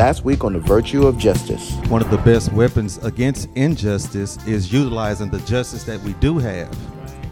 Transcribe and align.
Last 0.00 0.24
week 0.24 0.44
on 0.44 0.54
the 0.54 0.60
virtue 0.60 1.06
of 1.06 1.18
justice. 1.18 1.74
One 1.90 2.00
of 2.00 2.10
the 2.10 2.16
best 2.16 2.50
weapons 2.54 2.96
against 3.04 3.50
injustice 3.54 4.38
is 4.46 4.72
utilizing 4.72 5.28
the 5.28 5.40
justice 5.40 5.84
that 5.84 6.00
we 6.00 6.14
do 6.14 6.38
have 6.38 6.74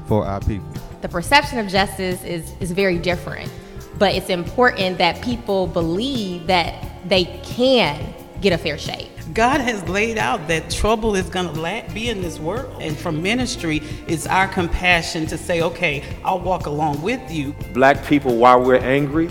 for 0.04 0.26
our 0.26 0.38
people. 0.40 0.68
The 1.00 1.08
perception 1.08 1.60
of 1.60 1.68
justice 1.68 2.22
is, 2.24 2.52
is 2.60 2.72
very 2.72 2.98
different, 2.98 3.50
but 3.98 4.14
it's 4.14 4.28
important 4.28 4.98
that 4.98 5.22
people 5.22 5.66
believe 5.66 6.46
that 6.48 7.08
they 7.08 7.40
can 7.42 8.14
get 8.42 8.52
a 8.52 8.58
fair 8.58 8.76
shake. 8.76 9.12
God 9.32 9.62
has 9.62 9.82
laid 9.88 10.18
out 10.18 10.46
that 10.48 10.70
trouble 10.70 11.16
is 11.16 11.30
going 11.30 11.46
to 11.46 11.94
be 11.94 12.10
in 12.10 12.20
this 12.20 12.38
world. 12.38 12.82
And 12.82 12.94
from 12.94 13.22
ministry, 13.22 13.80
it's 14.06 14.26
our 14.26 14.46
compassion 14.46 15.24
to 15.28 15.38
say, 15.38 15.62
okay, 15.62 16.04
I'll 16.22 16.40
walk 16.40 16.66
along 16.66 17.00
with 17.00 17.30
you. 17.30 17.54
Black 17.72 18.04
people, 18.04 18.36
while 18.36 18.62
we're 18.62 18.76
angry, 18.76 19.30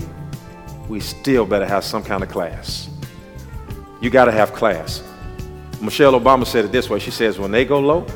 we 0.88 0.98
still 0.98 1.46
better 1.46 1.66
have 1.66 1.84
some 1.84 2.02
kind 2.02 2.24
of 2.24 2.30
class. 2.30 2.87
You 4.00 4.10
got 4.10 4.26
to 4.26 4.32
have 4.32 4.52
class. 4.52 5.02
Michelle 5.80 6.18
Obama 6.18 6.46
said 6.46 6.64
it 6.64 6.72
this 6.72 6.90
way 6.90 6.98
She 6.98 7.10
says, 7.10 7.38
when 7.38 7.50
they 7.50 7.64
go 7.64 7.78
low, 7.78 8.06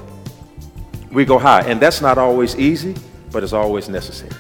we 1.11 1.25
go 1.25 1.39
high. 1.39 1.63
And 1.63 1.81
that's 1.81 2.01
not 2.01 2.19
always 2.19 2.57
easy, 2.57 2.95
but 3.31 3.43
it's 3.43 3.53
always 3.53 3.89
necessary. 3.89 4.33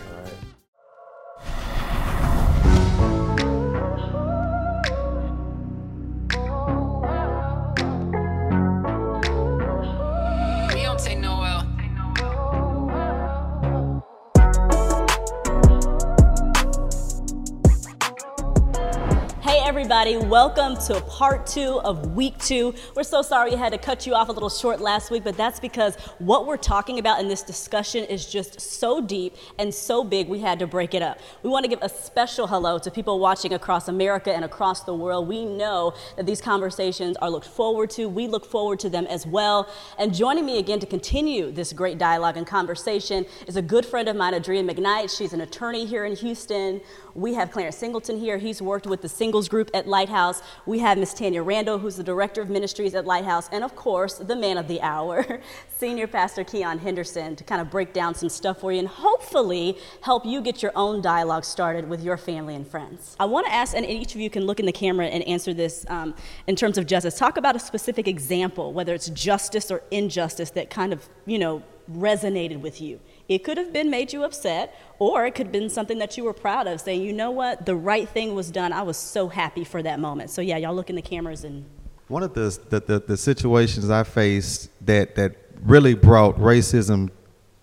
Everybody. 19.82 20.16
Welcome 20.16 20.76
to 20.86 21.00
part 21.08 21.44
two 21.44 21.80
of 21.80 22.14
week 22.14 22.38
two. 22.38 22.72
We're 22.94 23.02
so 23.02 23.20
sorry 23.20 23.50
we 23.50 23.56
had 23.56 23.72
to 23.72 23.78
cut 23.78 24.06
you 24.06 24.14
off 24.14 24.28
a 24.28 24.32
little 24.32 24.48
short 24.48 24.80
last 24.80 25.10
week, 25.10 25.24
but 25.24 25.36
that's 25.36 25.58
because 25.58 25.96
what 26.20 26.46
we're 26.46 26.56
talking 26.56 27.00
about 27.00 27.18
in 27.18 27.26
this 27.26 27.42
discussion 27.42 28.04
is 28.04 28.24
just 28.24 28.60
so 28.60 29.00
deep 29.00 29.34
and 29.58 29.74
so 29.74 30.04
big, 30.04 30.28
we 30.28 30.38
had 30.38 30.60
to 30.60 30.68
break 30.68 30.94
it 30.94 31.02
up. 31.02 31.18
We 31.42 31.50
want 31.50 31.64
to 31.64 31.68
give 31.68 31.80
a 31.82 31.88
special 31.88 32.46
hello 32.46 32.78
to 32.78 32.92
people 32.92 33.18
watching 33.18 33.54
across 33.54 33.88
America 33.88 34.32
and 34.32 34.44
across 34.44 34.84
the 34.84 34.94
world. 34.94 35.26
We 35.26 35.44
know 35.44 35.94
that 36.16 36.26
these 36.26 36.40
conversations 36.40 37.16
are 37.16 37.28
looked 37.28 37.48
forward 37.48 37.90
to. 37.90 38.08
We 38.08 38.28
look 38.28 38.46
forward 38.46 38.78
to 38.80 38.88
them 38.88 39.06
as 39.06 39.26
well. 39.26 39.68
And 39.98 40.14
joining 40.14 40.46
me 40.46 40.60
again 40.60 40.78
to 40.78 40.86
continue 40.86 41.50
this 41.50 41.72
great 41.72 41.98
dialogue 41.98 42.36
and 42.36 42.46
conversation 42.46 43.26
is 43.48 43.56
a 43.56 43.62
good 43.62 43.84
friend 43.84 44.06
of 44.06 44.14
mine, 44.14 44.34
Adria 44.34 44.62
McKnight. 44.62 45.10
She's 45.18 45.32
an 45.32 45.40
attorney 45.40 45.86
here 45.86 46.04
in 46.04 46.14
Houston. 46.14 46.80
We 47.14 47.34
have 47.34 47.50
Clarence 47.50 47.76
Singleton 47.76 48.18
here. 48.18 48.38
He's 48.38 48.62
worked 48.62 48.86
with 48.86 49.02
the 49.02 49.08
singles 49.08 49.48
group 49.48 49.70
at 49.74 49.86
Lighthouse. 49.86 50.42
We 50.64 50.78
have 50.78 50.96
Miss 50.96 51.12
Tanya 51.12 51.42
Randall, 51.42 51.78
who's 51.78 51.96
the 51.96 52.02
director 52.02 52.40
of 52.40 52.48
ministries 52.48 52.94
at 52.94 53.06
Lighthouse. 53.06 53.48
And 53.52 53.62
of 53.62 53.76
course, 53.76 54.14
the 54.14 54.34
man 54.34 54.56
of 54.56 54.66
the 54.66 54.80
hour, 54.80 55.40
Senior 55.76 56.06
Pastor 56.06 56.42
Keion 56.42 56.78
Henderson, 56.78 57.36
to 57.36 57.44
kind 57.44 57.60
of 57.60 57.70
break 57.70 57.92
down 57.92 58.14
some 58.14 58.28
stuff 58.28 58.60
for 58.60 58.72
you 58.72 58.78
and 58.78 58.88
hopefully 58.88 59.76
help 60.00 60.24
you 60.24 60.40
get 60.40 60.62
your 60.62 60.72
own 60.74 61.02
dialogue 61.02 61.44
started 61.44 61.88
with 61.88 62.02
your 62.02 62.16
family 62.16 62.54
and 62.54 62.66
friends. 62.66 63.14
I 63.20 63.26
want 63.26 63.46
to 63.46 63.52
ask, 63.52 63.76
and 63.76 63.84
each 63.84 64.14
of 64.14 64.20
you 64.20 64.30
can 64.30 64.44
look 64.44 64.58
in 64.58 64.66
the 64.66 64.72
camera 64.72 65.06
and 65.06 65.22
answer 65.24 65.52
this 65.52 65.84
um, 65.88 66.14
in 66.46 66.56
terms 66.56 66.78
of 66.78 66.86
justice. 66.86 67.18
Talk 67.18 67.36
about 67.36 67.56
a 67.56 67.60
specific 67.60 68.08
example, 68.08 68.72
whether 68.72 68.94
it's 68.94 69.10
justice 69.10 69.70
or 69.70 69.82
injustice, 69.90 70.50
that 70.50 70.70
kind 70.70 70.92
of, 70.92 71.08
you 71.26 71.38
know, 71.38 71.62
resonated 71.90 72.60
with 72.60 72.80
you. 72.80 73.00
It 73.28 73.44
could 73.44 73.56
have 73.56 73.72
been 73.72 73.90
made 73.90 74.12
you 74.12 74.24
upset, 74.24 74.74
or 74.98 75.24
it 75.26 75.34
could 75.34 75.46
have 75.46 75.52
been 75.52 75.70
something 75.70 75.98
that 75.98 76.16
you 76.16 76.24
were 76.24 76.32
proud 76.32 76.66
of, 76.66 76.80
saying, 76.80 77.02
you 77.02 77.12
know 77.12 77.30
what, 77.30 77.66
the 77.66 77.76
right 77.76 78.08
thing 78.08 78.34
was 78.34 78.50
done. 78.50 78.72
I 78.72 78.82
was 78.82 78.96
so 78.96 79.28
happy 79.28 79.64
for 79.64 79.82
that 79.82 80.00
moment. 80.00 80.30
So, 80.30 80.42
yeah, 80.42 80.56
y'all 80.56 80.74
look 80.74 80.90
in 80.90 80.96
the 80.96 81.02
cameras 81.02 81.44
and. 81.44 81.64
One 82.08 82.22
of 82.22 82.34
the, 82.34 82.58
the, 82.68 82.80
the, 82.80 82.98
the 83.00 83.16
situations 83.16 83.88
I 83.88 84.02
faced 84.02 84.68
that, 84.86 85.14
that 85.14 85.36
really 85.62 85.94
brought 85.94 86.36
racism 86.36 87.10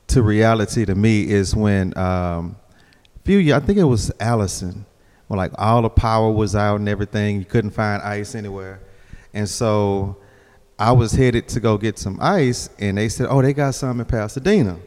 to 0.08 0.24
reality 0.24 0.86
to 0.86 0.96
me 0.96 1.30
is 1.30 1.56
when 1.56 1.96
um, 1.97 2.56
a 3.16 3.20
few 3.26 3.38
years, 3.38 3.62
I 3.62 3.66
think 3.66 3.78
it 3.78 3.84
was 3.84 4.12
Allison, 4.20 4.86
when 5.28 5.38
like 5.38 5.52
all 5.58 5.84
the 5.84 5.90
power 5.90 6.31
was 6.31 6.56
out 6.56 6.80
and 6.80 6.90
everything, 6.90 7.38
you 7.38 7.46
couldn't 7.46 7.72
find 7.72 8.02
ice 8.02 8.34
anywhere. 8.34 8.81
And 9.34 9.47
so 9.47 10.18
I 10.80 10.91
was 10.94 11.12
headed 11.12 11.47
to 11.50 11.59
go 11.59 11.78
get 11.78 12.00
some 12.00 12.18
ice, 12.22 12.70
and 12.80 12.97
they 12.97 13.09
said, 13.09 13.28
"Oh, 13.30 13.41
they 13.41 13.53
got 13.53 13.76
some 13.76 14.00
in 14.00 14.06
Pasadena." 14.06 14.80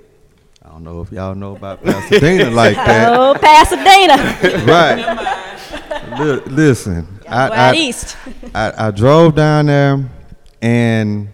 I 0.65 0.69
don't 0.69 0.85
know 0.85 1.01
if 1.03 1.11
y'all 1.11 1.35
know 1.35 1.57
about 1.57 1.83
Pasadena 1.83 2.51
like 2.55 2.77
that. 2.77 3.13
Oh, 3.13 3.35
Pasadena. 3.35 4.65
right. 4.65 6.21
L- 6.21 6.43
listen, 6.47 7.21
I, 7.29 7.49
I, 7.49 7.75
east. 7.75 8.17
I, 8.55 8.87
I, 8.87 8.91
drove 8.93 9.35
down 9.35 9.67
there, 9.67 10.09
and 10.61 11.31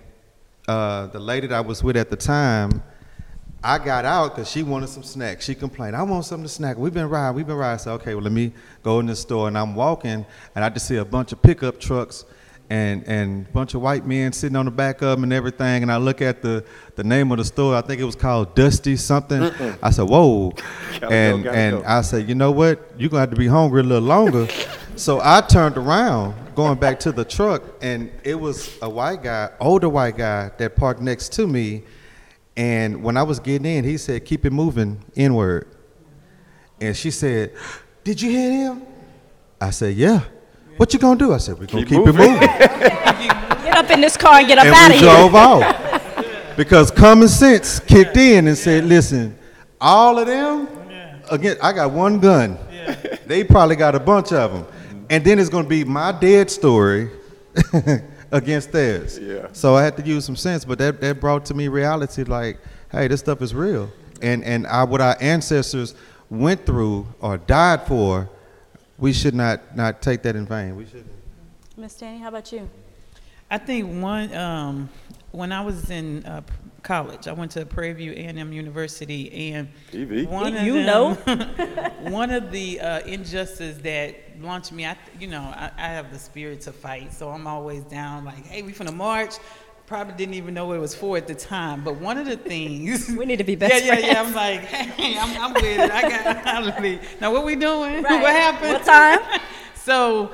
uh, 0.67 1.09
the 1.09 1.19
lady 1.19 1.47
that 1.47 1.57
I 1.57 1.61
was 1.61 1.85
with 1.85 1.99
at 1.99 2.09
the 2.09 2.17
time, 2.17 2.83
I 3.63 3.79
got 3.79 4.07
out 4.07 4.35
because 4.35 4.51
she 4.51 4.63
wanted 4.63 4.89
some 4.89 5.03
snacks. 5.03 5.45
She 5.45 5.55
complained, 5.55 5.95
"I 5.95 6.05
want 6.05 6.25
something 6.25 6.45
to 6.45 6.53
snack." 6.53 6.79
We've 6.79 6.95
been 6.95 7.11
riding, 7.11 7.37
we've 7.37 7.47
been 7.47 7.57
riding. 7.57 7.81
So 7.81 7.93
okay, 7.95 8.15
well 8.15 8.25
let 8.25 8.33
me 8.33 8.53
go 8.83 8.99
in 9.01 9.07
the 9.07 9.17
store, 9.17 9.49
and 9.49 9.59
I'm 9.59 9.75
walking, 9.75 10.25
and 10.55 10.65
I 10.65 10.71
just 10.71 10.89
see 10.89 10.97
a 10.97 11.05
bunch 11.05 11.33
of 11.33 11.43
pickup 11.43 11.79
trucks 11.79 12.25
and 12.71 13.03
and 13.07 13.47
a 13.47 13.51
bunch 13.51 13.75
of 13.75 13.81
white 13.81 14.07
men 14.07 14.33
sitting 14.33 14.57
on 14.57 14.67
the 14.67 14.71
back 14.71 15.01
of 15.01 15.09
them 15.17 15.25
and 15.25 15.33
everything. 15.33 15.83
And 15.83 15.91
I 15.91 15.97
look 15.97 16.21
at 16.21 16.43
the 16.43 16.65
the 16.97 17.05
name 17.05 17.33
of 17.33 17.39
the 17.39 17.45
store. 17.45 17.75
I 17.75 17.81
think 17.81 18.01
it 18.01 18.05
was 18.05 18.17
called 18.17 18.55
Dusty 18.55 18.97
something. 18.97 19.41
Mm-mm. 19.41 19.79
I 19.83 19.91
said, 19.91 20.09
"Whoa!" 20.09 20.53
and 21.03 21.45
go, 21.45 21.51
and 21.51 21.83
go. 21.83 21.85
I 21.87 22.03
said, 22.03 22.29
"You 22.29 22.35
know 22.35 22.51
what? 22.51 22.93
You're 22.99 23.09
gonna 23.09 23.21
have 23.21 23.31
to 23.31 23.37
be 23.37 23.47
hungry 23.47 23.81
a 23.81 23.85
little 23.85 24.07
longer." 24.07 24.49
so 24.97 25.21
I 25.23 25.41
turned 25.41 25.79
around, 25.79 26.35
going 26.55 26.79
back 26.79 27.01
to 27.01 27.13
the 27.13 27.25
truck, 27.25 27.63
and 27.81 28.11
it 28.23 28.35
was 28.35 28.77
a 28.83 28.91
white 28.91 29.23
guy, 29.23 29.51
older 29.61 29.89
white 29.89 30.19
guy, 30.19 30.51
that 30.59 30.77
parked 30.77 31.01
next 31.01 31.33
to 31.35 31.47
me. 31.47 31.85
And 32.57 33.03
when 33.03 33.17
I 33.17 33.23
was 33.23 33.39
getting 33.39 33.65
in, 33.65 33.85
he 33.85 33.97
said, 33.97 34.25
"Keep 34.27 34.45
it 34.45 34.53
moving 34.53 35.03
inward." 35.15 35.69
And 36.81 36.95
she 36.95 37.11
said, 37.11 37.55
"Did 38.05 38.21
you 38.21 38.31
hear 38.31 38.51
him?" 38.51 38.83
I 39.59 39.71
said, 39.71 39.97
"Yeah." 39.97 40.23
What 40.79 40.93
you 40.93 41.01
gonna 41.01 41.19
do? 41.19 41.35
I 41.35 41.39
said, 41.39 41.59
we're 41.59 41.67
gonna 41.67 41.85
keep, 41.85 41.99
keep 41.99 42.07
it 42.07 42.15
moving. 42.15 42.41
get 42.41 43.77
up 43.77 43.91
in 43.91 44.01
this 44.01 44.17
car 44.17 44.39
and 44.39 44.47
get 44.47 44.59
up 44.59 44.67
and 44.67 44.75
out 44.75 44.91
of 44.93 44.97
here. 44.97 45.11
drove 45.11 45.35
off. 45.35 46.57
Because 46.57 46.93
common 46.93 47.27
sense 47.27 47.81
kicked 47.81 48.17
in 48.17 48.47
and 48.47 48.57
said, 48.57 48.85
listen, 48.85 49.37
all 49.81 50.19
of 50.19 50.29
them, 50.29 50.69
again, 51.33 51.57
I 51.61 51.73
got 51.73 51.91
one 51.91 52.21
gun. 52.21 52.57
They 53.27 53.43
probably 53.43 53.75
got 53.75 53.97
a 53.97 54.01
bunch 54.01 54.33
of 54.33 54.53
them. 54.53 54.67
And 55.11 55.25
then 55.25 55.41
it's 55.41 55.51
gonna 55.51 55.67
be 55.67 55.83
my 55.83 56.13
dead 56.13 56.49
story 56.49 57.11
against 58.31 58.71
theirs. 58.71 59.19
Yeah. 59.19 59.49
So 59.53 59.75
I 59.75 59.83
had 59.83 59.97
to 59.97 60.03
use 60.05 60.25
some 60.25 60.37
sense, 60.37 60.65
but 60.65 60.79
that, 60.79 61.01
that 61.01 61.21
brought 61.21 61.45
to 61.47 61.55
me 61.55 61.67
reality 61.67 62.23
like, 62.23 62.59
hey, 62.93 63.09
this 63.09 63.19
stuff 63.19 63.43
is 63.43 63.53
real. 63.53 63.91
And 64.23 64.45
and 64.45 64.65
I, 64.69 64.85
what 64.85 65.01
our 65.01 65.17
ancestors 65.21 65.97
went 66.31 66.65
through 66.65 67.07
or 67.21 67.39
died 67.39 67.85
for 67.89 68.29
we 68.99 69.13
should 69.13 69.35
not 69.35 69.77
not 69.77 70.03
take 70.03 70.23
that 70.23 70.37
in 70.37 70.47
vain. 70.47 70.77
We 70.77 70.87
should. 70.87 71.09
Miss 71.77 71.95
Danny, 71.95 72.19
how 72.19 72.29
about 72.29 72.53
you? 72.53 72.69
I 73.51 73.59
think 73.59 74.03
one 74.03 74.35
um, 74.35 74.89
when 75.31 75.53
I 75.53 75.61
was 75.61 75.91
in 75.91 76.25
uh, 76.27 76.43
college, 76.83 77.29
I 77.29 77.33
went 77.33 77.53
to 77.53 77.65
Prairie 77.65 77.93
View 77.93 78.13
A&M 78.13 78.53
University, 78.53 79.53
and 79.53 79.69
TV. 79.91 80.29
one 80.29 80.55
of 80.55 80.63
you 80.65 80.75
them, 80.75 80.87
know 80.87 81.15
one 82.11 82.31
of 82.31 82.51
the 82.51 82.81
uh, 82.81 83.01
injustices 83.01 83.79
that 83.83 84.41
launched 84.41 84.73
me. 84.73 84.85
I, 84.87 84.97
you 85.19 85.29
know, 85.29 85.43
I, 85.43 85.71
I, 85.77 85.89
have 85.89 86.13
the 86.13 86.19
spirit 86.19 86.61
to 86.63 86.73
fight, 86.73 87.13
so 87.13 87.31
I'm 87.31 87.47
always 87.47 87.85
down. 87.85 88.25
Like, 88.25 88.47
hey, 88.47 88.63
we 88.63 88.73
finna 88.73 88.95
march 88.95 89.35
probably 89.89 90.13
didn't 90.15 90.35
even 90.35 90.53
know 90.53 90.67
what 90.67 90.77
it 90.77 90.81
was 90.81 90.95
for 90.95 91.17
at 91.17 91.27
the 91.27 91.35
time. 91.35 91.83
But 91.83 91.99
one 91.99 92.19
of 92.19 92.27
the 92.27 92.37
things 92.37 93.09
we 93.19 93.25
need 93.25 93.39
to 93.39 93.45
be 93.45 93.57
best 93.57 93.83
yeah, 93.83 93.95
friends. 93.95 94.05
Yeah, 94.05 94.13
yeah, 94.13 94.23
I'm 94.23 94.35
like, 94.35 94.61
hey, 94.61 95.19
I'm, 95.19 95.43
I'm 95.43 95.55
with 95.55 95.65
it. 95.65 95.91
I 95.91 96.03
got 96.03 96.45
holiday. 96.45 97.01
Now 97.21 97.33
what 97.33 97.45
we 97.45 97.57
doing? 97.57 97.89
Right. 98.09 98.23
What 98.23 98.33
happened? 98.33 98.73
What 98.75 98.85
time? 98.85 99.41
so 99.75 100.31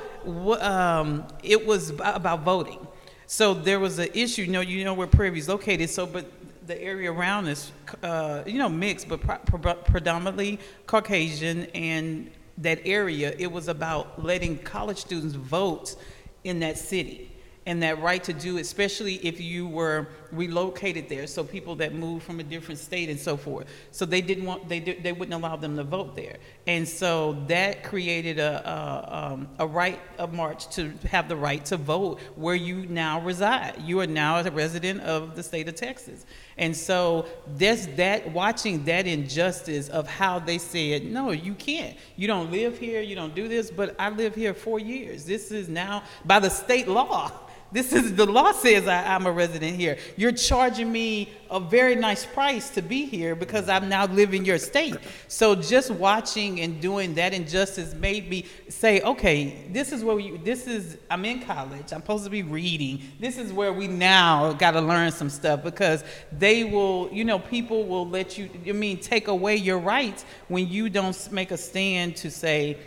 um, 0.61 1.25
it 1.41 1.65
was 1.65 1.91
about 1.91 2.41
voting. 2.43 2.85
So 3.27 3.53
there 3.53 3.79
was 3.79 3.97
an 3.97 4.09
issue. 4.13 4.43
You 4.43 4.51
know, 4.51 4.61
you 4.61 4.83
know 4.83 4.93
where 4.93 5.07
Prairie 5.07 5.39
is 5.39 5.47
located. 5.49 5.89
So, 5.89 6.05
but 6.05 6.29
the 6.67 6.79
area 6.81 7.11
around 7.11 7.47
is, 7.47 7.71
uh, 8.03 8.43
you 8.45 8.59
know, 8.59 8.69
mixed, 8.69 9.07
but 9.07 9.21
pro- 9.21 9.75
predominantly 9.75 10.59
Caucasian. 10.85 11.65
And 11.73 12.29
that 12.57 12.81
area, 12.85 13.33
it 13.37 13.51
was 13.51 13.67
about 13.67 14.23
letting 14.23 14.57
college 14.59 14.97
students 14.97 15.35
vote 15.35 15.95
in 16.43 16.59
that 16.59 16.77
city 16.77 17.34
and 17.65 17.81
that 17.81 17.99
right 18.01 18.23
to 18.23 18.33
do, 18.33 18.57
especially 18.57 19.15
if 19.15 19.41
you 19.41 19.67
were 19.67 20.07
relocated 20.31 21.09
there. 21.09 21.25
So 21.25 21.43
people 21.43 21.75
that 21.77 21.93
moved 21.93 22.23
from 22.23 22.39
a 22.39 22.43
different 22.43 22.79
state 22.79 23.09
and 23.09 23.19
so 23.19 23.37
forth. 23.37 23.67
So 23.91 24.05
they 24.05 24.21
didn't 24.21 24.45
want 24.45 24.69
they 24.69 24.79
they 24.79 25.11
wouldn't 25.11 25.33
allow 25.33 25.55
them 25.55 25.75
to 25.77 25.83
vote 25.83 26.15
there, 26.15 26.37
and 26.67 26.87
so 26.87 27.43
that 27.47 27.83
created 27.83 28.39
a 28.39 28.55
a, 28.65 29.33
um, 29.33 29.47
a 29.59 29.67
right 29.67 29.99
of 30.17 30.33
March 30.33 30.69
to 30.75 30.93
have 31.09 31.27
the 31.27 31.35
right 31.35 31.63
to 31.65 31.77
vote 31.77 32.19
where 32.35 32.55
you 32.55 32.85
now 32.87 33.21
reside. 33.21 33.81
You 33.81 33.99
are 34.01 34.07
now 34.07 34.39
a 34.39 34.51
resident 34.51 35.01
of 35.01 35.35
the 35.35 35.43
state 35.43 35.67
of 35.67 35.75
Texas, 35.75 36.25
and 36.57 36.75
so 36.75 37.25
there's 37.47 37.87
that 37.87 38.31
watching 38.31 38.83
that 38.85 39.07
injustice 39.07 39.89
of 39.89 40.07
how 40.07 40.39
they 40.39 40.57
said 40.57 41.05
no, 41.05 41.31
you 41.31 41.53
can't. 41.53 41.97
You 42.15 42.27
don't 42.27 42.51
live 42.51 42.77
here. 42.77 43.01
You 43.01 43.15
don't 43.15 43.33
do 43.33 43.47
this. 43.47 43.71
But 43.71 43.95
I 43.99 44.09
live 44.09 44.35
here 44.35 44.53
four 44.53 44.79
years. 44.79 45.25
This 45.25 45.51
is 45.51 45.69
now 45.69 46.03
by 46.25 46.39
the 46.39 46.49
state 46.49 46.87
law. 46.87 47.31
This 47.75 47.91
is 47.91 48.15
the 48.15 48.25
law 48.25 48.53
says 48.53 48.87
I, 48.87 49.15
am 49.15 49.25
a 49.25 49.31
resident 49.33 49.75
here. 49.75 49.97
You're 50.15 50.31
charging 50.31 50.89
me 50.89 51.33
a 51.51 51.59
very 51.59 51.93
nice 51.93 52.25
price 52.25 52.69
to 52.69 52.81
be 52.81 53.05
here 53.05 53.35
because 53.35 53.67
I'm 53.67 53.89
now 53.89 54.05
living 54.05 54.45
your 54.45 54.59
state. 54.59 54.95
So 55.27 55.55
just 55.55 55.91
watching 55.91 56.61
and 56.61 56.79
doing 56.79 57.15
that 57.15 57.33
injustice 57.33 57.93
made 57.93 58.29
me 58.29 58.45
say, 58.69 59.01
okay, 59.01 59.65
this 59.73 59.91
is 59.91 60.05
where 60.05 60.15
we, 60.15 60.37
this 60.37 60.67
is, 60.67 60.97
I'm 61.11 61.25
in 61.25 61.41
college. 61.41 61.91
I'm 61.91 61.99
supposed 61.99 62.23
to 62.23 62.29
be 62.29 62.43
reading. 62.43 63.01
This 63.19 63.37
is 63.37 63.51
where 63.51 63.73
we 63.73 63.89
now 63.89 64.53
got 64.53 64.71
to 64.71 64.79
learn 64.79 65.11
some 65.11 65.29
stuff 65.29 65.61
because 65.61 66.05
they 66.31 66.63
will, 66.63 67.09
you 67.11 67.25
know, 67.25 67.39
people 67.39 67.83
will 67.83 68.07
let 68.07 68.37
you, 68.37 68.49
I 68.65 68.71
mean, 68.71 69.01
take 69.01 69.27
away 69.27 69.57
your 69.57 69.79
rights 69.79 70.23
when 70.47 70.69
you 70.69 70.89
don't 70.89 71.29
make 71.29 71.51
a 71.51 71.57
stand 71.57 72.15
to 72.15 72.31
say, 72.31 72.77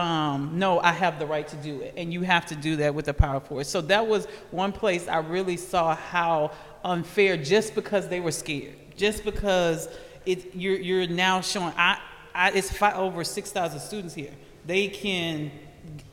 um, 0.00 0.58
no, 0.58 0.80
I 0.80 0.92
have 0.92 1.18
the 1.18 1.26
right 1.26 1.46
to 1.48 1.56
do 1.56 1.80
it. 1.80 1.94
And 1.96 2.12
you 2.12 2.22
have 2.22 2.46
to 2.46 2.56
do 2.56 2.76
that 2.76 2.94
with 2.94 3.06
the 3.06 3.14
power 3.14 3.40
force. 3.40 3.68
So 3.68 3.80
that 3.82 4.06
was 4.06 4.26
one 4.50 4.72
place 4.72 5.08
I 5.08 5.18
really 5.18 5.56
saw 5.56 5.94
how 5.94 6.52
unfair 6.84 7.36
just 7.36 7.74
because 7.74 8.08
they 8.08 8.20
were 8.20 8.32
scared, 8.32 8.74
just 8.96 9.24
because 9.24 9.88
it, 10.26 10.54
you're, 10.54 10.78
you're 10.78 11.06
now 11.06 11.40
showing, 11.40 11.72
I, 11.76 11.98
I, 12.34 12.50
it's 12.50 12.70
five, 12.70 12.96
over 12.96 13.24
6,000 13.24 13.80
students 13.80 14.14
here. 14.14 14.32
They 14.66 14.88
can 14.88 15.50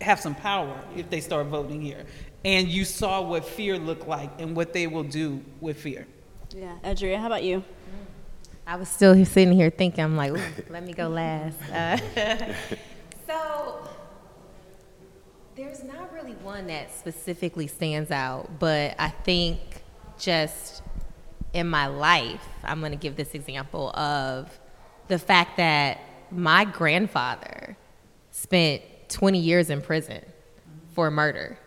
have 0.01 0.19
some 0.19 0.35
power 0.35 0.83
if 0.95 1.09
they 1.09 1.21
start 1.21 1.47
voting 1.47 1.81
here. 1.81 2.05
And 2.43 2.67
you 2.67 2.85
saw 2.85 3.21
what 3.21 3.45
fear 3.45 3.77
looked 3.77 4.07
like 4.07 4.29
and 4.39 4.55
what 4.55 4.73
they 4.73 4.87
will 4.87 5.03
do 5.03 5.43
with 5.59 5.77
fear. 5.77 6.07
Yeah, 6.55 6.75
Adria, 6.83 7.19
how 7.19 7.27
about 7.27 7.43
you? 7.43 7.63
I 8.65 8.75
was 8.75 8.89
still 8.89 9.25
sitting 9.25 9.53
here 9.53 9.69
thinking, 9.69 10.03
I'm 10.03 10.15
like, 10.15 10.33
let 10.69 10.85
me 10.85 10.93
go 10.93 11.07
last. 11.07 11.57
Uh, 11.71 11.97
So 13.31 13.87
there's 15.55 15.83
not 15.83 16.11
really 16.11 16.33
one 16.33 16.67
that 16.67 16.91
specifically 16.91 17.67
stands 17.67 18.11
out, 18.11 18.59
but 18.59 18.95
I 18.99 19.07
think 19.09 19.59
just 20.19 20.81
in 21.53 21.67
my 21.69 21.87
life, 21.87 22.45
I'm 22.63 22.81
going 22.81 22.91
to 22.91 22.97
give 22.97 23.15
this 23.15 23.33
example 23.33 23.91
of 23.91 24.59
the 25.07 25.17
fact 25.17 25.57
that 25.57 26.01
my 26.29 26.65
grandfather 26.65 27.77
spent 28.31 28.81
20 29.07 29.39
years 29.39 29.69
in 29.69 29.81
prison 29.81 30.23
for 30.93 31.09
murder 31.09 31.57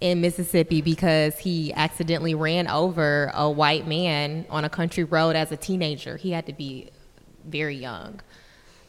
in 0.00 0.22
Mississippi 0.22 0.80
because 0.80 1.38
he 1.38 1.72
accidentally 1.74 2.34
ran 2.34 2.66
over 2.66 3.30
a 3.34 3.50
white 3.50 3.86
man 3.86 4.46
on 4.48 4.64
a 4.64 4.70
country 4.70 5.04
road 5.04 5.36
as 5.36 5.52
a 5.52 5.56
teenager. 5.56 6.16
He 6.16 6.30
had 6.30 6.46
to 6.46 6.54
be 6.54 6.88
very 7.44 7.76
young. 7.76 8.20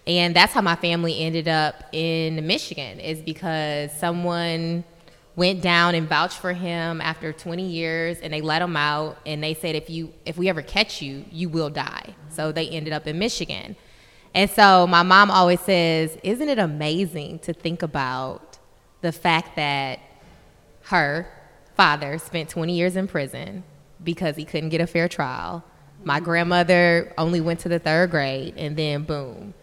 And 0.07 0.35
that's 0.35 0.53
how 0.53 0.61
my 0.61 0.75
family 0.75 1.19
ended 1.19 1.47
up 1.47 1.83
in 1.91 2.47
Michigan, 2.47 2.99
is 2.99 3.21
because 3.21 3.91
someone 3.97 4.83
went 5.39 5.61
down 5.61 5.95
and 5.95 6.09
vouched 6.09 6.37
for 6.37 6.51
him 6.51 6.99
after 6.99 7.31
20 7.31 7.63
years 7.63 8.19
and 8.19 8.33
they 8.33 8.41
let 8.41 8.61
him 8.61 8.75
out 8.75 9.17
and 9.25 9.41
they 9.41 9.53
said 9.53 9.73
if 9.73 9.89
you 9.89 10.11
if 10.25 10.37
we 10.37 10.49
ever 10.49 10.61
catch 10.61 11.01
you 11.01 11.23
you 11.31 11.47
will 11.47 11.69
die. 11.69 12.13
So 12.27 12.51
they 12.51 12.67
ended 12.67 12.91
up 12.91 13.07
in 13.07 13.17
michigan. 13.17 13.77
And 14.35 14.49
so 14.49 14.85
my 14.85 15.01
mom 15.01 15.31
always 15.31 15.61
says 15.61 16.17
isn't 16.23 16.49
it 16.49 16.59
amazing 16.59 17.39
to 17.39 17.53
think 17.53 17.81
about 17.83 18.59
the 18.99 19.13
fact 19.13 19.55
that 19.55 19.99
her 20.83 21.25
father 21.75 22.17
spent 22.17 22.49
20 22.49 22.75
years 22.75 22.97
in 22.97 23.07
prison 23.07 23.63
because 24.03 24.35
he 24.35 24.43
couldn't 24.43 24.69
get 24.69 24.81
a 24.81 24.87
fair 24.87 25.07
trial? 25.07 25.63
My 26.03 26.19
grandmother 26.19 27.13
only 27.17 27.39
went 27.39 27.61
to 27.61 27.69
the 27.69 27.79
third 27.79 28.11
grade 28.11 28.55
and 28.57 28.75
then 28.75 29.03
boom 29.03 29.53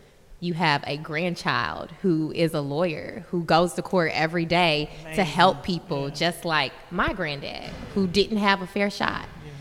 you 0.41 0.55
have 0.55 0.85
a 0.87 0.97
grandchild 0.99 1.91
who 2.03 2.31
is 2.35 2.53
a 2.53 2.61
lawyer 2.61 3.25
who 3.31 3.43
goes 3.43 3.75
to 3.75 3.83
court 3.83 4.13
every 4.15 4.45
day 4.45 4.91
Amazing. 5.01 5.17
to 5.17 5.25
help 5.25 5.63
people, 5.63 6.09
yeah. 6.09 6.15
just 6.15 6.45
like 6.45 6.73
my 6.91 7.13
granddad 7.13 7.71
who 7.95 8.07
didn't 8.07 8.39
have 8.39 8.61
a 8.61 8.67
fair 8.67 8.91
shot. 8.91 9.23
Yeah. 9.23 9.53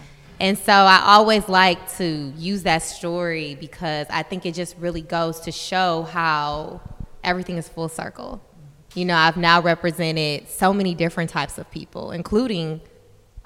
And 0.42 0.58
so 0.58 0.74
I 0.74 1.02
always 1.06 1.48
like 1.48 1.96
to 1.98 2.34
use 2.36 2.64
that 2.64 2.80
story 2.80 3.56
because 3.56 4.08
I 4.10 4.24
think 4.24 4.46
it 4.46 4.54
just 4.54 4.76
really 4.78 5.02
goes 5.02 5.40
to 5.42 5.52
show 5.52 6.04
how 6.04 6.82
everything 7.24 7.58
is 7.58 7.70
full 7.70 7.90
circle. 7.90 8.42
You 8.96 9.06
know, 9.06 9.16
I've 9.16 9.38
now 9.38 9.62
represented 9.62 10.50
so 10.50 10.74
many 10.74 10.94
different 10.94 11.30
types 11.30 11.58
of 11.58 11.70
people, 11.72 12.12
including, 12.12 12.82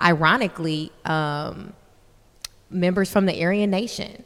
ironically, 0.02 0.92
um, 1.06 1.74
members 2.70 3.12
from 3.12 3.26
the 3.26 3.44
Aryan 3.44 3.70
Nation 3.72 4.24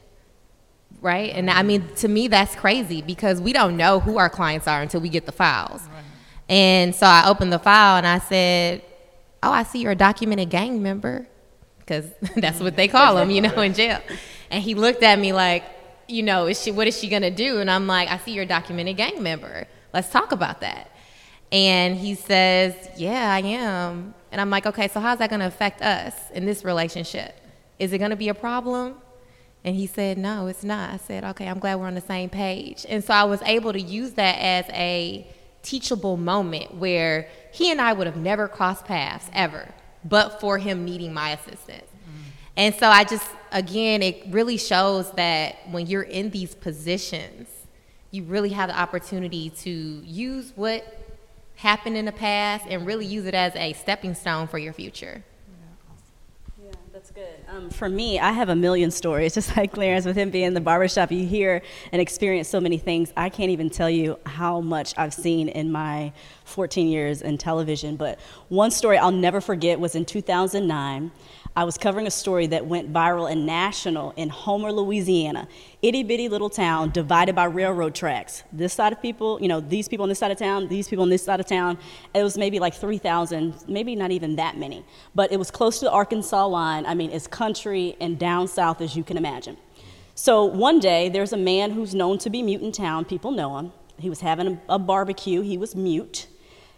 right? 1.03 1.31
And 1.35 1.49
I 1.49 1.61
mean, 1.61 1.87
to 1.97 2.07
me, 2.07 2.27
that's 2.27 2.55
crazy 2.55 3.01
because 3.01 3.41
we 3.41 3.53
don't 3.53 3.77
know 3.77 3.99
who 3.99 4.17
our 4.17 4.29
clients 4.29 4.67
are 4.67 4.81
until 4.81 5.01
we 5.01 5.09
get 5.09 5.25
the 5.25 5.31
files. 5.31 5.81
Right. 5.93 6.03
And 6.49 6.95
so 6.95 7.05
I 7.05 7.27
opened 7.27 7.53
the 7.53 7.59
file 7.59 7.97
and 7.97 8.07
I 8.07 8.19
said, 8.19 8.81
"Oh, 9.43 9.51
I 9.51 9.63
see 9.63 9.79
you're 9.79 9.91
a 9.91 9.95
documented 9.95 10.49
gang 10.49 10.81
member," 10.81 11.27
because 11.79 12.05
that's 12.37 12.59
what 12.59 12.75
they 12.75 12.87
call 12.87 13.15
them, 13.15 13.29
you 13.29 13.41
know, 13.41 13.61
in 13.61 13.73
jail. 13.73 13.99
And 14.49 14.63
he 14.63 14.73
looked 14.73 15.03
at 15.03 15.19
me 15.19 15.33
like, 15.33 15.63
"You 16.07 16.23
know, 16.23 16.47
is 16.47 16.61
she? 16.61 16.71
What 16.71 16.87
is 16.87 16.97
she 16.97 17.09
gonna 17.09 17.31
do?" 17.31 17.59
And 17.59 17.69
I'm 17.69 17.85
like, 17.85 18.09
"I 18.09 18.17
see 18.17 18.31
you're 18.31 18.43
a 18.43 18.47
documented 18.47 18.97
gang 18.97 19.21
member. 19.21 19.67
Let's 19.93 20.09
talk 20.09 20.31
about 20.31 20.61
that." 20.61 20.89
And 21.51 21.95
he 21.97 22.15
says, 22.15 22.73
"Yeah, 22.97 23.31
I 23.31 23.39
am." 23.39 24.13
And 24.31 24.41
I'm 24.41 24.49
like, 24.49 24.65
"Okay, 24.65 24.87
so 24.87 24.99
how's 24.99 25.19
that 25.19 25.29
gonna 25.29 25.47
affect 25.47 25.81
us 25.81 26.15
in 26.33 26.45
this 26.45 26.63
relationship? 26.63 27.35
Is 27.77 27.93
it 27.93 27.97
gonna 27.97 28.15
be 28.15 28.29
a 28.29 28.33
problem?" 28.33 28.95
And 29.65 29.75
he 29.75 29.87
said, 29.87 30.17
No, 30.17 30.47
it's 30.47 30.63
not. 30.63 30.91
I 30.91 30.97
said, 30.97 31.23
Okay, 31.23 31.47
I'm 31.47 31.59
glad 31.59 31.75
we're 31.75 31.87
on 31.87 31.95
the 31.95 32.01
same 32.01 32.29
page. 32.29 32.85
And 32.89 33.03
so 33.03 33.13
I 33.13 33.23
was 33.23 33.41
able 33.43 33.73
to 33.73 33.81
use 33.81 34.11
that 34.13 34.35
as 34.39 34.65
a 34.73 35.27
teachable 35.61 36.17
moment 36.17 36.75
where 36.75 37.29
he 37.51 37.71
and 37.71 37.79
I 37.79 37.93
would 37.93 38.07
have 38.07 38.17
never 38.17 38.47
crossed 38.47 38.85
paths 38.85 39.29
ever, 39.33 39.73
but 40.03 40.41
for 40.41 40.57
him 40.57 40.83
needing 40.83 41.13
my 41.13 41.31
assistance. 41.31 41.85
Mm-hmm. 41.85 42.29
And 42.57 42.75
so 42.75 42.87
I 42.87 43.05
just, 43.05 43.27
again, 43.51 44.03
it 44.03 44.25
really 44.29 44.57
shows 44.57 45.09
that 45.11 45.55
when 45.71 45.87
you're 45.87 46.03
in 46.03 46.29
these 46.31 46.53
positions, 46.53 47.47
you 48.11 48.23
really 48.23 48.49
have 48.49 48.69
the 48.69 48.79
opportunity 48.79 49.49
to 49.49 49.71
use 49.71 50.51
what 50.55 50.99
happened 51.55 51.95
in 51.95 52.05
the 52.05 52.11
past 52.11 52.65
and 52.67 52.85
really 52.85 53.05
use 53.05 53.25
it 53.25 53.33
as 53.33 53.55
a 53.55 53.73
stepping 53.73 54.13
stone 54.13 54.47
for 54.47 54.57
your 54.57 54.73
future. 54.73 55.23
Good. 57.13 57.45
Um, 57.47 57.69
for 57.69 57.87
me, 57.87 58.17
I 58.17 58.31
have 58.31 58.49
a 58.49 58.55
million 58.55 58.89
stories, 58.89 59.33
just 59.35 59.55
like 59.55 59.71
Clarence, 59.71 60.03
with 60.03 60.15
him 60.15 60.31
being 60.31 60.45
in 60.45 60.53
the 60.55 60.61
barbershop. 60.61 61.11
You 61.11 61.27
hear 61.27 61.61
and 61.91 62.01
experience 62.01 62.49
so 62.49 62.59
many 62.59 62.79
things. 62.79 63.13
I 63.15 63.29
can't 63.29 63.51
even 63.51 63.69
tell 63.69 63.89
you 63.89 64.17
how 64.25 64.61
much 64.61 64.95
I've 64.97 65.13
seen 65.13 65.47
in 65.47 65.71
my 65.71 66.11
14 66.45 66.87
years 66.87 67.21
in 67.21 67.37
television. 67.37 67.97
But 67.97 68.19
one 68.49 68.71
story 68.71 68.97
I'll 68.97 69.11
never 69.11 69.41
forget 69.41 69.79
was 69.79 69.93
in 69.93 70.05
2009. 70.05 71.11
I 71.55 71.65
was 71.65 71.77
covering 71.77 72.07
a 72.07 72.11
story 72.11 72.47
that 72.47 72.65
went 72.65 72.91
viral 72.91 73.31
and 73.31 73.45
national 73.45 74.11
in 74.15 74.29
Homer, 74.29 74.71
Louisiana. 74.71 75.47
Itty 75.83 76.01
bitty 76.01 76.27
little 76.27 76.49
town 76.49 76.89
divided 76.89 77.35
by 77.35 77.43
railroad 77.43 77.93
tracks. 77.93 78.43
This 78.51 78.73
side 78.73 78.91
of 78.91 78.99
people, 79.03 79.39
you 79.39 79.47
know, 79.47 79.59
these 79.59 79.87
people 79.87 80.01
on 80.01 80.09
this 80.09 80.17
side 80.17 80.31
of 80.31 80.39
town, 80.39 80.67
these 80.67 80.87
people 80.87 81.03
on 81.03 81.09
this 81.09 81.23
side 81.23 81.39
of 81.39 81.45
town. 81.45 81.77
It 82.15 82.23
was 82.23 82.39
maybe 82.39 82.59
like 82.59 82.73
3,000, 82.73 83.53
maybe 83.67 83.95
not 83.95 84.09
even 84.09 84.35
that 84.37 84.57
many. 84.57 84.83
But 85.13 85.31
it 85.31 85.37
was 85.37 85.51
close 85.51 85.77
to 85.79 85.85
the 85.85 85.91
Arkansas 85.91 86.47
line. 86.47 86.87
I 86.87 86.95
mean, 86.95 87.11
as 87.11 87.27
country 87.27 87.95
and 88.01 88.17
down 88.17 88.47
south 88.47 88.81
as 88.81 88.95
you 88.95 89.03
can 89.03 89.15
imagine. 89.15 89.57
So 90.15 90.45
one 90.45 90.79
day, 90.79 91.09
there's 91.09 91.33
a 91.33 91.37
man 91.37 91.71
who's 91.71 91.93
known 91.93 92.17
to 92.19 92.31
be 92.31 92.41
mute 92.41 92.61
in 92.61 92.71
town. 92.71 93.05
People 93.05 93.29
know 93.29 93.59
him. 93.59 93.73
He 93.99 94.09
was 94.09 94.21
having 94.21 94.47
a, 94.47 94.75
a 94.75 94.79
barbecue, 94.79 95.41
he 95.41 95.59
was 95.59 95.75
mute. 95.75 96.27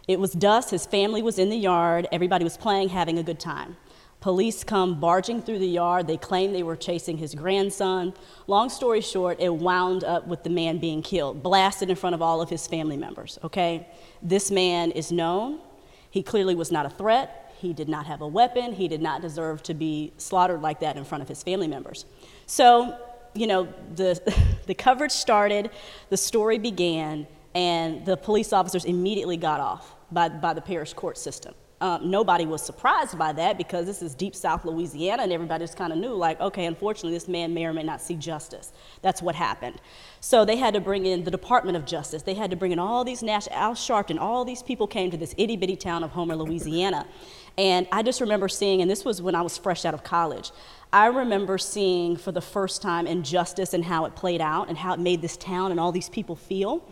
It 0.07 0.19
was 0.19 0.33
dusk, 0.33 0.69
his 0.69 0.85
family 0.85 1.23
was 1.23 1.39
in 1.39 1.49
the 1.49 1.57
yard, 1.57 2.07
everybody 2.11 2.43
was 2.43 2.57
playing, 2.57 2.89
having 2.89 3.17
a 3.17 3.23
good 3.23 3.39
time. 3.39 3.77
Police 4.25 4.63
come 4.63 4.99
barging 4.99 5.43
through 5.43 5.59
the 5.59 5.67
yard. 5.67 6.07
They 6.07 6.17
claim 6.17 6.51
they 6.51 6.63
were 6.63 6.75
chasing 6.75 7.15
his 7.15 7.35
grandson. 7.35 8.11
Long 8.47 8.69
story 8.69 9.01
short, 9.01 9.39
it 9.39 9.53
wound 9.53 10.03
up 10.03 10.25
with 10.25 10.41
the 10.41 10.49
man 10.49 10.79
being 10.79 11.03
killed, 11.03 11.43
blasted 11.43 11.91
in 11.91 11.95
front 11.95 12.15
of 12.15 12.23
all 12.23 12.41
of 12.41 12.49
his 12.49 12.65
family 12.65 12.97
members, 12.97 13.37
okay? 13.43 13.87
This 14.23 14.49
man 14.49 14.89
is 14.89 15.11
known. 15.11 15.59
He 16.09 16.23
clearly 16.23 16.55
was 16.55 16.71
not 16.71 16.87
a 16.87 16.89
threat. 16.89 17.53
He 17.59 17.71
did 17.71 17.87
not 17.87 18.07
have 18.07 18.21
a 18.21 18.27
weapon. 18.27 18.73
He 18.73 18.87
did 18.87 18.99
not 18.99 19.21
deserve 19.21 19.61
to 19.61 19.75
be 19.75 20.11
slaughtered 20.17 20.63
like 20.63 20.79
that 20.79 20.97
in 20.97 21.03
front 21.03 21.21
of 21.21 21.27
his 21.27 21.43
family 21.43 21.67
members. 21.67 22.07
So, 22.47 22.97
you 23.35 23.45
know, 23.45 23.67
the, 23.93 24.19
the 24.65 24.73
coverage 24.73 25.11
started, 25.11 25.69
the 26.09 26.17
story 26.17 26.57
began, 26.57 27.27
and 27.53 28.03
the 28.07 28.17
police 28.17 28.53
officers 28.53 28.85
immediately 28.85 29.37
got 29.37 29.59
off 29.59 29.93
by, 30.11 30.29
by 30.29 30.55
the 30.55 30.61
parish 30.61 30.93
court 30.93 31.19
system. 31.19 31.53
Um, 31.85 32.09
nobody 32.09 32.47
was 32.47 32.63
surprised 32.63 33.15
by 33.15 33.31
that 33.33 33.59
because 33.59 33.85
this 33.85 34.01
is 34.01 34.15
deep 34.15 34.35
South 34.35 34.65
Louisiana 34.65 35.21
and 35.21 35.31
everybody 35.31 35.63
just 35.63 35.77
kind 35.77 35.93
of 35.93 35.99
knew, 35.99 36.15
like, 36.15 36.41
okay, 36.41 36.65
unfortunately, 36.65 37.13
this 37.13 37.27
man 37.27 37.53
may 37.53 37.63
or 37.63 37.73
may 37.73 37.83
not 37.83 38.01
see 38.01 38.15
justice. 38.15 38.73
That's 39.03 39.21
what 39.21 39.35
happened. 39.35 39.79
So 40.19 40.45
they 40.45 40.55
had 40.55 40.73
to 40.73 40.81
bring 40.81 41.05
in 41.05 41.25
the 41.25 41.29
Department 41.29 41.77
of 41.77 41.85
Justice. 41.85 42.23
They 42.23 42.33
had 42.33 42.49
to 42.49 42.55
bring 42.57 42.71
in 42.71 42.79
all 42.79 43.03
these 43.03 43.21
national, 43.21 43.55
Al 43.55 43.75
Sharpton, 43.75 44.19
all 44.19 44.43
these 44.43 44.63
people 44.63 44.87
came 44.87 45.11
to 45.11 45.17
this 45.17 45.35
itty 45.37 45.57
bitty 45.57 45.75
town 45.75 46.03
of 46.03 46.09
Homer, 46.09 46.35
Louisiana. 46.35 47.05
And 47.55 47.87
I 47.91 48.01
just 48.01 48.19
remember 48.19 48.47
seeing, 48.47 48.81
and 48.81 48.89
this 48.89 49.05
was 49.05 49.21
when 49.21 49.35
I 49.35 49.43
was 49.43 49.55
fresh 49.55 49.85
out 49.85 49.93
of 49.93 50.03
college, 50.03 50.51
I 50.91 51.05
remember 51.05 51.59
seeing 51.59 52.17
for 52.17 52.31
the 52.31 52.41
first 52.41 52.81
time 52.81 53.05
injustice 53.05 53.75
and 53.75 53.85
how 53.85 54.05
it 54.05 54.15
played 54.15 54.41
out 54.41 54.69
and 54.69 54.77
how 54.79 54.93
it 54.93 54.99
made 54.99 55.21
this 55.21 55.37
town 55.37 55.69
and 55.69 55.79
all 55.79 55.91
these 55.91 56.09
people 56.09 56.35
feel. 56.35 56.83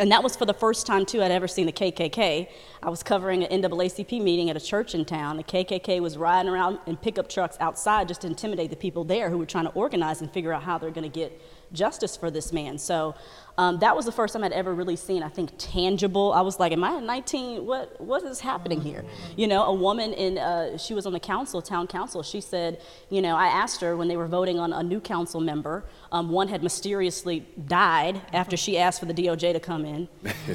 And 0.00 0.12
that 0.12 0.22
was 0.22 0.36
for 0.36 0.46
the 0.46 0.54
first 0.54 0.86
time, 0.86 1.04
too, 1.04 1.22
I'd 1.22 1.32
ever 1.32 1.48
seen 1.48 1.66
the 1.66 1.72
KKK. 1.72 2.48
I 2.82 2.90
was 2.90 3.02
covering 3.02 3.42
an 3.42 3.62
NAACP 3.62 4.22
meeting 4.22 4.48
at 4.48 4.56
a 4.56 4.60
church 4.60 4.94
in 4.94 5.04
town. 5.04 5.36
The 5.36 5.42
KKK 5.42 6.00
was 6.00 6.16
riding 6.16 6.50
around 6.50 6.78
in 6.86 6.96
pickup 6.96 7.28
trucks 7.28 7.56
outside 7.58 8.06
just 8.06 8.20
to 8.20 8.28
intimidate 8.28 8.70
the 8.70 8.76
people 8.76 9.02
there 9.02 9.28
who 9.28 9.38
were 9.38 9.46
trying 9.46 9.64
to 9.64 9.72
organize 9.72 10.20
and 10.20 10.30
figure 10.30 10.52
out 10.52 10.62
how 10.62 10.78
they're 10.78 10.92
going 10.92 11.10
to 11.10 11.14
get 11.14 11.40
justice 11.72 12.16
for 12.16 12.30
this 12.30 12.52
man. 12.52 12.78
So 12.78 13.14
um, 13.58 13.80
that 13.80 13.96
was 13.96 14.04
the 14.04 14.12
first 14.12 14.34
time 14.34 14.44
I'd 14.44 14.52
ever 14.52 14.72
really 14.72 14.94
seen, 14.94 15.24
I 15.24 15.28
think, 15.28 15.50
tangible. 15.58 16.32
I 16.32 16.42
was 16.42 16.60
like, 16.60 16.70
am 16.70 16.84
I 16.84 17.00
19? 17.00 17.66
What, 17.66 18.00
what 18.00 18.22
is 18.22 18.38
happening 18.38 18.80
here? 18.80 19.04
You 19.36 19.48
know, 19.48 19.64
a 19.64 19.74
woman 19.74 20.12
in, 20.12 20.38
uh, 20.38 20.78
she 20.78 20.94
was 20.94 21.06
on 21.06 21.12
the 21.12 21.18
council, 21.18 21.60
town 21.60 21.88
council. 21.88 22.22
She 22.22 22.40
said, 22.40 22.80
you 23.10 23.20
know, 23.20 23.34
I 23.34 23.46
asked 23.46 23.80
her 23.80 23.96
when 23.96 24.06
they 24.06 24.16
were 24.16 24.28
voting 24.28 24.60
on 24.60 24.72
a 24.72 24.84
new 24.84 25.00
council 25.00 25.40
member, 25.40 25.84
um, 26.12 26.30
one 26.30 26.46
had 26.46 26.62
mysteriously 26.62 27.48
died 27.66 28.22
after 28.32 28.56
she 28.56 28.78
asked 28.78 29.00
for 29.00 29.06
the 29.06 29.14
DOJ 29.14 29.52
to 29.54 29.60
come 29.60 29.84
in. 29.84 30.08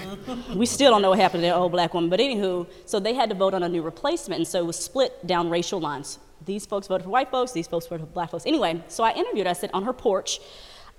we 0.55 0.65
still 0.65 0.89
don't 0.89 1.01
know 1.01 1.09
what 1.09 1.19
happened 1.19 1.41
to 1.43 1.47
that 1.47 1.55
old 1.55 1.73
black 1.73 1.93
woman, 1.93 2.09
but 2.09 2.21
anywho, 2.21 2.65
so 2.85 3.01
they 3.01 3.13
had 3.13 3.27
to 3.29 3.35
vote 3.35 3.53
on 3.53 3.63
a 3.63 3.69
new 3.69 3.81
replacement, 3.81 4.39
and 4.39 4.47
so 4.47 4.59
it 4.59 4.65
was 4.65 4.79
split 4.79 5.27
down 5.27 5.49
racial 5.49 5.81
lines. 5.81 6.19
These 6.45 6.65
folks 6.65 6.87
voted 6.87 7.03
for 7.03 7.09
white 7.09 7.31
folks, 7.31 7.51
these 7.51 7.67
folks 7.67 7.85
voted 7.87 8.07
for 8.07 8.13
black 8.13 8.31
folks. 8.31 8.45
Anyway, 8.45 8.81
so 8.87 9.03
I 9.03 9.11
interviewed 9.11 9.47
I 9.47 9.53
said, 9.53 9.71
on 9.73 9.83
her 9.83 9.93
porch, 9.93 10.39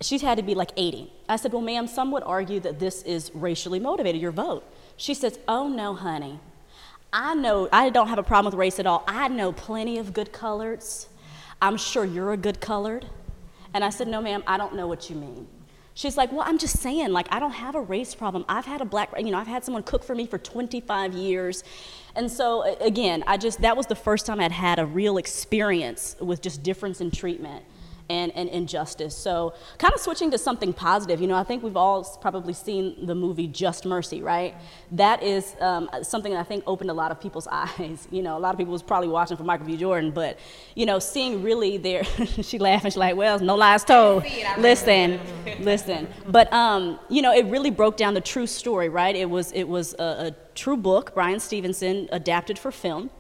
she 0.01 0.19
had 0.19 0.37
to 0.37 0.43
be 0.43 0.55
like 0.55 0.71
80. 0.77 1.13
I 1.29 1.37
said, 1.37 1.53
Well, 1.53 1.63
ma'am, 1.63 1.87
some 1.87 2.11
would 2.13 2.23
argue 2.25 2.61
that 2.61 2.79
this 2.79 3.03
is 3.03 3.31
racially 3.35 3.81
motivated, 3.81 4.21
your 4.21 4.33
vote. 4.33 4.65
She 4.97 5.15
says, 5.15 5.39
Oh, 5.49 5.69
no, 5.69 5.95
honey. 5.95 6.41
I 7.13 7.35
know, 7.35 7.69
I 7.73 7.91
don't 7.91 8.09
have 8.09 8.19
a 8.19 8.25
problem 8.25 8.51
with 8.53 8.59
race 8.59 8.81
at 8.81 8.87
all. 8.87 9.05
I 9.07 9.29
know 9.29 9.53
plenty 9.53 9.99
of 9.99 10.13
good 10.13 10.33
coloreds. 10.33 11.07
I'm 11.63 11.77
sure 11.77 12.05
you're 12.05 12.33
a 12.33 12.37
good 12.37 12.61
colored. 12.61 13.07
And 13.73 13.85
I 13.85 13.91
said, 13.91 14.09
No, 14.09 14.21
ma'am, 14.21 14.43
I 14.47 14.57
don't 14.57 14.75
know 14.75 14.87
what 14.87 15.09
you 15.09 15.17
mean. 15.17 15.47
She's 15.95 16.17
like, 16.17 16.33
Well, 16.33 16.43
I'm 16.45 16.59
just 16.59 16.81
saying, 16.81 17.13
like, 17.13 17.29
I 17.31 17.39
don't 17.39 17.53
have 17.53 17.77
a 17.77 17.81
race 17.81 18.15
problem. 18.15 18.45
I've 18.49 18.67
had 18.67 18.81
a 18.81 18.85
black, 18.85 19.11
you 19.17 19.31
know, 19.31 19.39
I've 19.39 19.47
had 19.47 19.65
someone 19.65 19.85
cook 19.85 20.03
for 20.03 20.15
me 20.15 20.27
for 20.27 20.39
25 20.39 21.15
years. 21.15 21.63
And 22.17 22.31
so, 22.31 22.77
again, 22.81 23.23
I 23.27 23.37
just, 23.37 23.61
that 23.61 23.77
was 23.77 23.87
the 23.87 23.95
first 23.95 24.27
time 24.27 24.41
I'd 24.41 24.53
had 24.53 24.79
a 24.79 24.87
real 24.87 25.19
experience 25.19 26.17
with 26.21 26.43
just 26.43 26.63
difference 26.63 27.01
in 27.01 27.11
treatment 27.11 27.65
and, 28.11 28.32
and 28.37 28.49
injustice. 28.50 29.16
So, 29.16 29.54
kind 29.78 29.94
of 29.94 30.00
switching 30.00 30.30
to 30.32 30.38
something 30.38 30.73
positive, 30.73 31.20
you 31.20 31.26
know, 31.26 31.37
I 31.37 31.44
think 31.44 31.62
we've 31.62 31.76
all 31.76 32.04
probably 32.20 32.52
seen 32.52 33.06
the 33.06 33.14
movie 33.14 33.46
Just 33.46 33.87
Mercy, 33.87 34.23
right? 34.23 34.54
That 34.92 35.23
is 35.23 35.56
um, 35.61 35.88
something 36.02 36.32
that 36.32 36.40
I 36.40 36.42
think 36.42 36.64
opened 36.66 36.90
a 36.90 36.94
lot 36.94 37.11
of 37.11 37.20
people's 37.20 37.49
eyes. 37.50 38.06
You 38.11 38.23
know, 38.23 38.37
a 38.37 38.40
lot 38.40 38.54
of 38.54 38.58
people 38.58 38.73
was 38.73 38.82
probably 38.82 39.08
watching 39.08 39.37
for 39.37 39.44
Michael 39.44 39.66
B. 39.66 39.76
Jordan, 39.76 40.11
but, 40.11 40.38
you 40.75 40.87
know, 40.87 40.99
seeing 40.99 41.42
really 41.42 41.78
there, 41.78 42.04
she 42.42 42.58
laughing, 42.58 42.90
she's 42.90 42.96
like, 42.96 43.16
well, 43.16 43.38
no 43.38 43.54
lies 43.54 43.84
told. 43.84 44.25
Listen, 44.58 45.20
listen. 45.61 46.06
But, 46.28 46.52
um, 46.52 46.99
you 47.08 47.23
know, 47.23 47.32
it 47.32 47.46
really 47.46 47.70
broke 47.70 47.96
down 47.96 48.14
the 48.14 48.20
true 48.20 48.46
story, 48.46 48.88
right? 48.88 49.16
It 49.16 49.30
was, 49.30 49.52
it 49.52 49.64
was 49.64 49.94
a, 49.99 50.02
a 50.02 50.34
true 50.54 50.76
book, 50.76 51.14
Bryan 51.14 51.40
Stevenson 51.40 52.08
adapted 52.12 52.58
for 52.58 52.70
film 52.70 53.11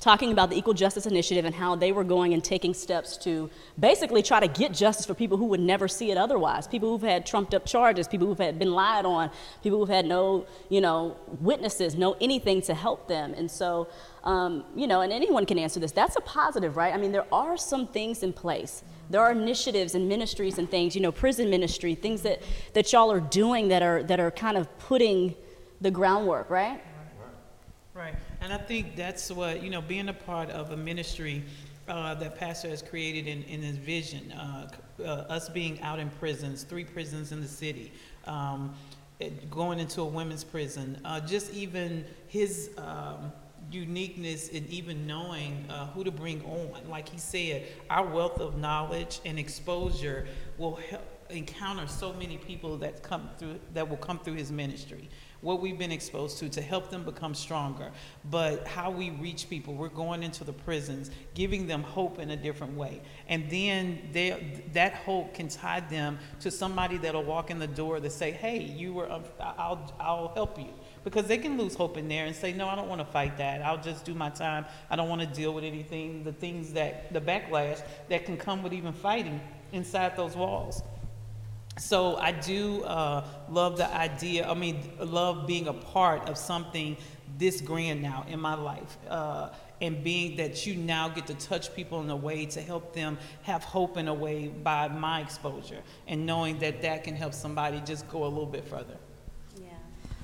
talking 0.00 0.30
about 0.30 0.50
the 0.50 0.56
Equal 0.56 0.74
Justice 0.74 1.06
Initiative 1.06 1.44
and 1.44 1.54
how 1.54 1.74
they 1.74 1.90
were 1.90 2.04
going 2.04 2.34
and 2.34 2.44
taking 2.44 2.74
steps 2.74 3.16
to 3.18 3.50
basically 3.78 4.22
try 4.22 4.40
to 4.40 4.48
get 4.48 4.72
justice 4.72 5.06
for 5.06 5.14
people 5.14 5.38
who 5.38 5.46
would 5.46 5.60
never 5.60 5.88
see 5.88 6.10
it 6.10 6.18
otherwise. 6.18 6.66
People 6.66 6.90
who've 6.90 7.08
had 7.08 7.24
trumped 7.24 7.54
up 7.54 7.64
charges, 7.64 8.06
people 8.06 8.26
who've 8.26 8.38
had 8.38 8.58
been 8.58 8.72
lied 8.72 9.06
on, 9.06 9.30
people 9.62 9.78
who've 9.78 9.88
had 9.88 10.04
no, 10.04 10.46
you 10.68 10.80
know, 10.80 11.16
witnesses, 11.40 11.94
no 11.94 12.14
anything 12.20 12.60
to 12.62 12.74
help 12.74 13.08
them. 13.08 13.32
And 13.34 13.50
so, 13.50 13.88
um, 14.24 14.64
you 14.74 14.86
know, 14.86 15.00
and 15.00 15.12
anyone 15.12 15.46
can 15.46 15.58
answer 15.58 15.80
this. 15.80 15.92
That's 15.92 16.16
a 16.16 16.20
positive, 16.20 16.76
right? 16.76 16.92
I 16.92 16.98
mean, 16.98 17.12
there 17.12 17.26
are 17.32 17.56
some 17.56 17.86
things 17.86 18.22
in 18.22 18.32
place. 18.32 18.82
There 19.08 19.20
are 19.20 19.32
initiatives 19.32 19.94
and 19.94 20.08
ministries 20.08 20.58
and 20.58 20.70
things, 20.70 20.94
you 20.94 21.00
know, 21.00 21.12
prison 21.12 21.48
ministry, 21.48 21.94
things 21.94 22.22
that, 22.22 22.42
that 22.74 22.92
y'all 22.92 23.10
are 23.10 23.20
doing 23.20 23.68
that 23.68 23.82
are, 23.82 24.02
that 24.02 24.20
are 24.20 24.30
kind 24.30 24.56
of 24.56 24.78
putting 24.78 25.34
the 25.80 25.90
groundwork, 25.90 26.50
right? 26.50 26.82
Right. 27.94 28.14
And 28.46 28.54
I 28.54 28.58
think 28.58 28.94
that's 28.94 29.28
what, 29.32 29.60
you 29.60 29.70
know, 29.70 29.82
being 29.82 30.08
a 30.08 30.12
part 30.12 30.50
of 30.50 30.70
a 30.70 30.76
ministry 30.76 31.42
uh, 31.88 32.14
that 32.14 32.38
Pastor 32.38 32.68
has 32.68 32.80
created 32.80 33.26
in, 33.26 33.42
in 33.42 33.60
his 33.60 33.76
vision, 33.76 34.30
uh, 34.30 34.68
uh, 35.00 35.02
us 35.02 35.48
being 35.48 35.80
out 35.80 35.98
in 35.98 36.10
prisons, 36.10 36.62
three 36.62 36.84
prisons 36.84 37.32
in 37.32 37.40
the 37.40 37.48
city, 37.48 37.90
um, 38.28 38.72
going 39.50 39.80
into 39.80 40.00
a 40.00 40.04
women's 40.04 40.44
prison, 40.44 40.96
uh, 41.04 41.18
just 41.18 41.52
even 41.54 42.04
his 42.28 42.70
um, 42.78 43.32
uniqueness 43.72 44.46
in 44.50 44.64
even 44.68 45.08
knowing 45.08 45.66
uh, 45.68 45.88
who 45.88 46.04
to 46.04 46.12
bring 46.12 46.40
on. 46.44 46.88
Like 46.88 47.08
he 47.08 47.18
said, 47.18 47.66
our 47.90 48.06
wealth 48.06 48.40
of 48.40 48.58
knowledge 48.58 49.18
and 49.24 49.40
exposure 49.40 50.28
will 50.56 50.76
help 50.76 51.02
encounter 51.30 51.88
so 51.88 52.12
many 52.12 52.36
people 52.36 52.76
that 52.76 53.02
come 53.02 53.28
through 53.38 53.58
that 53.74 53.88
will 53.88 53.96
come 53.96 54.20
through 54.20 54.34
his 54.34 54.52
ministry 54.52 55.08
what 55.40 55.60
we've 55.60 55.78
been 55.78 55.92
exposed 55.92 56.38
to 56.38 56.48
to 56.48 56.60
help 56.60 56.90
them 56.90 57.04
become 57.04 57.34
stronger. 57.34 57.90
But 58.30 58.66
how 58.66 58.90
we 58.90 59.10
reach 59.10 59.48
people, 59.48 59.74
we're 59.74 59.88
going 59.88 60.22
into 60.22 60.44
the 60.44 60.52
prisons, 60.52 61.10
giving 61.34 61.66
them 61.66 61.82
hope 61.82 62.18
in 62.18 62.30
a 62.30 62.36
different 62.36 62.76
way. 62.76 63.00
And 63.28 63.48
then 63.50 64.08
they, 64.12 64.62
that 64.72 64.94
hope 64.94 65.34
can 65.34 65.48
tie 65.48 65.80
them 65.80 66.18
to 66.40 66.50
somebody 66.50 66.98
that'll 66.98 67.24
walk 67.24 67.50
in 67.50 67.58
the 67.58 67.66
door 67.66 68.00
that 68.00 68.12
say, 68.12 68.32
hey, 68.32 68.62
you 68.62 68.92
were, 68.94 69.10
um, 69.10 69.24
I'll, 69.40 69.94
I'll 70.00 70.32
help 70.34 70.58
you. 70.58 70.72
Because 71.04 71.26
they 71.26 71.38
can 71.38 71.56
lose 71.56 71.74
hope 71.74 71.96
in 71.96 72.08
there 72.08 72.26
and 72.26 72.34
say, 72.34 72.52
no, 72.52 72.68
I 72.68 72.74
don't 72.74 72.88
want 72.88 73.00
to 73.00 73.06
fight 73.06 73.38
that. 73.38 73.62
I'll 73.62 73.80
just 73.80 74.04
do 74.04 74.14
my 74.14 74.30
time. 74.30 74.66
I 74.90 74.96
don't 74.96 75.08
want 75.08 75.20
to 75.20 75.26
deal 75.26 75.54
with 75.54 75.64
anything, 75.64 76.24
the 76.24 76.32
things 76.32 76.72
that, 76.72 77.12
the 77.12 77.20
backlash 77.20 77.82
that 78.08 78.24
can 78.24 78.36
come 78.36 78.62
with 78.62 78.72
even 78.72 78.92
fighting 78.92 79.40
inside 79.72 80.16
those 80.16 80.34
walls. 80.34 80.82
So 81.78 82.16
I 82.16 82.32
do 82.32 82.82
uh, 82.84 83.24
love 83.50 83.76
the 83.76 83.92
idea, 83.94 84.48
I 84.48 84.54
mean, 84.54 84.92
love 84.98 85.46
being 85.46 85.68
a 85.68 85.74
part 85.74 86.28
of 86.28 86.38
something 86.38 86.96
this 87.36 87.60
grand 87.60 88.00
now 88.00 88.24
in 88.28 88.40
my 88.40 88.54
life. 88.54 88.96
Uh, 89.08 89.50
and 89.82 90.02
being 90.02 90.36
that 90.36 90.66
you 90.66 90.74
now 90.74 91.08
get 91.08 91.26
to 91.26 91.34
touch 91.34 91.74
people 91.74 92.00
in 92.00 92.08
a 92.08 92.16
way 92.16 92.46
to 92.46 92.62
help 92.62 92.94
them 92.94 93.18
have 93.42 93.62
hope 93.62 93.98
in 93.98 94.08
a 94.08 94.14
way 94.14 94.48
by 94.48 94.88
my 94.88 95.20
exposure 95.20 95.82
and 96.08 96.24
knowing 96.24 96.58
that 96.60 96.80
that 96.80 97.04
can 97.04 97.14
help 97.14 97.34
somebody 97.34 97.80
just 97.84 98.08
go 98.08 98.24
a 98.24 98.28
little 98.28 98.46
bit 98.46 98.64
further. 98.64 98.96
Yeah. 99.60 99.68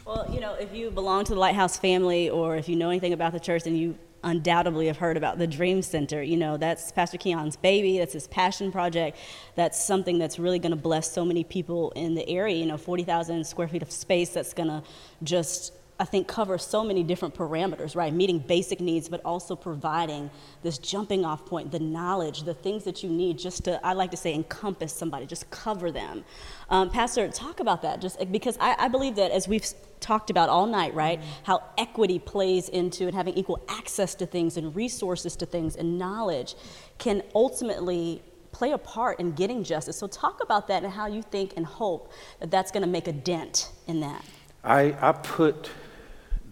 Well, 0.07 0.27
you 0.33 0.41
know, 0.41 0.55
if 0.55 0.75
you 0.75 0.91
belong 0.91 1.25
to 1.25 1.35
the 1.35 1.41
Lighthouse 1.41 1.77
family 1.77 2.31
or 2.31 2.57
if 2.57 2.67
you 2.67 2.77
know 2.77 2.89
anything 2.89 3.13
about 3.13 3.33
the 3.33 3.41
church 3.41 3.67
and 3.67 3.79
you 3.79 3.99
undoubtedly 4.23 4.87
have 4.87 4.99
heard 4.99 5.17
about 5.17 5.39
the 5.39 5.47
Dream 5.47 5.83
Center. 5.83 6.23
You 6.23 6.37
know, 6.37 6.57
that's 6.57 6.93
Pastor 6.93 7.19
Keion's 7.19 7.57
baby, 7.57 7.99
that's 7.99 8.13
his 8.13 8.29
passion 8.29 8.73
project. 8.73 9.19
That's 9.55 9.83
something 9.83 10.19
that's 10.19 10.39
really 10.39 10.59
going 10.59 10.71
to 10.71 10.77
bless 10.77 11.11
so 11.11 11.25
many 11.25 11.45
people 11.45 11.91
in 11.93 12.15
the 12.15 12.29
area. 12.29 12.57
You 12.57 12.67
know, 12.67 12.77
40,000 12.77 13.47
square 13.47 13.69
feet 13.69 13.83
of 13.83 13.91
space 13.91 14.31
that's 14.31 14.55
going 14.55 14.69
to 14.69 14.83
just 15.23 15.73
I 16.03 16.05
think 16.05 16.27
covers 16.27 16.67
so 16.67 16.83
many 16.83 17.05
different 17.05 17.33
parameters, 17.33 17.95
right? 17.95 18.13
Meeting 18.13 18.41
basic 18.41 18.81
needs, 18.81 19.09
but 19.09 19.21
also 19.25 19.55
providing 19.55 20.33
this 20.65 20.77
jumping 20.77 21.25
off 21.25 21.47
point, 21.47 21.71
the 21.71 21.79
knowledge, 21.79 22.43
the 22.43 22.55
things 22.55 22.83
that 22.83 23.05
you 23.05 23.09
need 23.09 23.39
just 23.39 23.63
to, 23.67 23.87
I 23.87 23.93
like 23.93 24.11
to 24.11 24.17
say, 24.17 24.35
encompass 24.35 24.93
somebody, 24.93 25.27
just 25.27 25.49
cover 25.51 25.93
them. 25.93 26.25
Um, 26.71 26.91
Pastor, 26.91 27.29
talk 27.29 27.61
about 27.61 27.83
that, 27.83 28.01
just 28.01 28.19
because 28.33 28.59
I, 28.61 28.75
I, 28.81 28.89
believe 28.89 29.15
that 29.15 29.31
as 29.31 29.47
we've 29.47 29.65
talked 30.01 30.29
about 30.29 30.49
all 30.49 30.67
night, 30.67 30.93
right, 30.93 31.21
mm-hmm. 31.21 31.45
how 31.45 31.63
equity 31.79 32.19
plays 32.19 32.69
into 32.69 33.07
and 33.07 33.15
having 33.15 33.35
equal 33.35 33.63
access 33.69 34.17
to 34.17 34.27
things 34.27 34.57
and 34.57 34.75
resources 34.75 35.37
to 35.37 35.47
things 35.47 35.77
and 35.77 36.01
knowledge 36.01 36.57
can 36.99 37.23
ultimately 37.33 38.23
play 38.51 38.73
a 38.73 38.79
part 38.79 39.21
in 39.21 39.31
getting 39.31 39.63
justice. 39.63 39.99
So 39.99 40.09
talk 40.09 40.43
about 40.43 40.67
that 40.67 40.83
and 40.83 40.93
how 40.93 41.07
you 41.07 41.23
think 41.23 41.53
and 41.57 41.65
hope 41.65 42.11
that 42.41 42.51
that's 42.51 42.73
going 42.73 42.83
to 42.83 42.89
make 42.89 43.07
a 43.07 43.13
dent 43.13 43.71
in 43.87 44.01
that. 44.01 44.25
I, 44.65 44.97
I 45.01 45.13
put 45.13 45.71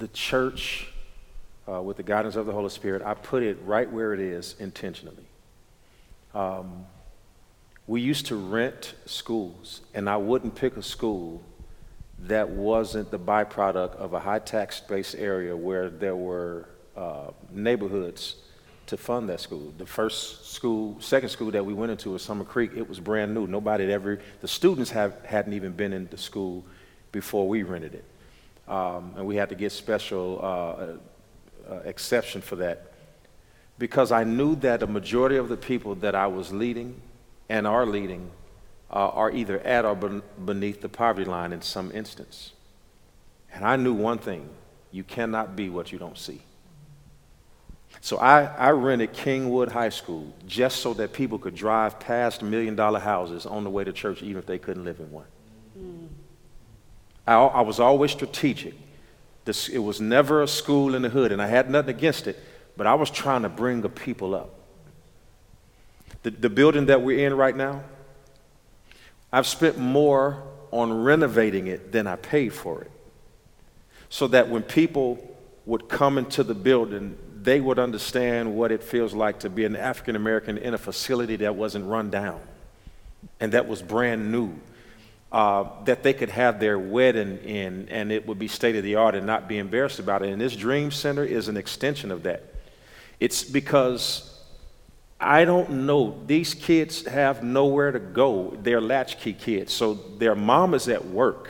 the 0.00 0.08
church, 0.08 0.88
uh, 1.68 1.80
with 1.80 1.98
the 1.98 2.02
guidance 2.02 2.34
of 2.34 2.46
the 2.46 2.52
Holy 2.52 2.70
Spirit, 2.70 3.02
I 3.02 3.14
put 3.14 3.42
it 3.42 3.58
right 3.64 3.90
where 3.90 4.12
it 4.12 4.20
is 4.20 4.56
intentionally. 4.58 5.24
Um, 6.34 6.86
we 7.86 8.00
used 8.00 8.26
to 8.26 8.36
rent 8.36 8.94
schools, 9.04 9.82
and 9.94 10.08
I 10.08 10.16
wouldn't 10.16 10.54
pick 10.54 10.76
a 10.76 10.82
school 10.82 11.42
that 12.20 12.48
wasn't 12.48 13.10
the 13.10 13.18
byproduct 13.18 13.96
of 13.96 14.14
a 14.14 14.20
high 14.20 14.38
tax 14.38 14.80
based 14.80 15.14
area 15.16 15.56
where 15.56 15.90
there 15.90 16.16
were 16.16 16.68
uh, 16.96 17.30
neighborhoods 17.50 18.36
to 18.86 18.96
fund 18.96 19.28
that 19.28 19.40
school. 19.40 19.72
The 19.78 19.86
first 19.86 20.52
school, 20.52 20.96
second 21.00 21.28
school 21.28 21.50
that 21.52 21.64
we 21.64 21.74
went 21.74 21.92
into 21.92 22.10
was 22.10 22.22
Summer 22.22 22.44
Creek. 22.44 22.72
It 22.74 22.88
was 22.88 23.00
brand 23.00 23.34
new. 23.34 23.46
Nobody 23.46 23.84
had 23.84 23.92
ever, 23.92 24.20
the 24.40 24.48
students 24.48 24.90
have, 24.90 25.24
hadn't 25.24 25.52
even 25.52 25.72
been 25.72 25.92
in 25.92 26.08
the 26.10 26.18
school 26.18 26.64
before 27.12 27.46
we 27.46 27.62
rented 27.62 27.94
it 27.94 28.04
um, 28.70 29.14
and 29.16 29.26
we 29.26 29.34
had 29.34 29.48
to 29.48 29.56
get 29.56 29.72
special 29.72 30.38
uh, 30.40 31.70
uh, 31.70 31.80
exception 31.84 32.40
for 32.40 32.56
that 32.56 32.92
because 33.78 34.12
I 34.12 34.24
knew 34.24 34.54
that 34.56 34.82
a 34.82 34.86
majority 34.86 35.36
of 35.36 35.48
the 35.48 35.56
people 35.56 35.96
that 35.96 36.14
I 36.14 36.28
was 36.28 36.52
leading 36.52 37.00
and 37.48 37.66
are 37.66 37.84
leading 37.84 38.30
uh, 38.90 39.08
are 39.08 39.32
either 39.32 39.58
at 39.60 39.84
or 39.84 39.96
ben- 39.96 40.22
beneath 40.44 40.80
the 40.80 40.88
poverty 40.88 41.28
line 41.28 41.52
in 41.52 41.62
some 41.62 41.90
instance. 41.92 42.52
And 43.52 43.64
I 43.64 43.74
knew 43.74 43.92
one 43.92 44.18
thing 44.18 44.48
you 44.92 45.02
cannot 45.02 45.56
be 45.56 45.68
what 45.68 45.90
you 45.90 45.98
don't 45.98 46.18
see. 46.18 46.40
So 48.00 48.18
I, 48.18 48.44
I 48.44 48.70
rented 48.70 49.12
Kingwood 49.14 49.72
High 49.72 49.88
School 49.88 50.32
just 50.46 50.78
so 50.78 50.94
that 50.94 51.12
people 51.12 51.38
could 51.38 51.56
drive 51.56 51.98
past 51.98 52.40
million 52.40 52.76
dollar 52.76 53.00
houses 53.00 53.46
on 53.46 53.64
the 53.64 53.70
way 53.70 53.82
to 53.82 53.92
church, 53.92 54.22
even 54.22 54.38
if 54.38 54.46
they 54.46 54.58
couldn't 54.58 54.84
live 54.84 55.00
in 55.00 55.10
one. 55.10 55.26
I, 57.26 57.34
I 57.34 57.60
was 57.62 57.80
always 57.80 58.10
strategic. 58.10 58.74
This, 59.44 59.68
it 59.68 59.78
was 59.78 60.00
never 60.00 60.42
a 60.42 60.48
school 60.48 60.94
in 60.94 61.02
the 61.02 61.08
hood, 61.08 61.32
and 61.32 61.40
I 61.40 61.46
had 61.46 61.70
nothing 61.70 61.94
against 61.94 62.26
it, 62.26 62.38
but 62.76 62.86
I 62.86 62.94
was 62.94 63.10
trying 63.10 63.42
to 63.42 63.48
bring 63.48 63.80
the 63.80 63.88
people 63.88 64.34
up. 64.34 64.54
The, 66.22 66.30
the 66.30 66.50
building 66.50 66.86
that 66.86 67.02
we're 67.02 67.26
in 67.26 67.34
right 67.34 67.56
now, 67.56 67.82
I've 69.32 69.46
spent 69.46 69.78
more 69.78 70.42
on 70.70 71.02
renovating 71.02 71.66
it 71.66 71.92
than 71.92 72.06
I 72.06 72.16
paid 72.16 72.52
for 72.52 72.82
it. 72.82 72.90
So 74.08 74.26
that 74.28 74.48
when 74.48 74.62
people 74.62 75.18
would 75.66 75.88
come 75.88 76.18
into 76.18 76.42
the 76.42 76.54
building, 76.54 77.16
they 77.42 77.60
would 77.60 77.78
understand 77.78 78.54
what 78.54 78.72
it 78.72 78.82
feels 78.82 79.14
like 79.14 79.40
to 79.40 79.50
be 79.50 79.64
an 79.64 79.76
African 79.76 80.16
American 80.16 80.58
in 80.58 80.74
a 80.74 80.78
facility 80.78 81.36
that 81.36 81.54
wasn't 81.54 81.86
run 81.86 82.10
down 82.10 82.40
and 83.38 83.52
that 83.52 83.66
was 83.66 83.82
brand 83.82 84.30
new. 84.30 84.54
Uh, 85.32 85.64
that 85.84 86.02
they 86.02 86.12
could 86.12 86.28
have 86.28 86.58
their 86.58 86.76
wedding 86.76 87.38
in 87.44 87.88
and 87.88 88.10
it 88.10 88.26
would 88.26 88.36
be 88.36 88.48
state 88.48 88.74
of 88.74 88.82
the 88.82 88.96
art 88.96 89.14
and 89.14 89.24
not 89.24 89.46
be 89.46 89.58
embarrassed 89.58 90.00
about 90.00 90.24
it. 90.24 90.30
And 90.30 90.40
this 90.40 90.56
Dream 90.56 90.90
Center 90.90 91.22
is 91.22 91.46
an 91.46 91.56
extension 91.56 92.10
of 92.10 92.24
that. 92.24 92.52
It's 93.20 93.44
because 93.44 94.30
I 95.20 95.44
don't 95.44 95.86
know, 95.86 96.18
these 96.26 96.54
kids 96.54 97.06
have 97.06 97.44
nowhere 97.44 97.92
to 97.92 97.98
go. 97.98 98.56
They're 98.62 98.80
latchkey 98.80 99.34
kids, 99.34 99.72
so 99.72 99.94
their 99.94 100.34
mom 100.34 100.72
is 100.72 100.88
at 100.88 101.04
work. 101.04 101.48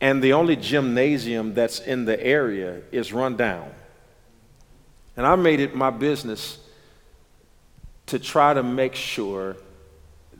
And 0.00 0.22
the 0.22 0.34
only 0.34 0.54
gymnasium 0.54 1.54
that's 1.54 1.80
in 1.80 2.04
the 2.04 2.18
area 2.24 2.82
is 2.92 3.12
run 3.12 3.36
down. 3.36 3.72
And 5.16 5.26
I 5.26 5.34
made 5.34 5.58
it 5.58 5.74
my 5.74 5.90
business 5.90 6.60
to 8.06 8.20
try 8.20 8.54
to 8.54 8.62
make 8.62 8.94
sure 8.94 9.56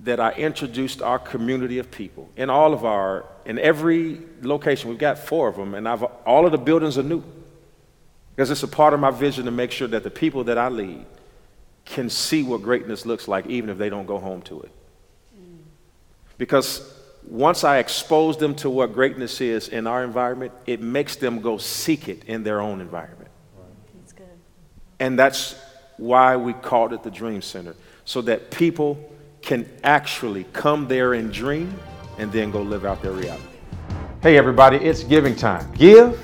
that 0.04 0.20
I 0.20 0.32
introduced 0.32 1.02
our 1.02 1.18
community 1.18 1.78
of 1.78 1.90
people 1.90 2.28
in 2.36 2.50
all 2.50 2.72
of 2.72 2.84
our, 2.84 3.24
in 3.44 3.58
every 3.58 4.20
location. 4.42 4.90
We've 4.90 4.98
got 4.98 5.18
four 5.18 5.48
of 5.48 5.56
them, 5.56 5.74
and 5.74 5.88
I've, 5.88 6.02
all 6.02 6.46
of 6.46 6.52
the 6.52 6.58
buildings 6.58 6.98
are 6.98 7.02
new. 7.02 7.22
Because 8.34 8.50
it's 8.50 8.62
a 8.62 8.68
part 8.68 8.94
of 8.94 9.00
my 9.00 9.10
vision 9.10 9.46
to 9.46 9.50
make 9.50 9.72
sure 9.72 9.88
that 9.88 10.04
the 10.04 10.10
people 10.10 10.44
that 10.44 10.58
I 10.58 10.68
lead 10.68 11.04
can 11.84 12.08
see 12.08 12.42
what 12.42 12.62
greatness 12.62 13.04
looks 13.04 13.26
like, 13.26 13.46
even 13.46 13.70
if 13.70 13.78
they 13.78 13.88
don't 13.88 14.06
go 14.06 14.18
home 14.18 14.42
to 14.42 14.60
it. 14.60 14.70
Because 16.36 16.94
once 17.26 17.64
I 17.64 17.78
expose 17.78 18.36
them 18.36 18.54
to 18.56 18.70
what 18.70 18.92
greatness 18.92 19.40
is 19.40 19.68
in 19.68 19.88
our 19.88 20.04
environment, 20.04 20.52
it 20.66 20.80
makes 20.80 21.16
them 21.16 21.40
go 21.40 21.58
seek 21.58 22.08
it 22.08 22.24
in 22.24 22.44
their 22.44 22.60
own 22.60 22.80
environment. 22.80 23.30
That's 23.96 24.12
good. 24.12 24.26
And 25.00 25.18
that's 25.18 25.56
why 25.96 26.36
we 26.36 26.52
called 26.52 26.92
it 26.92 27.02
the 27.02 27.10
Dream 27.10 27.42
Center, 27.42 27.74
so 28.04 28.22
that 28.22 28.52
people 28.52 29.12
can 29.42 29.68
actually 29.85 30.45
come 30.52 30.88
there 30.88 31.14
and 31.14 31.33
dream 31.33 31.78
and 32.18 32.30
then 32.33 32.50
go 32.50 32.62
live 32.62 32.85
out 32.85 33.02
their 33.02 33.12
reality. 33.12 33.42
Hey, 34.23 34.37
everybody, 34.37 34.76
it's 34.78 35.04
giving 35.04 35.37
time. 35.37 35.71
Give, 35.75 36.21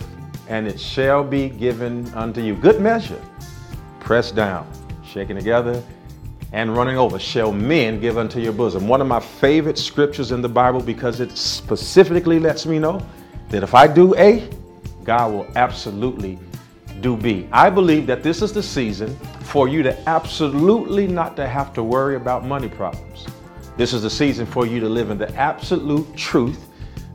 and 0.49 0.66
it 0.66 0.80
shall 0.80 1.23
be 1.23 1.49
given 1.49 2.06
unto 2.14 2.40
you. 2.40 2.54
Good 2.54 2.80
measure, 2.80 3.23
pressed 4.00 4.35
down, 4.35 4.68
shaken 5.04 5.37
together, 5.37 5.83
and 6.52 6.76
running 6.76 6.97
over 6.97 7.18
shall 7.18 7.52
men 7.52 8.00
give 8.00 8.18
unto 8.18 8.40
your 8.40 8.52
bosom. 8.52 8.87
One 8.88 9.00
of 9.00 9.06
my 9.06 9.21
favorite 9.21 9.78
scriptures 9.78 10.33
in 10.33 10.42
the 10.42 10.49
Bible 10.49 10.80
because 10.80 11.21
it 11.21 11.37
specifically 11.37 12.38
lets 12.38 12.66
me 12.66 12.78
know 12.78 13.04
that 13.49 13.62
if 13.62 13.75
I 13.75 13.87
do 13.87 14.14
A, 14.16 14.49
God 15.04 15.33
will 15.33 15.47
absolutely 15.56 16.38
do 17.00 17.16
B. 17.16 17.49
I 17.52 17.71
believe 17.71 18.06
that 18.06 18.23
this 18.23 18.42
is 18.42 18.52
the 18.52 18.62
season 18.62 19.16
for 19.44 19.68
you 19.68 19.82
to 19.82 20.08
absolutely 20.08 21.06
not 21.06 21.36
to 21.36 21.46
have 21.46 21.72
to 21.74 21.82
worry 21.82 22.16
about 22.16 22.44
money 22.44 22.68
problems. 22.68 23.26
This 23.76 23.92
is 23.92 24.02
the 24.02 24.11
season 24.11 24.46
for 24.46 24.66
you 24.66 24.80
to 24.80 24.88
live 24.88 25.11
in 25.11 25.18
the 25.18 25.33
absolute 25.37 26.16
truth 26.16 26.68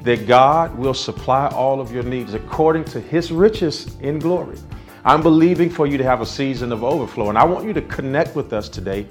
that 0.03 0.27
God 0.27 0.77
will 0.77 0.93
supply 0.93 1.47
all 1.47 1.81
of 1.81 1.91
your 1.91 2.03
needs 2.03 2.33
according 2.33 2.85
to 2.85 3.01
his 3.01 3.31
riches 3.31 3.97
in 4.01 4.19
glory. 4.19 4.57
I'm 5.03 5.21
believing 5.21 5.69
for 5.69 5.87
you 5.87 5.97
to 5.97 6.03
have 6.03 6.21
a 6.21 6.25
season 6.25 6.71
of 6.71 6.83
overflow, 6.83 7.29
and 7.29 7.37
I 7.37 7.43
want 7.43 7.65
you 7.65 7.73
to 7.73 7.81
connect 7.83 8.35
with 8.35 8.53
us 8.53 8.69
today 8.69 9.05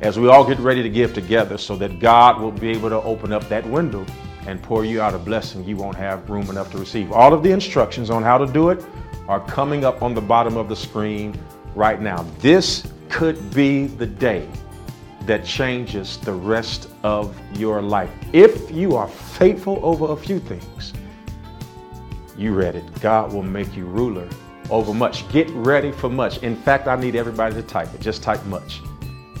as 0.00 0.18
we 0.18 0.28
all 0.28 0.44
get 0.44 0.58
ready 0.58 0.82
to 0.82 0.88
give 0.88 1.14
together 1.14 1.58
so 1.58 1.76
that 1.76 2.00
God 2.00 2.40
will 2.40 2.50
be 2.50 2.70
able 2.70 2.88
to 2.88 3.00
open 3.02 3.32
up 3.32 3.48
that 3.48 3.64
window 3.66 4.04
and 4.46 4.60
pour 4.60 4.84
you 4.84 5.00
out 5.00 5.14
a 5.14 5.18
blessing 5.18 5.64
you 5.64 5.76
won't 5.76 5.96
have 5.96 6.28
room 6.28 6.50
enough 6.50 6.70
to 6.72 6.78
receive. 6.78 7.12
All 7.12 7.32
of 7.32 7.42
the 7.42 7.50
instructions 7.50 8.10
on 8.10 8.22
how 8.22 8.38
to 8.38 8.46
do 8.46 8.70
it 8.70 8.84
are 9.28 9.40
coming 9.46 9.84
up 9.84 10.02
on 10.02 10.14
the 10.14 10.20
bottom 10.20 10.56
of 10.56 10.68
the 10.68 10.76
screen 10.76 11.38
right 11.74 12.00
now. 12.00 12.26
This 12.38 12.86
could 13.08 13.54
be 13.54 13.86
the 13.86 14.06
day 14.06 14.48
that 15.26 15.44
changes 15.44 16.18
the 16.18 16.32
rest 16.32 16.88
of 17.02 17.36
your 17.56 17.80
life. 17.80 18.10
If 18.32 18.70
you 18.70 18.96
are 18.96 19.08
faithful 19.08 19.78
over 19.82 20.12
a 20.12 20.16
few 20.16 20.40
things, 20.40 20.92
you 22.36 22.54
read 22.54 22.74
it. 22.74 23.00
God 23.00 23.32
will 23.32 23.42
make 23.42 23.74
you 23.76 23.84
ruler 23.84 24.28
over 24.70 24.92
much. 24.94 25.30
Get 25.30 25.48
ready 25.50 25.92
for 25.92 26.08
much. 26.08 26.38
In 26.38 26.56
fact, 26.56 26.88
I 26.88 26.96
need 26.96 27.14
everybody 27.14 27.54
to 27.54 27.62
type 27.62 27.92
it. 27.94 28.00
Just 28.00 28.22
type 28.22 28.44
much. 28.46 28.80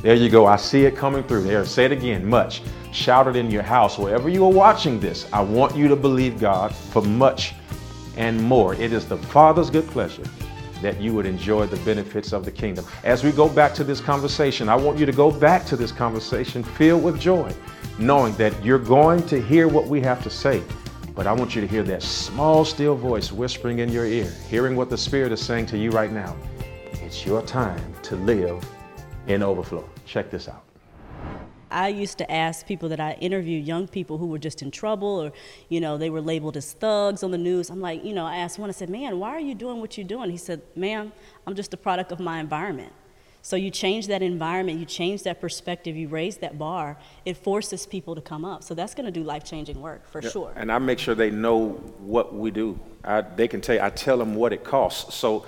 There 0.02 0.14
you 0.14 0.28
go. 0.28 0.46
I 0.46 0.56
see 0.56 0.84
it 0.84 0.96
coming 0.96 1.22
through. 1.24 1.44
There, 1.44 1.64
say 1.64 1.84
it 1.86 1.92
again. 1.92 2.26
Much. 2.26 2.62
Shout 2.92 3.26
it 3.28 3.36
in 3.36 3.50
your 3.50 3.62
house. 3.62 3.98
Wherever 3.98 4.28
you 4.28 4.44
are 4.44 4.52
watching 4.52 5.00
this, 5.00 5.26
I 5.32 5.40
want 5.40 5.74
you 5.74 5.88
to 5.88 5.96
believe 5.96 6.38
God 6.38 6.74
for 6.74 7.02
much 7.02 7.54
and 8.16 8.40
more. 8.42 8.74
It 8.74 8.92
is 8.92 9.06
the 9.08 9.16
Father's 9.16 9.70
good 9.70 9.86
pleasure 9.88 10.24
that 10.82 11.00
you 11.00 11.14
would 11.14 11.26
enjoy 11.26 11.66
the 11.66 11.76
benefits 11.84 12.32
of 12.32 12.44
the 12.44 12.50
kingdom. 12.50 12.84
As 13.04 13.24
we 13.24 13.32
go 13.32 13.48
back 13.48 13.74
to 13.74 13.84
this 13.84 14.00
conversation, 14.00 14.68
I 14.68 14.76
want 14.76 14.98
you 14.98 15.06
to 15.06 15.12
go 15.12 15.30
back 15.30 15.64
to 15.66 15.76
this 15.76 15.92
conversation 15.92 16.62
filled 16.62 17.02
with 17.02 17.18
joy, 17.18 17.52
knowing 17.98 18.34
that 18.34 18.64
you're 18.64 18.78
going 18.78 19.24
to 19.26 19.40
hear 19.40 19.68
what 19.68 19.86
we 19.86 20.00
have 20.00 20.22
to 20.22 20.30
say. 20.30 20.62
But 21.14 21.26
I 21.26 21.32
want 21.32 21.54
you 21.54 21.60
to 21.60 21.66
hear 21.66 21.82
that 21.84 22.02
small, 22.02 22.64
still 22.64 22.94
voice 22.94 23.32
whispering 23.32 23.80
in 23.80 23.90
your 23.90 24.06
ear, 24.06 24.32
hearing 24.48 24.76
what 24.76 24.90
the 24.90 24.98
Spirit 24.98 25.32
is 25.32 25.44
saying 25.44 25.66
to 25.66 25.78
you 25.78 25.90
right 25.90 26.12
now. 26.12 26.36
It's 26.92 27.26
your 27.26 27.42
time 27.42 27.94
to 28.02 28.16
live 28.16 28.64
in 29.26 29.42
overflow. 29.42 29.88
Check 30.06 30.30
this 30.30 30.48
out. 30.48 30.71
I 31.72 31.88
used 31.88 32.18
to 32.18 32.30
ask 32.30 32.66
people 32.66 32.88
that 32.90 33.00
I 33.00 33.12
interview, 33.14 33.58
young 33.58 33.88
people 33.88 34.18
who 34.18 34.26
were 34.26 34.38
just 34.38 34.62
in 34.62 34.70
trouble 34.70 35.08
or, 35.08 35.32
you 35.68 35.80
know, 35.80 35.98
they 35.98 36.10
were 36.10 36.20
labeled 36.20 36.56
as 36.56 36.72
thugs 36.72 37.22
on 37.22 37.30
the 37.30 37.38
news. 37.38 37.70
I'm 37.70 37.80
like, 37.80 38.04
you 38.04 38.12
know, 38.12 38.26
I 38.26 38.36
asked 38.36 38.58
one, 38.58 38.68
I 38.68 38.72
said, 38.72 38.90
man, 38.90 39.18
why 39.18 39.30
are 39.30 39.40
you 39.40 39.54
doing 39.54 39.80
what 39.80 39.96
you're 39.96 40.06
doing? 40.06 40.30
He 40.30 40.36
said, 40.36 40.62
ma'am, 40.76 41.12
I'm 41.46 41.54
just 41.54 41.72
a 41.74 41.76
product 41.76 42.12
of 42.12 42.20
my 42.20 42.40
environment. 42.40 42.92
So 43.44 43.56
you 43.56 43.70
change 43.70 44.06
that 44.06 44.22
environment, 44.22 44.78
you 44.78 44.86
change 44.86 45.24
that 45.24 45.40
perspective, 45.40 45.96
you 45.96 46.06
raise 46.06 46.36
that 46.36 46.58
bar, 46.58 46.96
it 47.24 47.36
forces 47.36 47.86
people 47.86 48.14
to 48.14 48.20
come 48.20 48.44
up. 48.44 48.62
So 48.62 48.72
that's 48.72 48.94
going 48.94 49.06
to 49.06 49.10
do 49.10 49.24
life 49.24 49.42
changing 49.42 49.80
work 49.80 50.08
for 50.08 50.22
sure. 50.22 50.52
And 50.54 50.70
I 50.70 50.78
make 50.78 51.00
sure 51.00 51.16
they 51.16 51.30
know 51.30 51.70
what 51.98 52.32
we 52.32 52.52
do. 52.52 52.78
I, 53.02 53.22
they 53.22 53.48
can 53.48 53.60
tell 53.60 53.74
you, 53.74 53.82
I 53.82 53.90
tell 53.90 54.16
them 54.16 54.36
what 54.36 54.52
it 54.52 54.62
costs. 54.62 55.16
So, 55.16 55.44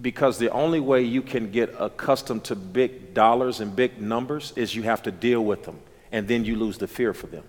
because 0.00 0.38
the 0.38 0.50
only 0.50 0.80
way 0.80 1.02
you 1.02 1.22
can 1.22 1.50
get 1.50 1.74
accustomed 1.78 2.44
to 2.44 2.56
big 2.56 3.14
dollars 3.14 3.60
and 3.60 3.74
big 3.74 4.00
numbers 4.00 4.52
is 4.56 4.74
you 4.74 4.82
have 4.82 5.02
to 5.02 5.10
deal 5.10 5.44
with 5.44 5.64
them, 5.64 5.78
and 6.12 6.28
then 6.28 6.44
you 6.44 6.56
lose 6.56 6.78
the 6.78 6.86
fear 6.86 7.12
for 7.12 7.26
them. 7.26 7.44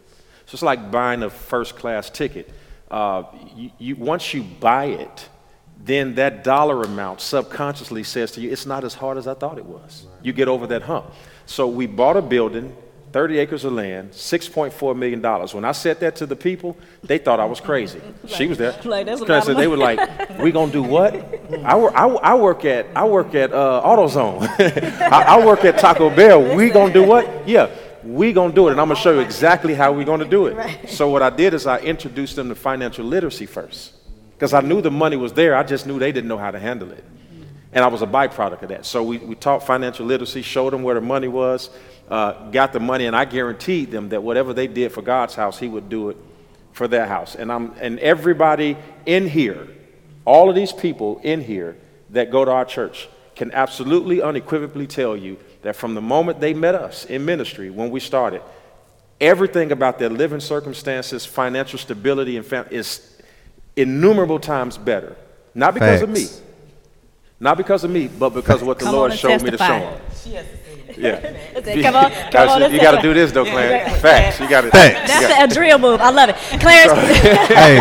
So 0.45 0.55
it's 0.55 0.63
like 0.63 0.91
buying 0.91 1.23
a 1.23 1.29
first 1.29 1.75
class 1.75 2.09
ticket. 2.09 2.49
Uh, 2.89 3.23
you, 3.55 3.71
you, 3.77 3.95
once 3.95 4.33
you 4.33 4.41
buy 4.41 4.85
it, 4.85 5.29
then 5.77 6.15
that 6.15 6.43
dollar 6.43 6.81
amount 6.83 7.21
subconsciously 7.21 8.03
says 8.03 8.31
to 8.31 8.41
you, 8.41 8.51
it's 8.51 8.65
not 8.65 8.83
as 8.83 8.95
hard 8.95 9.17
as 9.17 9.27
I 9.27 9.33
thought 9.33 9.57
it 9.57 9.65
was. 9.65 10.07
You 10.23 10.33
get 10.33 10.47
over 10.47 10.67
that 10.67 10.81
hump. 10.81 11.05
So 11.45 11.67
we 11.67 11.85
bought 11.85 12.17
a 12.17 12.21
building, 12.21 12.75
30 13.11 13.39
acres 13.39 13.65
of 13.65 13.73
land, 13.73 14.11
$6.4 14.11 14.95
million. 14.95 15.21
When 15.21 15.65
I 15.65 15.71
said 15.71 15.99
that 16.01 16.15
to 16.17 16.25
the 16.27 16.35
people, 16.35 16.77
they 17.03 17.17
thought 17.17 17.39
I 17.39 17.45
was 17.45 17.59
crazy. 17.59 17.99
she 18.27 18.45
was 18.45 18.57
there. 18.59 18.71
Like, 18.83 19.07
that's 19.07 19.21
a 19.21 19.23
Because 19.23 19.47
lot 19.47 19.51
of 19.51 19.57
they 19.57 19.67
were 19.67 19.77
like, 19.77 20.39
we 20.39 20.51
gonna 20.51 20.71
do 20.71 20.83
what? 20.83 21.15
I, 21.63 21.75
wor- 21.75 21.95
I, 21.97 22.05
I 22.07 22.35
work 22.35 22.65
at, 22.65 22.85
I 22.95 23.05
work 23.05 23.33
at 23.33 23.51
uh, 23.51 23.81
AutoZone. 23.83 24.47
I, 25.11 25.39
I 25.39 25.45
work 25.45 25.65
at 25.65 25.79
Taco 25.79 26.09
Bell. 26.15 26.55
We 26.55 26.69
gonna 26.69 26.93
do 26.93 27.03
what? 27.03 27.47
Yeah, 27.47 27.69
we 28.03 28.31
gonna 28.31 28.53
do 28.53 28.67
it. 28.67 28.71
And 28.71 28.81
I'm 28.81 28.87
gonna 28.89 28.99
show 28.99 29.13
you 29.13 29.21
exactly 29.21 29.73
how 29.73 29.91
we 29.91 30.03
gonna 30.03 30.25
do 30.29 30.45
it. 30.47 30.89
So 30.89 31.09
what 31.09 31.23
I 31.23 31.31
did 31.31 31.53
is 31.55 31.65
I 31.65 31.79
introduced 31.79 32.35
them 32.35 32.49
to 32.49 32.55
financial 32.55 33.05
literacy 33.05 33.47
first. 33.47 33.93
Because 34.35 34.53
I 34.53 34.61
knew 34.61 34.81
the 34.81 34.91
money 34.91 35.17
was 35.17 35.33
there, 35.33 35.55
I 35.55 35.63
just 35.63 35.85
knew 35.87 35.97
they 35.99 36.11
didn't 36.11 36.27
know 36.29 36.37
how 36.37 36.51
to 36.51 36.59
handle 36.59 36.91
it. 36.91 37.03
And 37.73 37.83
I 37.83 37.87
was 37.87 38.01
a 38.01 38.07
byproduct 38.07 38.61
of 38.63 38.69
that. 38.69 38.85
So 38.85 39.03
we, 39.03 39.17
we 39.19 39.35
taught 39.35 39.65
financial 39.65 40.05
literacy, 40.05 40.41
showed 40.41 40.73
them 40.73 40.81
where 40.81 40.95
the 40.95 41.01
money 41.01 41.27
was, 41.27 41.69
uh, 42.09 42.49
got 42.51 42.73
the 42.73 42.79
money, 42.79 43.05
and 43.05 43.15
I 43.15 43.25
guaranteed 43.25 43.91
them 43.91 44.09
that 44.09 44.23
whatever 44.23 44.53
they 44.53 44.67
did 44.67 44.91
for 44.91 45.01
God's 45.01 45.35
house, 45.35 45.59
He 45.59 45.67
would 45.67 45.89
do 45.89 46.09
it 46.09 46.17
for 46.73 46.87
their 46.87 47.05
house. 47.05 47.35
And, 47.35 47.51
I'm, 47.51 47.73
and 47.79 47.99
everybody 47.99 48.77
in 49.05 49.27
here, 49.27 49.67
All 50.25 50.49
of 50.49 50.55
these 50.55 50.71
people 50.71 51.19
in 51.23 51.41
here 51.41 51.75
that 52.11 52.29
go 52.31 52.45
to 52.45 52.51
our 52.51 52.65
church 52.65 53.09
can 53.35 53.51
absolutely 53.51 54.21
unequivocally 54.21 54.85
tell 54.85 55.17
you 55.17 55.37
that 55.61 55.75
from 55.75 55.95
the 55.95 56.01
moment 56.01 56.39
they 56.39 56.53
met 56.53 56.75
us 56.75 57.05
in 57.05 57.25
ministry 57.25 57.69
when 57.69 57.89
we 57.89 57.99
started, 57.99 58.41
everything 59.19 59.71
about 59.71 59.97
their 59.97 60.09
living 60.09 60.39
circumstances, 60.39 61.25
financial 61.25 61.79
stability, 61.79 62.37
and 62.37 62.45
fam- 62.45 62.67
is 62.69 63.17
innumerable 63.75 64.39
times 64.39 64.77
better. 64.77 65.15
Not 65.55 65.73
because 65.73 66.01
of 66.03 66.09
me, 66.09 66.27
not 67.39 67.57
because 67.57 67.83
of 67.83 67.91
me, 67.91 68.07
but 68.07 68.29
because 68.29 68.61
of 68.61 68.67
what 68.67 68.77
the 68.79 68.85
Come 68.85 68.95
Lord 68.95 69.05
on 69.05 69.11
and 69.11 69.19
showed 69.19 69.41
me 69.41 69.51
to 69.51 69.57
show 69.57 69.65
testify. 69.65 69.79
them. 69.79 70.01
She 70.99 71.05
has 71.05 71.21
to 71.21 71.23
say 71.23 71.31
it. 71.31 71.53
Yeah. 71.53 71.59
Okay, 71.59 71.81
come 71.81 71.95
on, 71.95 72.11
come 72.31 72.49
on 72.49 72.63
and 72.63 72.73
you 72.73 72.79
got 72.81 72.95
to 72.95 73.01
do 73.01 73.13
this 73.13 73.31
though, 73.31 73.45
Clarence. 73.45 74.01
Facts. 74.01 74.39
You 74.39 74.49
got 74.49 74.61
to. 74.61 74.71
Facts. 74.71 75.11
That's 75.11 75.27
the 75.27 75.41
Adria 75.41 75.77
move. 75.77 76.01
I 76.01 76.09
love 76.09 76.29
it. 76.29 76.35
Clarence, 76.59 76.91
hey, 77.47 77.77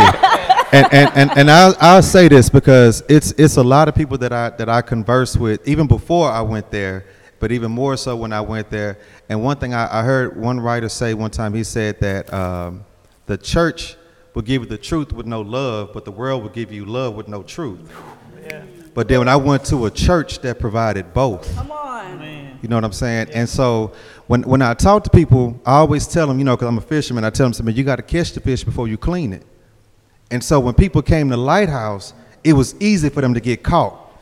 and, 0.72 0.86
and, 0.92 1.10
and, 1.14 1.30
and 1.38 1.50
I'll, 1.50 1.74
I'll 1.80 2.02
say 2.02 2.28
this 2.28 2.48
because 2.50 3.02
it's 3.08 3.32
it's 3.32 3.56
a 3.56 3.62
lot 3.62 3.88
of 3.88 3.94
people 3.94 4.18
that 4.18 4.32
I 4.32 4.50
that 4.50 4.68
I 4.68 4.82
converse 4.82 5.36
with 5.36 5.66
even 5.66 5.86
before 5.86 6.30
I 6.30 6.42
went 6.42 6.70
there, 6.70 7.06
but 7.40 7.52
even 7.52 7.70
more 7.70 7.96
so 7.96 8.16
when 8.16 8.32
I 8.32 8.40
went 8.40 8.70
there. 8.70 8.98
And 9.28 9.42
one 9.42 9.58
thing 9.58 9.74
I, 9.74 10.00
I 10.00 10.02
heard 10.02 10.36
one 10.36 10.60
writer 10.60 10.88
say 10.88 11.14
one 11.14 11.30
time, 11.30 11.54
he 11.54 11.64
said 11.64 12.00
that 12.00 12.32
um, 12.32 12.84
the 13.26 13.36
church 13.36 13.96
will 14.34 14.42
give 14.42 14.62
you 14.62 14.68
the 14.68 14.78
truth 14.78 15.12
with 15.12 15.26
no 15.26 15.40
love, 15.40 15.90
but 15.92 16.04
the 16.04 16.12
world 16.12 16.42
will 16.42 16.50
give 16.50 16.70
you 16.72 16.84
love 16.84 17.14
with 17.14 17.28
no 17.28 17.42
truth. 17.42 17.80
Yeah. 18.42 18.62
But 18.94 19.08
then 19.08 19.20
when 19.20 19.28
I 19.28 19.36
went 19.36 19.64
to 19.66 19.86
a 19.86 19.90
church 19.90 20.40
that 20.40 20.58
provided 20.58 21.12
both, 21.12 21.54
come 21.54 21.70
on. 21.70 22.47
You 22.62 22.68
know 22.68 22.76
what 22.76 22.84
I'm 22.84 22.92
saying? 22.92 23.28
And 23.32 23.48
so 23.48 23.92
when, 24.26 24.42
when 24.42 24.62
I 24.62 24.74
talk 24.74 25.04
to 25.04 25.10
people, 25.10 25.60
I 25.64 25.76
always 25.76 26.06
tell 26.06 26.26
them, 26.26 26.38
you 26.38 26.44
know, 26.44 26.56
because 26.56 26.68
I'm 26.68 26.78
a 26.78 26.82
fisherman, 26.82 27.24
I 27.24 27.30
tell 27.30 27.46
them, 27.46 27.52
something, 27.52 27.74
you 27.74 27.84
got 27.84 27.96
to 27.96 28.02
catch 28.02 28.32
the 28.32 28.40
fish 28.40 28.64
before 28.64 28.88
you 28.88 28.96
clean 28.96 29.32
it. 29.32 29.44
And 30.30 30.42
so 30.42 30.60
when 30.60 30.74
people 30.74 31.02
came 31.02 31.30
to 31.30 31.36
Lighthouse, 31.36 32.12
it 32.44 32.52
was 32.52 32.74
easy 32.80 33.08
for 33.08 33.20
them 33.20 33.34
to 33.34 33.40
get 33.40 33.62
caught. 33.62 34.12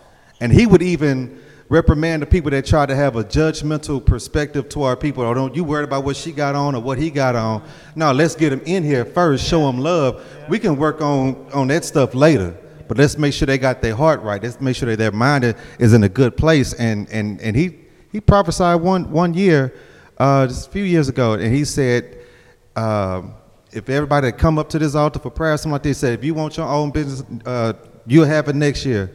And 0.41 0.53
he 0.53 0.67
would 0.67 0.83
even 0.83 1.41
reprimand 1.69 2.23
the 2.23 2.27
people 2.27 2.51
that 2.51 2.65
tried 2.65 2.87
to 2.87 2.95
have 2.95 3.17
a 3.17 3.25
judgmental 3.25 4.05
perspective 4.05 4.69
toward 4.69 5.01
people. 5.01 5.25
Oh, 5.25 5.35
don't 5.35 5.57
you 5.57 5.65
worry 5.65 5.85
about 5.85 6.05
what 6.05 6.17
she 6.17 6.31
got 6.31 6.55
on 6.55 6.75
or 6.75 6.81
what 6.81 6.99
he 6.99 7.11
got 7.11 7.35
on. 7.35 7.63
No, 7.95 8.13
let's 8.13 8.37
get 8.37 8.51
them 8.51 8.63
in 8.67 8.85
here 8.85 9.05
first, 9.05 9.47
show 9.47 9.67
them 9.67 9.79
love. 9.79 10.25
We 10.49 10.59
can 10.59 10.77
work 10.77 11.01
on, 11.01 11.51
on 11.53 11.69
that 11.69 11.85
stuff 11.85 12.15
later. 12.15 12.57
But 12.89 12.99
let's 12.99 13.19
make 13.19 13.35
sure 13.35 13.47
they 13.47 13.59
got 13.59 13.83
their 13.83 13.97
heart 13.97 14.23
right. 14.23 14.41
Let's 14.41 14.61
make 14.61 14.77
sure 14.77 14.89
that 14.89 14.97
their 14.97 15.11
mind 15.11 15.57
is 15.81 15.93
in 15.93 16.05
a 16.05 16.09
good 16.09 16.37
place. 16.37 16.73
And, 16.75 17.09
and, 17.11 17.41
and 17.41 17.57
he, 17.57 17.79
he 18.17 18.21
prophesied 18.23 18.81
one, 18.81 19.11
one 19.11 19.35
year, 19.35 19.75
uh, 20.17 20.47
just 20.47 20.69
a 20.69 20.71
few 20.71 20.85
years 20.85 21.11
ago, 21.11 21.35
and 21.35 21.55
he 21.55 21.67
said, 21.67 22.17
um, 22.75 23.35
if 23.73 23.91
everybody 23.91 24.29
had 24.29 24.39
come 24.39 24.59
up 24.59 24.71
to 24.71 24.79
this 24.79 24.95
altar 24.95 25.19
for 25.19 25.29
prayer, 25.29 25.55
something 25.59 25.73
like 25.73 25.83
this, 25.83 25.99
said, 25.99 26.19
if 26.19 26.25
you 26.25 26.33
want 26.33 26.57
your 26.57 26.67
own 26.67 26.91
business, 26.91 27.23
uh, 27.45 27.75
you'll 28.07 28.25
have 28.25 28.49
it 28.49 28.57
next 28.57 28.87
year. 28.87 29.15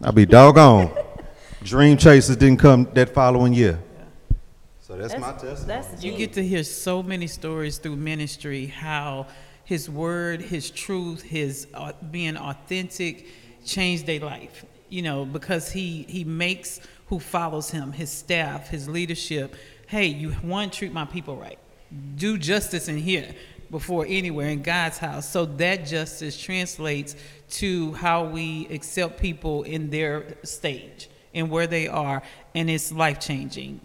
I'll 0.00 0.12
be 0.12 0.24
doggone. 0.24 0.96
Dream 1.64 1.96
Chasers 1.96 2.36
didn't 2.36 2.58
come 2.58 2.88
that 2.94 3.12
following 3.12 3.52
year. 3.52 3.80
So 4.78 4.96
that's, 4.96 5.18
my 5.18 5.32
testimony. 5.32 5.64
That's 5.66 6.04
You 6.04 6.16
get 6.16 6.32
to 6.34 6.46
hear 6.46 6.62
so 6.62 7.02
many 7.02 7.26
stories 7.26 7.78
through 7.78 7.96
ministry 7.96 8.66
how 8.66 9.26
his 9.64 9.90
word, 9.90 10.42
his 10.42 10.70
truth, 10.70 11.22
his 11.22 11.66
uh, 11.74 11.90
being 12.12 12.36
authentic 12.36 13.26
changed 13.64 14.06
their 14.06 14.20
life. 14.20 14.64
You 14.88 15.02
know, 15.02 15.24
because 15.24 15.72
he 15.72 16.06
he 16.08 16.22
makes 16.22 16.80
who 17.08 17.18
follows 17.18 17.70
him, 17.70 17.92
his 17.92 18.10
staff, 18.10 18.68
his 18.68 18.88
leadership. 18.88 19.56
Hey, 19.86 20.06
you 20.06 20.32
one 20.32 20.70
treat 20.70 20.92
my 20.92 21.04
people 21.04 21.36
right. 21.36 21.58
Do 22.16 22.36
justice 22.36 22.88
in 22.88 22.98
here 22.98 23.34
before 23.70 24.06
anywhere 24.08 24.48
in 24.48 24.62
God's 24.62 24.98
house. 24.98 25.28
So 25.28 25.44
that 25.46 25.86
justice 25.86 26.40
translates 26.40 27.16
to 27.50 27.92
how 27.94 28.24
we 28.24 28.66
accept 28.68 29.20
people 29.20 29.62
in 29.62 29.90
their 29.90 30.36
stage 30.42 31.08
and 31.34 31.50
where 31.50 31.66
they 31.66 31.86
are, 31.88 32.22
and 32.54 32.70
it's 32.70 32.90
life 32.90 33.20
changing 33.20 33.80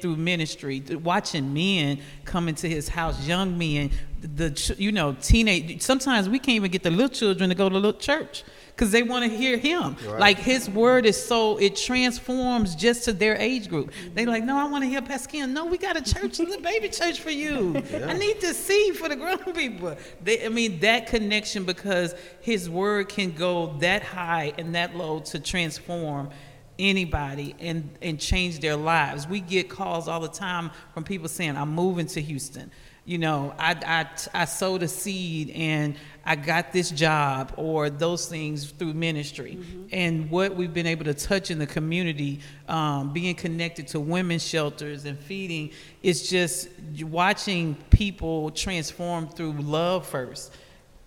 through 0.00 0.16
ministry. 0.16 0.82
Watching 1.02 1.54
men 1.54 2.00
come 2.24 2.48
into 2.48 2.68
his 2.68 2.88
house, 2.88 3.26
young 3.26 3.56
men, 3.56 3.90
the 4.20 4.74
you 4.78 4.92
know 4.92 5.16
teenage. 5.20 5.80
Sometimes 5.80 6.28
we 6.28 6.38
can't 6.38 6.56
even 6.56 6.70
get 6.70 6.82
the 6.82 6.90
little 6.90 7.08
children 7.08 7.48
to 7.50 7.54
go 7.54 7.68
to 7.68 7.74
little 7.74 7.92
church 7.92 8.44
because 8.74 8.90
they 8.90 9.02
want 9.02 9.24
to 9.24 9.36
hear 9.36 9.56
him. 9.56 9.96
Like 10.18 10.38
his 10.38 10.68
word 10.68 11.06
is 11.06 11.22
so 11.22 11.58
it 11.58 11.76
transforms 11.76 12.74
just 12.74 13.04
to 13.04 13.12
their 13.12 13.36
age 13.36 13.68
group. 13.68 13.92
They 14.14 14.26
like, 14.26 14.44
no, 14.44 14.56
I 14.56 14.64
want 14.64 14.84
to 14.84 14.88
hear 14.88 15.02
Pascal. 15.02 15.46
No, 15.46 15.66
we 15.66 15.78
got 15.78 15.96
a 15.96 16.02
church, 16.02 16.38
a 16.38 16.42
little 16.42 16.62
baby 16.62 16.88
church 16.88 17.20
for 17.20 17.30
you. 17.30 17.76
I 18.04 18.14
need 18.14 18.40
to 18.40 18.54
see 18.54 18.90
for 18.92 19.08
the 19.08 19.16
grown 19.16 19.38
people. 19.54 19.96
They, 20.22 20.44
I 20.44 20.48
mean 20.48 20.80
that 20.80 21.06
connection 21.06 21.64
because 21.64 22.14
his 22.40 22.68
word 22.68 23.08
can 23.08 23.32
go 23.32 23.74
that 23.80 24.02
high 24.02 24.52
and 24.58 24.74
that 24.74 24.96
low 24.96 25.20
to 25.20 25.38
transform 25.38 26.30
anybody 26.78 27.54
and 27.60 27.90
and 28.00 28.18
change 28.18 28.60
their 28.60 28.76
lives. 28.76 29.26
We 29.28 29.40
get 29.40 29.68
calls 29.68 30.08
all 30.08 30.20
the 30.20 30.28
time 30.28 30.70
from 30.94 31.04
people 31.04 31.28
saying, 31.28 31.56
"I'm 31.56 31.74
moving 31.74 32.06
to 32.06 32.20
Houston." 32.20 32.70
You 33.04 33.18
know, 33.18 33.52
I, 33.58 33.72
I, 33.84 34.42
I 34.42 34.44
sowed 34.44 34.84
a 34.84 34.88
seed 34.88 35.50
and 35.50 35.96
I 36.24 36.36
got 36.36 36.72
this 36.72 36.90
job 36.90 37.52
or 37.56 37.90
those 37.90 38.26
things 38.26 38.70
through 38.70 38.94
ministry. 38.94 39.58
And 39.90 40.30
what 40.30 40.54
we've 40.54 40.72
been 40.72 40.86
able 40.86 41.06
to 41.06 41.14
touch 41.14 41.50
in 41.50 41.58
the 41.58 41.66
community, 41.66 42.40
um, 42.68 43.12
being 43.12 43.34
connected 43.34 43.88
to 43.88 44.00
women's 44.00 44.46
shelters 44.46 45.04
and 45.04 45.18
feeding, 45.18 45.72
is 46.04 46.30
just 46.30 46.68
watching 47.00 47.74
people 47.90 48.52
transform 48.52 49.26
through 49.28 49.54
love 49.54 50.06
first 50.06 50.54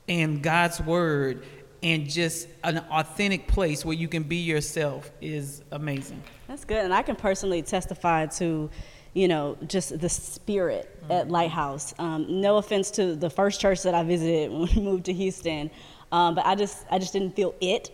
and 0.10 0.44
God's 0.44 0.82
word 0.82 1.46
and 1.82 2.10
just 2.10 2.48
an 2.64 2.80
authentic 2.92 3.48
place 3.48 3.86
where 3.86 3.96
you 3.96 4.08
can 4.08 4.24
be 4.24 4.38
yourself 4.38 5.12
is 5.22 5.62
amazing. 5.72 6.22
That's 6.48 6.66
good. 6.66 6.84
And 6.84 6.94
I 6.94 7.04
can 7.04 7.16
personally 7.16 7.62
testify 7.62 8.26
to, 8.26 8.70
you 9.16 9.28
know, 9.28 9.58
just 9.66 10.00
the 10.00 10.10
spirit 10.10 10.88
at 11.10 11.30
Lighthouse. 11.30 11.96
Um, 11.98 12.42
no 12.42 12.58
offense 12.58 12.92
to 12.92 13.16
the 13.16 13.30
first 13.30 13.60
church 13.62 13.82
that 13.84 13.96
I 13.96 14.04
visited 14.04 14.52
when 14.52 14.70
we 14.76 14.82
moved 14.82 15.06
to 15.06 15.14
Houston, 15.14 15.72
um, 16.12 16.36
but 16.36 16.46
I 16.46 16.54
just, 16.54 16.86
I 16.92 17.00
just 17.00 17.14
didn't 17.14 17.36
feel 17.36 17.56
it. 17.62 17.90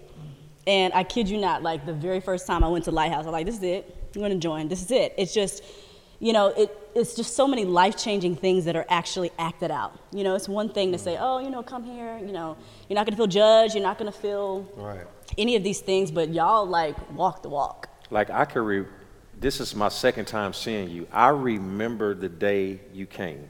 And 0.68 0.94
I 0.94 1.04
kid 1.04 1.30
you 1.30 1.38
not, 1.38 1.64
like 1.64 1.86
the 1.86 1.94
very 1.94 2.20
first 2.20 2.46
time 2.46 2.64
I 2.64 2.68
went 2.68 2.86
to 2.86 2.92
Lighthouse, 2.92 3.26
I'm 3.26 3.32
like, 3.32 3.46
this 3.46 3.56
is 3.58 3.64
it. 3.64 3.98
I'm 4.16 4.22
going 4.22 4.32
to 4.34 4.38
join. 4.38 4.68
This 4.68 4.82
is 4.82 4.92
it. 4.92 5.14
It's 5.18 5.34
just, 5.34 5.64
you 6.20 6.34
know, 6.34 6.48
it, 6.50 6.76
it's 6.94 7.16
just 7.16 7.36
so 7.36 7.48
many 7.48 7.66
life 7.66 7.98
changing 7.98 8.36
things 8.36 8.66
that 8.66 8.76
are 8.76 8.86
actually 8.90 9.32
acted 9.40 9.72
out. 9.72 9.98
You 10.12 10.24
know, 10.24 10.36
it's 10.36 10.48
one 10.50 10.70
thing 10.70 10.92
to 10.92 10.98
say, 11.00 11.18
oh, 11.20 11.40
you 11.40 11.50
know, 11.50 11.64
come 11.64 11.84
here. 11.84 12.18
You 12.20 12.32
know, 12.32 12.58
you're 12.90 12.96
not 12.96 13.06
going 13.06 13.14
to 13.14 13.18
feel 13.18 13.28
judged. 13.28 13.74
You're 13.74 13.84
not 13.84 13.98
going 13.98 14.12
to 14.12 14.18
feel 14.18 14.68
Right. 14.76 15.08
any 15.38 15.56
of 15.56 15.64
these 15.64 15.80
things, 15.80 16.12
but 16.12 16.30
y'all 16.30 16.66
like 16.68 16.96
walk 17.14 17.42
the 17.42 17.50
walk. 17.50 17.90
Like 18.12 18.30
I 18.30 18.46
could 18.46 18.62
re- 18.62 18.86
this 19.42 19.60
is 19.60 19.76
my 19.76 19.90
second 19.90 20.26
time 20.26 20.54
seeing 20.54 20.90
you. 20.90 21.08
I 21.12 21.30
remember 21.30 22.14
the 22.14 22.30
day 22.30 22.80
you 22.94 23.08
came. 23.08 23.50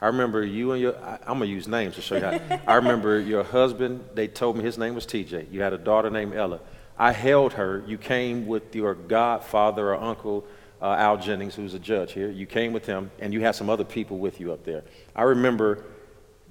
I 0.00 0.06
remember 0.06 0.44
you 0.44 0.72
and 0.72 0.82
your 0.82 0.96
I, 0.96 1.14
I'm 1.26 1.38
gonna 1.38 1.44
use 1.44 1.68
names 1.68 1.94
to 1.94 2.02
show 2.02 2.16
you 2.16 2.22
how. 2.22 2.60
I 2.66 2.74
remember 2.74 3.20
your 3.20 3.44
husband, 3.44 4.04
they 4.14 4.26
told 4.26 4.56
me 4.56 4.64
his 4.64 4.78
name 4.78 4.96
was 4.96 5.06
TJ. 5.06 5.52
You 5.52 5.62
had 5.62 5.72
a 5.72 5.78
daughter 5.78 6.10
named 6.10 6.34
Ella. 6.34 6.58
I 6.98 7.12
held 7.12 7.52
her. 7.52 7.84
You 7.86 7.98
came 7.98 8.48
with 8.48 8.74
your 8.74 8.94
godfather 8.94 9.90
or 9.90 9.94
uncle, 9.94 10.44
uh, 10.82 10.96
Al 10.98 11.18
Jennings, 11.18 11.54
who's 11.54 11.74
a 11.74 11.78
judge 11.78 12.12
here. 12.12 12.28
You 12.28 12.46
came 12.46 12.72
with 12.72 12.84
him, 12.84 13.12
and 13.20 13.32
you 13.32 13.40
had 13.42 13.52
some 13.52 13.70
other 13.70 13.84
people 13.84 14.18
with 14.18 14.40
you 14.40 14.52
up 14.52 14.64
there. 14.64 14.82
I 15.14 15.22
remember 15.22 15.84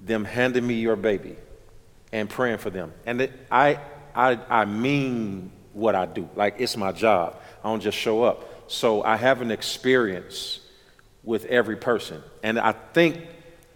them 0.02 0.24
handing 0.24 0.66
me 0.66 0.76
your 0.76 0.96
baby 0.96 1.36
and 2.14 2.30
praying 2.30 2.60
for 2.60 2.70
them. 2.70 2.94
And 3.06 3.20
it, 3.20 3.34
I, 3.52 3.80
I, 4.16 4.40
I 4.50 4.64
mean 4.64 5.52
what 5.74 5.94
I 5.94 6.06
do. 6.06 6.30
Like 6.36 6.56
it's 6.58 6.78
my 6.78 6.94
job. 6.94 7.38
I 7.64 7.68
don't 7.68 7.82
just 7.82 7.98
show 7.98 8.24
up. 8.24 8.48
So 8.72 9.04
I 9.04 9.18
have 9.18 9.42
an 9.42 9.52
experience 9.52 10.62
with 11.24 11.44
every 11.48 11.76
person. 11.76 12.24
And 12.42 12.58
I 12.58 12.72
think 12.72 13.28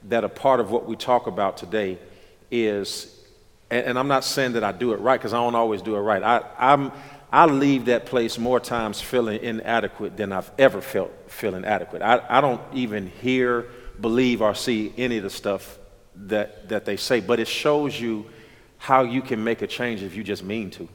that 0.06 0.24
a 0.24 0.30
part 0.30 0.62
of 0.62 0.72
what 0.72 0.86
we 0.86 0.96
talk 0.96 1.28
about 1.28 1.58
today 1.58 2.00
is, 2.50 3.14
and, 3.70 3.88
and 3.88 4.00
I'm 4.00 4.08
not 4.08 4.24
saying 4.24 4.54
that 4.54 4.64
I 4.64 4.72
do 4.72 4.94
it 4.94 5.02
right 5.02 5.20
because 5.20 5.34
I 5.34 5.38
don't 5.38 5.54
always 5.54 5.82
do 5.82 5.98
it 5.98 6.00
right. 6.00 6.24
I, 6.24 6.44
I'm, 6.58 6.94
I 7.30 7.46
leave 7.46 7.86
that 7.86 8.06
place 8.06 8.38
more 8.38 8.62
times 8.62 9.02
feeling 9.02 9.44
inadequate 9.44 10.16
than 10.16 10.32
I've 10.32 10.50
ever 10.58 10.80
felt 10.80 11.12
feeling 11.28 11.66
adequate. 11.66 12.02
I, 12.02 12.22
I 12.30 12.40
don't 12.40 12.62
even 12.74 13.08
hear, 13.22 13.66
believe, 14.00 14.42
or 14.42 14.56
see 14.56 14.94
any 14.98 15.18
of 15.18 15.24
the 15.24 15.30
stuff 15.30 15.78
that, 16.16 16.70
that 16.70 16.86
they 16.86 16.96
say, 16.96 17.20
but 17.20 17.42
it 17.42 17.50
shows 17.50 18.00
you 18.00 18.28
how 18.78 19.04
you 19.04 19.22
can 19.22 19.44
make 19.44 19.62
a 19.62 19.68
change 19.68 20.04
if 20.04 20.16
you 20.16 20.24
just 20.24 20.42
mean 20.42 20.70
to. 20.72 20.88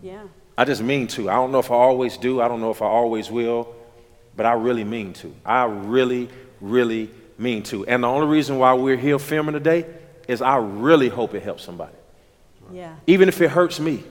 Yeah. 0.00 0.22
I 0.56 0.64
just 0.64 0.82
mean 0.82 1.06
to. 1.08 1.30
I 1.30 1.34
don't 1.34 1.52
know 1.52 1.58
if 1.58 1.70
I 1.70 1.74
always 1.74 2.16
do. 2.16 2.40
I 2.40 2.48
don't 2.48 2.60
know 2.60 2.70
if 2.70 2.82
I 2.82 2.86
always 2.86 3.30
will, 3.30 3.74
but 4.36 4.46
I 4.46 4.52
really 4.52 4.84
mean 4.84 5.12
to. 5.14 5.34
I 5.44 5.64
really, 5.64 6.28
really 6.60 7.10
mean 7.38 7.62
to. 7.64 7.86
And 7.86 8.04
the 8.04 8.08
only 8.08 8.26
reason 8.26 8.58
why 8.58 8.74
we're 8.74 8.96
here 8.96 9.18
filming 9.18 9.54
today 9.54 9.86
is 10.28 10.42
I 10.42 10.56
really 10.56 11.08
hope 11.08 11.34
it 11.34 11.42
helps 11.42 11.64
somebody. 11.64 11.94
Yeah. 12.70 12.94
Even 13.06 13.28
if 13.28 13.40
it 13.40 13.50
hurts 13.50 13.80
me. 13.80 14.04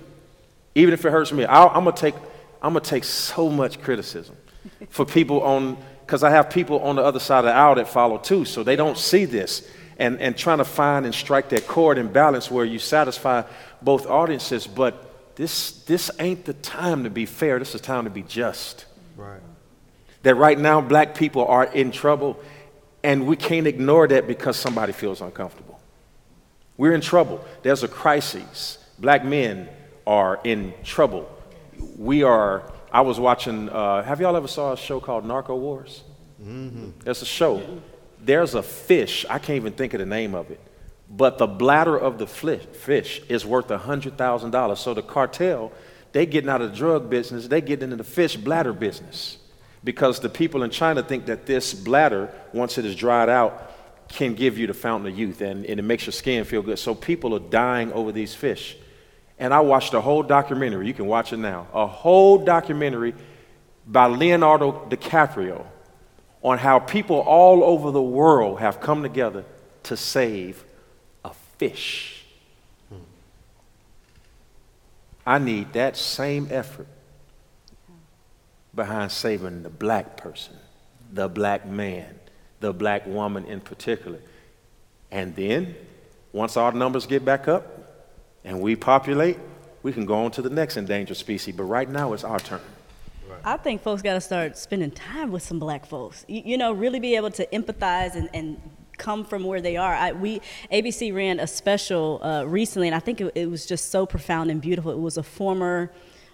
Even 0.76 0.94
if 0.94 1.06
it 1.06 1.12
hurts 1.12 1.32
me. 1.32 1.46
I, 1.46 1.66
I'm 1.66 1.84
gonna 1.84 1.96
take. 1.96 2.16
I'm 2.62 2.74
gonna 2.74 2.86
take 2.86 3.04
so 3.04 3.50
much 3.50 3.82
criticism 3.82 4.36
for 4.90 5.06
people 5.06 5.42
on 5.42 5.78
because 6.06 6.24
I 6.24 6.32
have 6.32 6.50
people 6.50 6.80
on 6.82 6.96
the 6.96 7.04
other 7.04 7.20
side 7.20 7.40
of 7.40 7.46
the 7.46 7.54
aisle 7.54 7.76
that 7.76 7.88
follow 7.88 8.18
too, 8.18 8.46
so 8.46 8.64
they 8.64 8.76
don't 8.76 8.98
see 8.98 9.26
this. 9.26 9.68
and, 9.98 10.20
and 10.20 10.36
trying 10.36 10.58
to 10.58 10.66
find 10.66 11.06
and 11.06 11.14
strike 11.14 11.50
that 11.50 11.68
chord 11.68 12.00
and 12.00 12.12
balance 12.12 12.50
where 12.50 12.66
you 12.66 12.80
satisfy 12.80 13.44
both 13.84 14.08
audiences. 14.08 14.66
But 14.66 15.11
this, 15.42 15.72
this 15.86 16.12
ain't 16.20 16.46
the 16.46 16.54
time 16.54 17.04
to 17.04 17.10
be 17.10 17.26
fair, 17.26 17.58
this 17.58 17.74
is 17.74 17.82
the 17.82 17.88
time 17.88 18.04
to 18.04 18.12
be 18.12 18.22
just. 18.22 18.86
Right. 19.18 19.42
That 20.22 20.36
right 20.36 20.60
now, 20.60 20.82
black 20.82 21.16
people 21.16 21.48
are 21.48 21.64
in 21.64 21.90
trouble, 21.90 22.40
and 23.04 23.26
we 23.26 23.36
can't 23.38 23.66
ignore 23.66 24.08
that 24.08 24.28
because 24.28 24.56
somebody 24.56 24.94
feels 24.94 25.20
uncomfortable. 25.20 25.82
We're 26.78 26.94
in 26.94 27.02
trouble. 27.02 27.44
There's 27.64 27.82
a 27.82 27.88
crisis. 27.88 28.78
Black 29.00 29.26
men 29.26 29.68
are 30.06 30.40
in 30.44 30.76
trouble. 30.84 31.28
We 31.98 32.22
are, 32.22 32.62
I 32.92 33.02
was 33.02 33.20
watching, 33.20 33.68
uh, 33.70 34.04
have 34.04 34.22
y'all 34.22 34.36
ever 34.36 34.48
saw 34.48 34.74
a 34.74 34.78
show 34.78 35.00
called 35.00 35.26
Narco 35.26 35.56
Wars? 35.56 36.04
Mm-hmm. 36.40 37.10
It's 37.10 37.24
a 37.24 37.26
show. 37.26 37.82
There's 38.20 38.54
a 38.54 38.62
fish, 38.62 39.26
I 39.28 39.40
can't 39.40 39.56
even 39.56 39.74
think 39.74 39.96
of 39.96 40.02
the 40.02 40.06
name 40.06 40.36
of 40.36 40.52
it, 40.52 40.60
but 41.12 41.38
the 41.38 41.48
bladder 41.48 41.98
of 41.98 42.18
the 42.18 42.28
fish 42.28 43.22
is 43.28 43.46
worth 43.46 43.68
$100,000. 43.68 44.78
So 44.78 44.94
the 44.94 45.02
cartel, 45.02 45.74
they 46.14 46.26
getting 46.26 46.50
out 46.50 46.62
of 46.62 46.72
the 46.72 46.78
drug 46.78 47.10
business, 47.10 47.48
they 47.48 47.60
getting 47.60 47.86
into 47.86 47.98
the 47.98 48.04
fish 48.04 48.38
bladder 48.38 48.72
business 48.72 49.38
because 49.84 50.20
the 50.22 50.30
people 50.30 50.64
in 50.64 50.70
China 50.70 51.04
think 51.04 51.26
that 51.26 51.46
this 51.46 51.74
bladder, 51.74 52.34
once 52.54 52.78
it 52.78 52.86
is 52.86 52.96
dried 52.96 53.28
out, 53.28 53.74
can 54.08 54.36
give 54.36 54.58
you 54.58 54.68
the 54.68 54.74
fountain 54.74 55.12
of 55.12 55.18
youth 55.18 55.42
and, 55.42 55.66
and 55.66 55.80
it 55.80 55.84
makes 55.84 56.06
your 56.06 56.14
skin 56.14 56.46
feel 56.46 56.62
good. 56.62 56.80
So 56.80 56.96
people 56.96 57.36
are 57.36 57.40
dying 57.40 57.92
over 57.92 58.12
these 58.12 58.34
fish. 58.34 58.78
And 59.38 59.54
I 59.54 59.60
watched 59.62 59.94
a 59.94 60.02
whole 60.02 60.24
documentary, 60.24 60.88
you 60.88 60.94
can 60.94 61.08
watch 61.08 61.34
it 61.34 61.38
now, 61.38 61.68
a 61.74 61.88
whole 61.88 62.38
documentary 62.38 63.16
by 63.88 64.06
Leonardo 64.06 64.88
DiCaprio 64.90 65.66
on 66.42 66.58
how 66.58 66.80
people 66.80 67.18
all 67.18 67.64
over 67.64 67.92
the 67.92 68.02
world 68.02 68.60
have 68.60 68.80
come 68.80 69.02
together 69.02 69.44
to 69.84 69.98
save 69.98 70.64
fish. 71.62 72.26
I 75.24 75.38
need 75.38 75.74
that 75.74 75.96
same 75.96 76.48
effort 76.50 76.88
behind 78.74 79.12
saving 79.12 79.62
the 79.62 79.70
black 79.70 80.18
person, 80.18 80.56
the 81.14 81.30
black 81.30 81.68
man, 81.68 82.20
the 82.62 82.74
black 82.74 83.06
woman 83.06 83.46
in 83.46 83.60
particular. 83.60 84.18
And 85.12 85.36
then, 85.36 85.76
once 86.34 86.58
our 86.58 86.72
numbers 86.72 87.06
get 87.06 87.24
back 87.24 87.48
up 87.48 87.64
and 88.44 88.60
we 88.60 88.76
populate, 88.76 89.38
we 89.84 89.94
can 89.94 90.08
go 90.08 90.26
on 90.26 90.32
to 90.32 90.42
the 90.42 90.50
next 90.50 90.78
endangered 90.78 91.18
species. 91.18 91.56
But 91.56 91.66
right 91.66 91.88
now, 91.88 92.14
it's 92.14 92.24
our 92.24 92.40
turn. 92.40 92.62
I 93.44 93.58
think 93.58 93.84
folks 93.84 94.02
got 94.02 94.16
to 94.16 94.22
start 94.22 94.58
spending 94.58 94.90
time 94.90 95.32
with 95.32 95.44
some 95.44 95.60
black 95.60 95.86
folks. 95.86 96.26
You, 96.28 96.42
you 96.44 96.58
know, 96.58 96.72
really 96.72 97.00
be 97.00 97.16
able 97.16 97.32
to 97.32 97.46
empathize 97.48 98.16
and, 98.16 98.30
and 98.34 98.60
come 99.02 99.26
from 99.26 99.44
where 99.44 99.62
they 99.62 99.76
are. 99.76 99.94
I, 99.94 100.12
we 100.14 100.42
ABC 100.72 101.14
ran 101.14 101.40
a 101.40 101.48
special 101.48 102.22
uh, 102.24 102.44
recently, 102.44 102.88
and 102.88 102.96
I 102.96 103.00
think 103.00 103.20
it, 103.20 103.32
it, 103.36 103.50
was 103.50 103.66
just 103.66 103.92
so 103.92 104.06
profound 104.06 104.50
and 104.52 104.62
beautiful. 104.62 104.92
It 104.92 105.00
was 105.00 105.18
a 105.18 105.24
former 105.24 105.92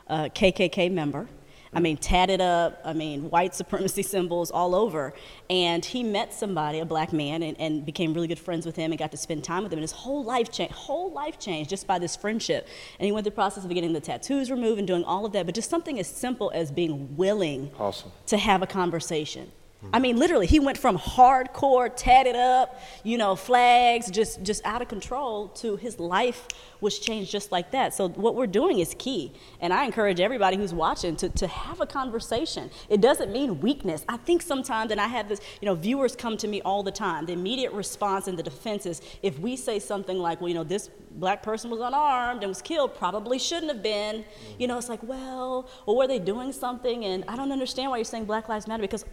uh, 0.07 0.25
KKK 0.25 0.91
member 0.91 1.27
I 1.73 1.79
mean, 1.79 1.97
tatted 1.97 2.41
up, 2.41 2.81
I 2.83 2.93
mean, 2.93 3.29
white 3.29 3.53
supremacy 3.53 4.01
symbols 4.15 4.51
all 4.51 4.73
over. 4.73 5.13
And 5.49 5.83
he 5.83 6.03
met 6.03 6.33
somebody, 6.33 6.79
a 6.79 6.85
black 6.85 7.13
man, 7.13 7.43
and, 7.43 7.59
and 7.59 7.85
became 7.85 8.13
really 8.13 8.27
good 8.27 8.39
friends 8.39 8.65
with 8.65 8.75
him 8.75 8.91
and 8.91 8.97
got 8.97 9.11
to 9.11 9.17
spend 9.17 9.43
time 9.43 9.63
with 9.63 9.71
him. 9.71 9.77
And 9.77 9.83
his 9.83 9.91
whole 9.91 10.23
life 10.23 10.51
changed, 10.51 10.73
whole 10.73 11.11
life 11.11 11.37
changed 11.39 11.69
just 11.69 11.87
by 11.87 11.99
this 11.99 12.15
friendship. 12.15 12.67
And 12.99 13.05
he 13.05 13.11
went 13.11 13.25
through 13.25 13.31
the 13.31 13.35
process 13.35 13.63
of 13.63 13.69
getting 13.71 13.93
the 13.93 13.99
tattoos 13.99 14.49
removed 14.49 14.79
and 14.79 14.87
doing 14.87 15.03
all 15.03 15.25
of 15.25 15.33
that. 15.33 15.45
But 15.45 15.55
just 15.55 15.69
something 15.69 15.99
as 15.99 16.07
simple 16.07 16.51
as 16.53 16.71
being 16.71 17.15
willing 17.15 17.71
awesome. 17.77 18.11
to 18.27 18.37
have 18.37 18.61
a 18.61 18.67
conversation. 18.67 19.51
I 19.93 19.99
mean, 19.99 20.17
literally, 20.17 20.47
he 20.47 20.59
went 20.59 20.77
from 20.77 20.97
hardcore, 20.97 21.91
tatted 21.95 22.35
up, 22.35 22.81
you 23.03 23.17
know, 23.17 23.35
flags, 23.35 24.09
just 24.09 24.41
just 24.41 24.65
out 24.65 24.81
of 24.81 24.87
control, 24.87 25.49
to 25.49 25.75
his 25.75 25.99
life 25.99 26.47
was 26.81 26.97
changed 26.99 27.31
just 27.31 27.51
like 27.51 27.71
that. 27.71 27.93
So 27.93 28.09
what 28.09 28.35
we're 28.35 28.47
doing 28.47 28.79
is 28.79 28.95
key, 28.97 29.33
and 29.61 29.71
I 29.71 29.85
encourage 29.85 30.19
everybody 30.19 30.57
who's 30.57 30.73
watching 30.73 31.15
to 31.17 31.29
to 31.29 31.47
have 31.47 31.79
a 31.79 31.85
conversation. 31.85 32.71
It 32.89 33.01
doesn't 33.01 33.31
mean 33.31 33.61
weakness. 33.61 34.03
I 34.09 34.17
think 34.17 34.41
sometimes, 34.41 34.91
and 34.91 34.99
I 34.99 35.07
have 35.07 35.29
this, 35.29 35.41
you 35.61 35.67
know, 35.67 35.75
viewers 35.75 36.15
come 36.15 36.37
to 36.37 36.47
me 36.47 36.59
all 36.63 36.81
the 36.81 36.91
time. 36.91 37.27
The 37.27 37.33
immediate 37.33 37.71
response 37.71 38.27
and 38.27 38.37
the 38.37 38.43
defense 38.43 38.87
is 38.87 39.01
if 39.21 39.37
we 39.39 39.55
say 39.55 39.77
something 39.77 40.17
like, 40.17 40.41
well, 40.41 40.49
you 40.49 40.55
know, 40.55 40.63
this 40.63 40.89
black 41.11 41.41
person 41.43 41.69
was 41.69 41.79
unarmed 41.79 42.43
and 42.43 42.49
was 42.49 42.61
killed, 42.61 42.95
probably 42.95 43.39
shouldn't 43.39 43.71
have 43.71 43.83
been. 43.83 44.23
You 44.57 44.67
know, 44.67 44.77
it's 44.77 44.89
like, 44.89 45.03
well, 45.03 45.69
well, 45.85 45.97
were 45.97 46.07
they 46.07 46.19
doing 46.19 46.51
something? 46.51 47.05
And 47.05 47.23
I 47.27 47.35
don't 47.35 47.51
understand 47.51 47.91
why 47.91 47.97
you're 47.97 48.05
saying 48.05 48.25
Black 48.25 48.49
Lives 48.49 48.67
Matter 48.67 48.81
because 48.81 49.05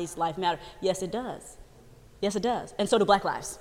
everybody's 0.00 0.16
life 0.16 0.38
matters. 0.38 0.64
Yes, 0.80 1.02
it 1.02 1.12
does. 1.12 1.56
Yes, 2.20 2.36
it 2.36 2.42
does. 2.42 2.74
And 2.78 2.88
so 2.88 2.98
do 2.98 3.04
Black 3.04 3.24
lives. 3.24 3.58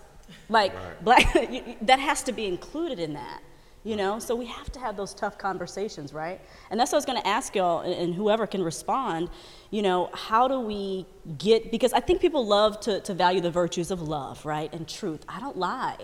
Like, 0.48 0.74
right. 0.76 1.04
black, 1.04 1.34
that 1.82 2.00
has 2.00 2.24
to 2.24 2.32
be 2.32 2.46
included 2.46 3.00
in 3.00 3.14
that. 3.14 3.42
You 3.86 3.96
know, 3.96 4.20
so 4.20 4.36
we 4.36 4.46
have 4.46 4.70
to 4.74 4.80
have 4.80 4.98
those 4.98 5.14
tough 5.14 5.38
conversations, 5.38 6.14
right? 6.14 6.42
And 6.70 6.78
that's 6.78 6.92
what 6.92 6.98
I 6.98 7.00
was 7.00 7.06
going 7.06 7.22
to 7.22 7.28
ask 7.28 7.56
y'all, 7.56 7.80
and 7.80 8.14
whoever 8.14 8.46
can 8.46 8.62
respond. 8.62 9.30
You 9.72 9.82
know, 9.82 10.10
how 10.14 10.50
do 10.50 10.60
we 10.60 11.06
get? 11.38 11.72
Because 11.72 11.94
I 11.94 12.02
think 12.02 12.20
people 12.20 12.46
love 12.46 12.82
to, 12.82 13.00
to 13.00 13.14
value 13.14 13.40
the 13.40 13.50
virtues 13.50 13.90
of 13.90 14.02
love, 14.02 14.46
right, 14.46 14.72
and 14.74 14.86
truth. 14.86 15.24
I 15.30 15.40
don't 15.40 15.58
lie, 15.58 15.98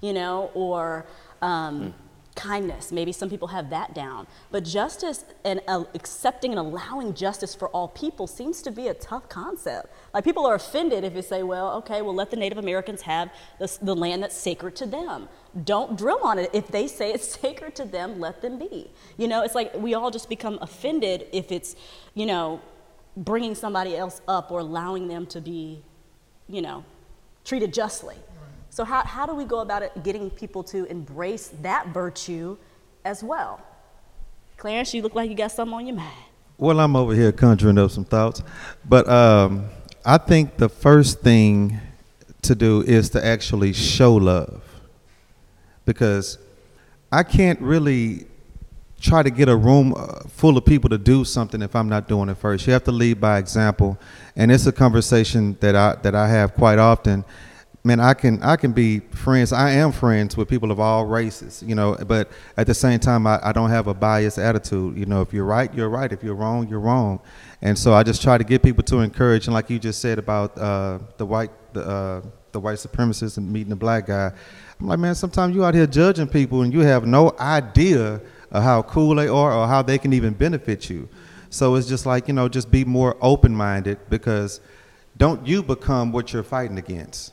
you 0.00 0.14
know, 0.14 0.50
or 0.54 1.04
um, 1.42 1.80
mm. 1.80 1.92
Kindness, 2.38 2.92
maybe 2.92 3.10
some 3.10 3.28
people 3.28 3.48
have 3.48 3.68
that 3.70 3.94
down. 3.94 4.28
But 4.52 4.62
justice 4.62 5.24
and 5.44 5.60
uh, 5.66 5.84
accepting 5.92 6.52
and 6.52 6.60
allowing 6.60 7.12
justice 7.12 7.52
for 7.52 7.68
all 7.70 7.88
people 7.88 8.28
seems 8.28 8.62
to 8.62 8.70
be 8.70 8.86
a 8.86 8.94
tough 8.94 9.28
concept. 9.28 9.92
Like 10.14 10.22
people 10.22 10.46
are 10.46 10.54
offended 10.54 11.02
if 11.02 11.16
you 11.16 11.22
say, 11.22 11.42
well, 11.42 11.72
okay, 11.78 12.00
well, 12.00 12.14
let 12.14 12.30
the 12.30 12.36
Native 12.36 12.58
Americans 12.58 13.02
have 13.02 13.30
the, 13.58 13.76
the 13.82 13.96
land 13.96 14.22
that's 14.22 14.36
sacred 14.36 14.76
to 14.76 14.86
them. 14.86 15.28
Don't 15.64 15.98
drill 15.98 16.20
on 16.22 16.38
it. 16.38 16.50
If 16.52 16.68
they 16.68 16.86
say 16.86 17.12
it's 17.12 17.26
sacred 17.40 17.74
to 17.74 17.84
them, 17.84 18.20
let 18.20 18.40
them 18.40 18.56
be. 18.56 18.88
You 19.16 19.26
know, 19.26 19.42
it's 19.42 19.56
like 19.56 19.74
we 19.74 19.94
all 19.94 20.12
just 20.12 20.28
become 20.28 20.60
offended 20.62 21.26
if 21.32 21.50
it's, 21.50 21.74
you 22.14 22.24
know, 22.24 22.60
bringing 23.16 23.56
somebody 23.56 23.96
else 23.96 24.20
up 24.28 24.52
or 24.52 24.60
allowing 24.60 25.08
them 25.08 25.26
to 25.26 25.40
be, 25.40 25.82
you 26.48 26.62
know, 26.62 26.84
treated 27.44 27.74
justly. 27.74 28.16
So, 28.78 28.84
how, 28.84 29.02
how 29.02 29.26
do 29.26 29.34
we 29.34 29.44
go 29.44 29.58
about 29.58 29.82
it 29.82 30.04
getting 30.04 30.30
people 30.30 30.62
to 30.62 30.84
embrace 30.84 31.48
that 31.62 31.88
virtue 31.88 32.56
as 33.04 33.24
well? 33.24 33.60
Clarence, 34.56 34.94
you 34.94 35.02
look 35.02 35.16
like 35.16 35.28
you 35.28 35.34
got 35.34 35.50
something 35.50 35.74
on 35.74 35.84
your 35.84 35.96
mind. 35.96 36.14
Well, 36.58 36.78
I'm 36.78 36.94
over 36.94 37.12
here 37.12 37.32
conjuring 37.32 37.76
up 37.76 37.90
some 37.90 38.04
thoughts. 38.04 38.40
But 38.88 39.08
um, 39.08 39.66
I 40.04 40.16
think 40.16 40.58
the 40.58 40.68
first 40.68 41.22
thing 41.22 41.76
to 42.42 42.54
do 42.54 42.82
is 42.82 43.10
to 43.10 43.26
actually 43.26 43.72
show 43.72 44.14
love. 44.14 44.62
Because 45.84 46.38
I 47.10 47.24
can't 47.24 47.60
really 47.60 48.26
try 49.00 49.24
to 49.24 49.30
get 49.30 49.48
a 49.48 49.56
room 49.56 49.92
uh, 49.96 50.20
full 50.28 50.56
of 50.56 50.64
people 50.64 50.88
to 50.90 50.98
do 50.98 51.24
something 51.24 51.62
if 51.62 51.74
I'm 51.74 51.88
not 51.88 52.06
doing 52.06 52.28
it 52.28 52.36
first. 52.36 52.64
You 52.64 52.74
have 52.74 52.84
to 52.84 52.92
lead 52.92 53.20
by 53.20 53.38
example. 53.38 53.98
And 54.36 54.52
it's 54.52 54.68
a 54.68 54.72
conversation 54.72 55.56
that 55.58 55.74
I, 55.74 55.96
that 56.02 56.14
I 56.14 56.28
have 56.28 56.54
quite 56.54 56.78
often 56.78 57.24
man, 57.84 58.00
I 58.00 58.14
can 58.14 58.42
I 58.42 58.56
can 58.56 58.72
be 58.72 59.00
friends. 59.00 59.52
I 59.52 59.70
am 59.70 59.92
friends 59.92 60.36
with 60.36 60.48
people 60.48 60.70
of 60.70 60.80
all 60.80 61.06
races, 61.06 61.62
you 61.66 61.74
know. 61.74 61.96
But 62.06 62.30
at 62.56 62.66
the 62.66 62.74
same 62.74 62.98
time, 62.98 63.26
I, 63.26 63.40
I 63.42 63.52
don't 63.52 63.70
have 63.70 63.86
a 63.86 63.94
biased 63.94 64.38
attitude. 64.38 64.96
You 64.96 65.06
know, 65.06 65.20
if 65.20 65.32
you're 65.32 65.44
right, 65.44 65.72
you're 65.72 65.88
right. 65.88 66.12
If 66.12 66.22
you're 66.22 66.34
wrong, 66.34 66.68
you're 66.68 66.80
wrong. 66.80 67.20
And 67.62 67.78
so 67.78 67.94
I 67.94 68.02
just 68.02 68.22
try 68.22 68.38
to 68.38 68.44
get 68.44 68.62
people 68.62 68.84
to 68.84 68.98
encourage. 68.98 69.46
And 69.46 69.54
like 69.54 69.70
you 69.70 69.78
just 69.78 70.00
said 70.00 70.18
about 70.18 70.56
uh, 70.58 70.98
the 71.16 71.26
white 71.26 71.50
the 71.72 71.86
uh, 71.86 72.22
the 72.52 72.60
white 72.60 72.78
supremacists 72.78 73.36
and 73.36 73.50
meeting 73.52 73.70
the 73.70 73.76
black 73.76 74.06
guy, 74.06 74.32
I'm 74.80 74.86
like, 74.86 74.98
man, 74.98 75.14
sometimes 75.14 75.54
you 75.54 75.64
out 75.64 75.74
here 75.74 75.86
judging 75.86 76.28
people 76.28 76.62
and 76.62 76.72
you 76.72 76.80
have 76.80 77.06
no 77.06 77.34
idea 77.38 78.20
of 78.50 78.62
how 78.62 78.82
cool 78.82 79.14
they 79.14 79.28
are 79.28 79.52
or 79.52 79.66
how 79.66 79.82
they 79.82 79.98
can 79.98 80.12
even 80.12 80.32
benefit 80.32 80.88
you. 80.88 81.08
So 81.50 81.74
it's 81.76 81.88
just 81.88 82.06
like 82.06 82.28
you 82.28 82.34
know, 82.34 82.48
just 82.48 82.70
be 82.70 82.84
more 82.84 83.16
open 83.20 83.54
minded 83.54 83.98
because 84.10 84.60
don't 85.16 85.46
you 85.46 85.62
become 85.62 86.12
what 86.12 86.32
you're 86.32 86.42
fighting 86.42 86.78
against. 86.78 87.32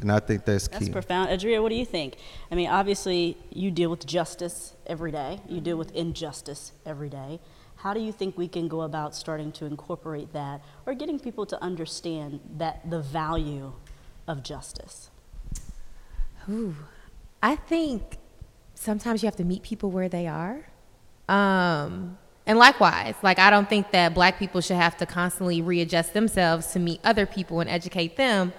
And 0.00 0.10
I 0.10 0.20
think 0.20 0.44
that's 0.44 0.68
key. 0.68 0.78
That's 0.78 0.88
profound. 0.88 1.30
Adria, 1.30 1.62
what 1.62 1.68
do 1.68 1.74
you 1.74 1.84
think? 1.84 2.16
I 2.50 2.54
mean, 2.54 2.68
obviously, 2.68 3.36
you 3.50 3.70
deal 3.70 3.90
with 3.90 4.06
justice 4.06 4.74
every 4.86 5.12
day, 5.12 5.40
you 5.48 5.60
deal 5.60 5.76
with 5.76 5.92
injustice 5.92 6.72
every 6.84 7.08
day. 7.08 7.40
How 7.76 7.92
do 7.92 8.00
you 8.00 8.12
think 8.12 8.38
we 8.38 8.48
can 8.48 8.66
go 8.66 8.82
about 8.82 9.14
starting 9.14 9.52
to 9.52 9.66
incorporate 9.66 10.32
that 10.32 10.62
or 10.86 10.94
getting 10.94 11.18
people 11.18 11.44
to 11.46 11.62
understand 11.62 12.40
that 12.56 12.88
the 12.88 13.00
value 13.00 13.74
of 14.26 14.42
justice? 14.42 15.10
Ooh, 16.48 16.74
I 17.42 17.56
think 17.56 18.18
sometimes 18.74 19.22
you 19.22 19.26
have 19.26 19.36
to 19.36 19.44
meet 19.44 19.62
people 19.62 19.90
where 19.90 20.08
they 20.08 20.26
are. 20.26 20.66
Um, 21.28 22.16
and 22.46 22.58
likewise, 22.58 23.14
like 23.22 23.38
I 23.38 23.50
don't 23.50 23.68
think 23.68 23.90
that 23.92 24.14
black 24.14 24.38
people 24.38 24.60
should 24.60 24.76
have 24.76 24.96
to 24.98 25.06
constantly 25.06 25.62
readjust 25.62 26.12
themselves 26.12 26.68
to 26.72 26.78
meet 26.78 27.00
other 27.04 27.26
people 27.26 27.60
and 27.60 27.68
educate 27.68 28.16
them 28.16 28.52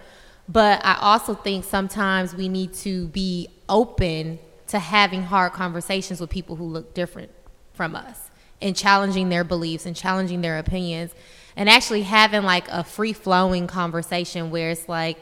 but 0.47 0.84
I 0.86 0.97
also 0.99 1.34
think 1.34 1.65
sometimes 1.65 2.36
we 2.36 2.49
need 2.49 2.73
to 2.75 3.08
be 3.08 3.49
open 3.67 4.39
to 4.67 4.79
having 4.79 5.23
hard 5.23 5.53
conversations 5.53 6.19
with 6.19 6.29
people 6.29 6.55
who 6.55 6.65
look 6.65 6.93
different 6.93 7.31
from 7.73 7.95
us 7.95 8.29
and 8.62 8.75
challenging 8.75 9.29
their 9.29 9.43
beliefs 9.43 9.86
and 9.86 9.95
challenging 9.95 10.41
their 10.41 10.58
opinions 10.58 11.13
and 11.55 11.69
actually 11.69 12.03
having 12.03 12.43
like 12.43 12.67
a 12.69 12.84
free 12.84 13.13
flowing 13.13 13.67
conversation 13.67 14.51
where 14.51 14.71
it's 14.71 14.89
like, 14.89 15.17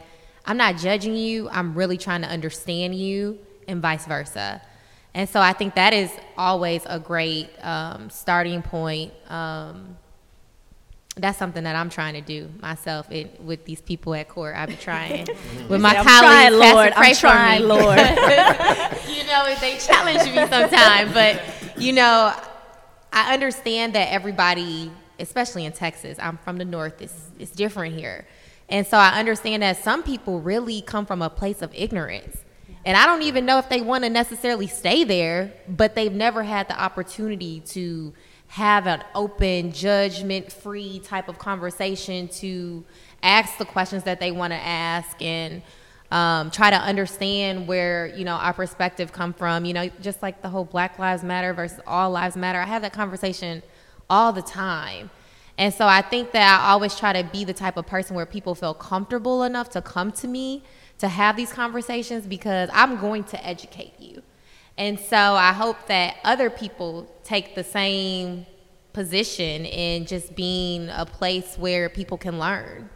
I'm 0.46 0.58
not 0.58 0.78
judging 0.78 1.16
you. 1.16 1.50
I'm 1.50 1.74
really 1.74 1.98
trying 1.98 2.22
to 2.22 2.28
understand 2.28 2.96
you, 2.96 3.40
and 3.68 3.82
vice 3.82 4.06
versa. 4.06 4.62
And 5.14 5.30
so 5.30 5.40
I 5.40 5.54
think 5.54 5.76
that 5.76 5.94
is 5.94 6.12
always 6.38 6.84
a 6.88 7.00
great 7.00 7.50
um, 7.64 8.10
starting 8.10 8.62
point. 8.62 9.14
Um, 9.30 9.98
that's 11.16 11.38
something 11.38 11.64
that 11.64 11.76
I'm 11.76 11.90
trying 11.90 12.16
to 12.16 12.22
do 12.22 12.50
myself 12.62 13.12
it, 13.12 13.40
with 13.40 13.66
these 13.66 13.82
people 13.82 14.16
at 14.16 14.30
court. 14.30 14.56
I've 14.56 14.70
been 14.70 14.78
trying 14.78 15.28
with 15.70 15.82
my 15.82 15.96
I'm 15.96 16.06
colleagues. 16.06 16.20
trying, 16.20 16.54
Lord. 16.54 16.94
I'm 16.96 17.16
trying, 17.16 17.62
me. 17.62 17.68
Lord. 17.68 18.00
you 19.08 19.24
know, 19.28 19.56
they 19.60 19.78
challenge 19.78 20.26
me 20.26 20.48
sometimes, 20.48 21.14
but 21.14 21.42
you 21.78 21.94
know, 21.94 22.34
I 23.12 23.34
understand 23.34 23.94
that 23.94 24.12
everybody, 24.12 24.92
especially 25.20 25.66
in 25.66 25.74
Texas, 25.74 26.18
I'm 26.20 26.38
from 26.38 26.58
the 26.58 26.66
north. 26.66 27.02
It's 27.02 27.30
it's 27.38 27.52
different 27.52 27.96
here, 27.96 28.26
and 28.68 28.88
so 28.88 28.98
I 28.98 29.20
understand 29.20 29.62
that 29.62 29.78
some 29.78 30.02
people 30.02 30.40
really 30.40 30.82
come 30.82 31.06
from 31.06 31.22
a 31.22 31.30
place 31.30 31.62
of 31.62 31.72
ignorance. 31.76 32.38
And 32.86 32.98
I 32.98 33.06
don't 33.06 33.22
even 33.22 33.46
know 33.46 33.60
if 33.60 33.70
they 33.70 33.80
want 33.80 34.04
to 34.04 34.10
necessarily 34.10 34.68
stay 34.68 35.06
there, 35.06 35.54
but 35.70 35.96
they've 35.96 36.12
never 36.12 36.44
had 36.44 36.68
the 36.68 36.78
opportunity 36.78 37.62
to 37.68 38.14
have 38.48 38.88
an 38.88 39.04
open, 39.16 39.72
judgment 39.72 40.52
free 40.52 41.00
type 41.00 41.28
of 41.28 41.40
conversation 41.40 42.28
to 42.28 42.84
ask 43.24 43.58
the 43.58 43.66
questions 43.66 44.04
that 44.04 44.20
they 44.20 44.32
want 44.32 44.52
to 44.52 44.60
ask 44.60 45.20
and 45.22 45.62
um, 46.12 46.52
try 46.52 46.70
to 46.70 46.76
understand 46.76 47.68
where 47.68 48.08
you 48.16 48.24
know 48.24 48.36
our 48.36 48.54
perspective 48.54 49.12
come 49.12 49.34
from. 49.34 49.66
You 49.66 49.74
know, 49.74 49.90
just 50.00 50.22
like 50.22 50.44
the 50.44 50.50
whole 50.50 50.66
Black 50.66 51.00
Lives 51.00 51.24
Matter 51.24 51.54
versus 51.54 51.80
All 51.88 52.12
Lives 52.12 52.38
Matter. 52.38 52.60
I 52.60 52.66
have 52.66 52.84
that 52.84 52.94
conversation 52.94 53.64
all 54.10 54.32
the 54.32 54.44
time, 54.44 55.10
and 55.58 55.74
so 55.74 55.88
I 55.88 56.04
think 56.04 56.32
that 56.34 56.62
I 56.62 56.70
always 56.70 56.96
try 56.96 57.20
to 57.20 57.28
be 57.28 57.44
the 57.44 57.54
type 57.54 57.78
of 57.78 57.88
person 57.88 58.16
where 58.16 58.28
people 58.28 58.54
feel 58.54 58.76
comfortable 58.76 59.42
enough 59.42 59.70
to 59.72 59.82
come 59.82 60.12
to 60.14 60.28
me 60.28 60.64
to 61.00 61.08
have 61.08 61.36
these 61.36 61.52
conversations 61.52 62.28
because 62.28 62.70
I'm 62.72 62.98
going 62.98 63.24
to 63.26 63.46
educate 63.46 63.94
you. 64.00 64.22
And 64.78 65.00
so 65.00 65.18
I 65.18 65.54
hope 65.54 65.88
that 65.88 66.18
other 66.24 66.50
people 66.50 67.08
take 67.24 67.56
the 67.56 67.64
same 67.64 68.46
position 68.92 69.66
in 69.66 70.06
just 70.06 70.36
being 70.36 70.90
a 70.90 71.06
place 71.06 71.56
where 71.58 71.90
people 71.90 72.18
can 72.18 72.40
learn. 72.40 72.90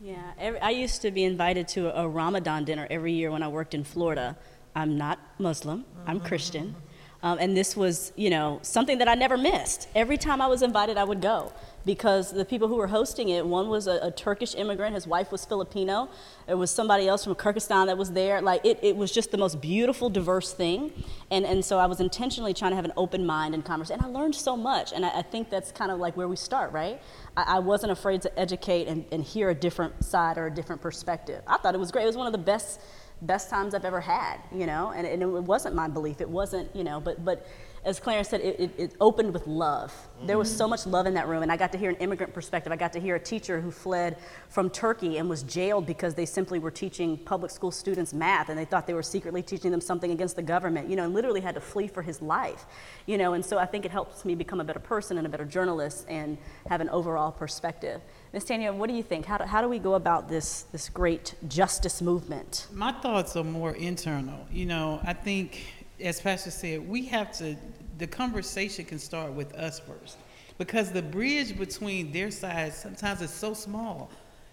Yeah, 0.00 0.32
every, 0.38 0.60
I 0.60 0.70
used 0.70 1.02
to 1.02 1.10
be 1.10 1.24
invited 1.24 1.68
to 1.68 1.96
a, 1.96 2.08
Ramadan 2.08 2.64
dinner 2.64 2.86
every 2.90 3.12
year 3.12 3.30
when 3.30 3.42
I 3.42 3.48
worked 3.48 3.74
in 3.74 3.84
Florida. 3.84 4.36
I'm 4.74 4.96
not 4.96 5.18
Muslim, 5.38 5.84
I'm 6.06 6.18
mm-hmm. 6.18 6.26
Christian. 6.26 6.74
Um, 7.22 7.38
and 7.38 7.56
this 7.56 7.76
was, 7.76 8.12
you 8.16 8.30
know, 8.30 8.60
something 8.62 8.98
that 8.98 9.08
I 9.08 9.14
never 9.14 9.36
missed. 9.36 9.88
Every 9.94 10.16
time 10.16 10.40
I 10.40 10.46
was 10.46 10.62
invited, 10.62 10.96
I 10.96 11.04
would 11.04 11.20
go 11.20 11.52
because 11.84 12.32
the 12.32 12.44
people 12.44 12.68
who 12.68 12.76
were 12.76 12.86
hosting 12.86 13.30
it, 13.30 13.46
one 13.46 13.68
was 13.68 13.86
a, 13.86 13.98
a 14.02 14.10
Turkish 14.10 14.54
immigrant, 14.54 14.94
his 14.94 15.06
wife 15.06 15.32
was 15.32 15.44
Filipino. 15.44 16.08
There 16.46 16.56
was 16.56 16.70
somebody 16.70 17.08
else 17.08 17.24
from 17.24 17.34
Kyrgyzstan 17.34 17.86
that 17.86 17.96
was 17.96 18.12
there. 18.12 18.42
Like, 18.42 18.64
it, 18.64 18.78
it 18.82 18.96
was 18.96 19.10
just 19.10 19.30
the 19.30 19.38
most 19.38 19.60
beautiful, 19.60 20.10
diverse 20.10 20.52
thing. 20.52 20.92
And, 21.30 21.46
and 21.46 21.64
so 21.64 21.78
I 21.78 21.86
was 21.86 22.00
intentionally 22.00 22.52
trying 22.52 22.72
to 22.72 22.76
have 22.76 22.84
an 22.84 22.92
open 22.96 23.24
mind 23.24 23.54
and 23.54 23.64
conversation. 23.64 24.04
And 24.04 24.14
I 24.14 24.18
learned 24.18 24.34
so 24.34 24.56
much. 24.56 24.92
And 24.92 25.06
I, 25.06 25.18
I 25.18 25.22
think 25.22 25.48
that's 25.48 25.72
kind 25.72 25.90
of 25.90 25.98
like 25.98 26.16
where 26.16 26.28
we 26.28 26.36
start, 26.36 26.72
right? 26.72 27.00
I, 27.36 27.56
I 27.56 27.58
wasn't 27.60 27.92
afraid 27.92 28.22
to 28.22 28.38
educate 28.38 28.86
and, 28.86 29.04
and 29.10 29.24
hear 29.24 29.50
a 29.50 29.54
different 29.54 30.04
side 30.04 30.36
or 30.36 30.46
a 30.46 30.50
different 30.50 30.82
perspective. 30.82 31.42
I 31.46 31.56
thought 31.58 31.74
it 31.74 31.78
was 31.78 31.90
great. 31.90 32.04
It 32.04 32.08
was 32.08 32.16
one 32.16 32.26
of 32.26 32.32
the 32.32 32.38
best 32.38 32.80
best 33.22 33.50
times 33.50 33.74
I've 33.74 33.84
ever 33.84 34.00
had, 34.00 34.38
you 34.52 34.66
know, 34.66 34.92
and, 34.96 35.06
and, 35.06 35.22
it 35.22 35.26
wasn't 35.26 35.74
my 35.74 35.88
belief. 35.88 36.20
It 36.20 36.28
wasn't, 36.28 36.74
you 36.74 36.84
know, 36.84 37.00
but, 37.00 37.24
but 37.24 37.46
as 37.84 37.98
Clarence 37.98 38.28
said, 38.28 38.42
it, 38.42 38.60
it, 38.60 38.70
it 38.76 38.94
opened 39.00 39.32
with 39.32 39.46
love. 39.46 39.90
Mm-hmm. 39.90 40.26
There 40.26 40.36
was 40.38 40.54
so 40.54 40.68
much 40.68 40.86
love 40.86 41.06
in 41.06 41.14
that 41.14 41.28
room, 41.28 41.42
and 41.42 41.50
I 41.50 41.56
got 41.56 41.72
to 41.72 41.78
hear 41.78 41.88
an 41.88 41.96
immigrant 41.96 42.34
perspective. 42.34 42.72
I 42.72 42.76
got 42.76 42.92
to 42.92 43.00
hear 43.00 43.16
a 43.16 43.20
teacher 43.20 43.60
who 43.60 43.70
fled 43.70 44.18
from 44.48 44.68
Turkey 44.68 45.16
and 45.16 45.30
was 45.30 45.42
jailed 45.44 45.86
because 45.86 46.14
they 46.14 46.26
simply 46.26 46.58
were 46.58 46.70
teaching 46.70 47.16
public 47.16 47.50
school 47.50 47.70
students 47.70 48.12
math, 48.12 48.50
and 48.50 48.58
they 48.58 48.66
thought 48.66 48.86
they 48.86 48.94
were 48.94 49.02
secretly 49.02 49.42
teaching 49.42 49.70
them 49.70 49.80
something 49.80 50.10
against 50.10 50.36
the 50.36 50.42
government, 50.42 50.90
you 50.90 50.96
know, 50.96 51.04
and 51.04 51.14
literally 51.14 51.40
had 51.40 51.54
to 51.54 51.60
flee 51.60 51.88
for 51.88 52.02
his 52.02 52.20
life, 52.20 52.66
you 53.06 53.16
know, 53.16 53.32
and 53.32 53.44
so 53.44 53.56
I 53.58 53.66
think 53.66 53.84
it 53.84 53.90
helps 53.90 54.24
me 54.24 54.34
become 54.34 54.60
a 54.60 54.64
better 54.64 54.80
person 54.80 55.16
and 55.16 55.26
a 55.26 55.30
better 55.30 55.46
journalist 55.46 56.06
and 56.08 56.36
have 56.68 56.82
an 56.82 56.90
overall 56.90 57.32
perspective. 57.32 58.02
Ms. 58.32 58.44
Tanya, 58.44 58.72
what 58.72 58.88
do 58.88 58.94
you 58.94 59.02
think? 59.02 59.26
How 59.26 59.38
do, 59.38 59.44
how 59.44 59.60
do 59.60 59.68
we 59.68 59.80
go 59.80 59.94
about 59.94 60.28
this, 60.28 60.62
this 60.70 60.88
great 60.88 61.34
justice 61.48 62.00
movement? 62.00 62.68
My 62.72 62.92
thoughts 62.92 63.34
are 63.34 63.42
more 63.42 63.72
internal. 63.72 64.46
You 64.52 64.66
know, 64.66 65.00
I 65.02 65.14
think, 65.14 65.64
as 65.98 66.20
Pastor 66.20 66.52
said, 66.52 66.88
we 66.88 67.06
have 67.06 67.32
to, 67.38 67.56
the 67.98 68.06
conversation 68.06 68.84
can 68.84 69.00
start 69.00 69.32
with 69.32 69.52
us 69.54 69.80
first. 69.80 70.16
Because 70.58 70.92
the 70.92 71.02
bridge 71.02 71.58
between 71.58 72.12
their 72.12 72.30
sides 72.30 72.76
sometimes 72.76 73.20
is 73.20 73.30
so 73.30 73.52
small 73.52 74.10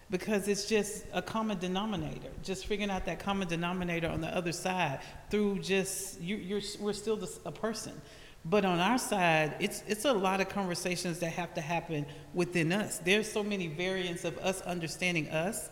because 0.10 0.48
it's 0.48 0.66
just 0.66 1.06
a 1.13 1.22
common 1.22 1.60
denominator. 1.60 2.30
Just 2.42 2.66
figuring 2.66 2.90
out 2.90 3.06
that 3.06 3.20
common 3.20 3.48
denominator 3.48 4.08
on 4.08 4.22
the 4.22 4.36
other 4.36 4.54
side 4.54 5.02
through 5.30 5.60
just, 5.60 6.20
you, 6.20 6.38
you're, 6.38 6.62
we're 6.80 6.94
still 6.94 7.20
a 7.46 7.52
person. 7.52 7.94
But 8.50 8.64
on 8.64 8.80
our 8.80 8.98
side, 8.98 9.56
it's, 9.60 9.84
it's 9.88 10.06
a 10.06 10.14
lot 10.14 10.40
of 10.40 10.48
conversations 10.48 11.20
that 11.20 11.32
have 11.32 11.54
to 11.56 11.62
happen 11.62 12.06
within 12.34 12.72
us. 12.72 13.00
There's 13.00 13.30
so 13.30 13.44
many 13.44 13.68
variants 13.68 14.24
of 14.24 14.38
us 14.38 14.62
understanding 14.62 15.30
us 15.30 15.70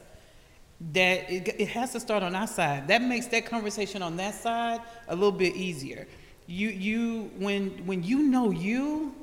that 0.92 1.32
it, 1.32 1.56
it 1.58 1.68
has 1.70 1.94
to 1.94 2.00
start 2.02 2.22
on 2.22 2.36
our 2.36 2.48
side. 2.48 2.90
That 2.90 3.02
makes 3.02 3.28
that 3.28 3.46
conversation 3.46 4.02
on 4.02 4.18
that 4.18 4.36
side 4.36 4.82
a 5.08 5.16
little 5.16 5.32
bit 5.32 5.56
easier. 5.56 6.06
You, 6.48 6.70
you, 6.70 7.32
when, 7.38 7.86
when 7.86 8.04
you 8.04 8.24
know 8.24 8.52
you, 8.52 9.16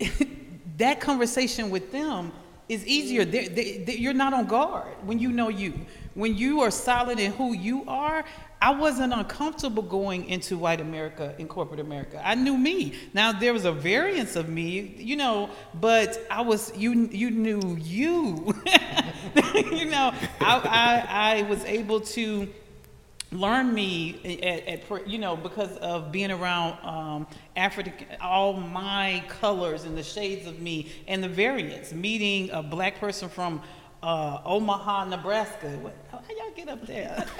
that 0.78 1.00
conversation 1.00 1.68
with 1.68 1.92
them 1.92 2.32
is 2.68 2.86
easier. 2.86 3.26
They're, 3.26 3.48
they, 3.48 3.78
they, 3.78 3.96
you're 3.96 4.14
not 4.14 4.32
on 4.32 4.46
guard 4.46 4.94
when 5.02 5.18
you 5.18 5.30
know 5.32 5.48
you. 5.48 5.74
When 6.14 6.36
you 6.36 6.60
are 6.60 6.70
solid 6.70 7.18
in 7.18 7.32
who 7.32 7.54
you 7.54 7.84
are, 7.88 8.24
I 8.62 8.70
wasn't 8.70 9.12
uncomfortable 9.12 9.82
going 9.82 10.26
into 10.26 10.56
white 10.56 10.80
America 10.80 11.34
in 11.38 11.48
corporate 11.48 11.80
America. 11.80 12.22
I 12.24 12.34
knew 12.34 12.56
me. 12.56 12.94
Now 13.12 13.32
there 13.32 13.52
was 13.52 13.64
a 13.64 13.72
variance 13.72 14.36
of 14.36 14.48
me, 14.48 14.94
you 14.96 15.16
know, 15.16 15.50
but 15.80 16.24
I 16.30 16.40
was 16.40 16.74
you. 16.76 17.08
You 17.10 17.30
knew 17.30 17.76
you. 17.80 18.54
you 19.54 19.86
know, 19.86 20.14
I, 20.40 21.04
I 21.10 21.38
I 21.38 21.42
was 21.42 21.64
able 21.64 22.00
to 22.00 22.48
learn 23.34 23.74
me 23.74 24.40
at, 24.42 24.90
at, 24.90 25.08
you 25.08 25.18
know 25.18 25.36
because 25.36 25.76
of 25.78 26.12
being 26.12 26.30
around 26.30 26.78
um, 26.86 27.26
African 27.56 27.94
all 28.20 28.52
my 28.54 29.24
colors 29.28 29.84
and 29.84 29.98
the 29.98 30.02
shades 30.02 30.46
of 30.46 30.60
me 30.60 30.92
and 31.08 31.22
the 31.22 31.28
variants 31.28 31.92
meeting 31.92 32.50
a 32.50 32.62
black 32.62 33.00
person 33.00 33.28
from 33.28 33.60
uh, 34.04 34.42
Omaha 34.44 35.06
Nebraska. 35.06 35.68
What, 35.80 35.96
how 36.12 36.20
y'all 36.28 36.54
get 36.54 36.68
up 36.68 36.86
there? 36.86 37.26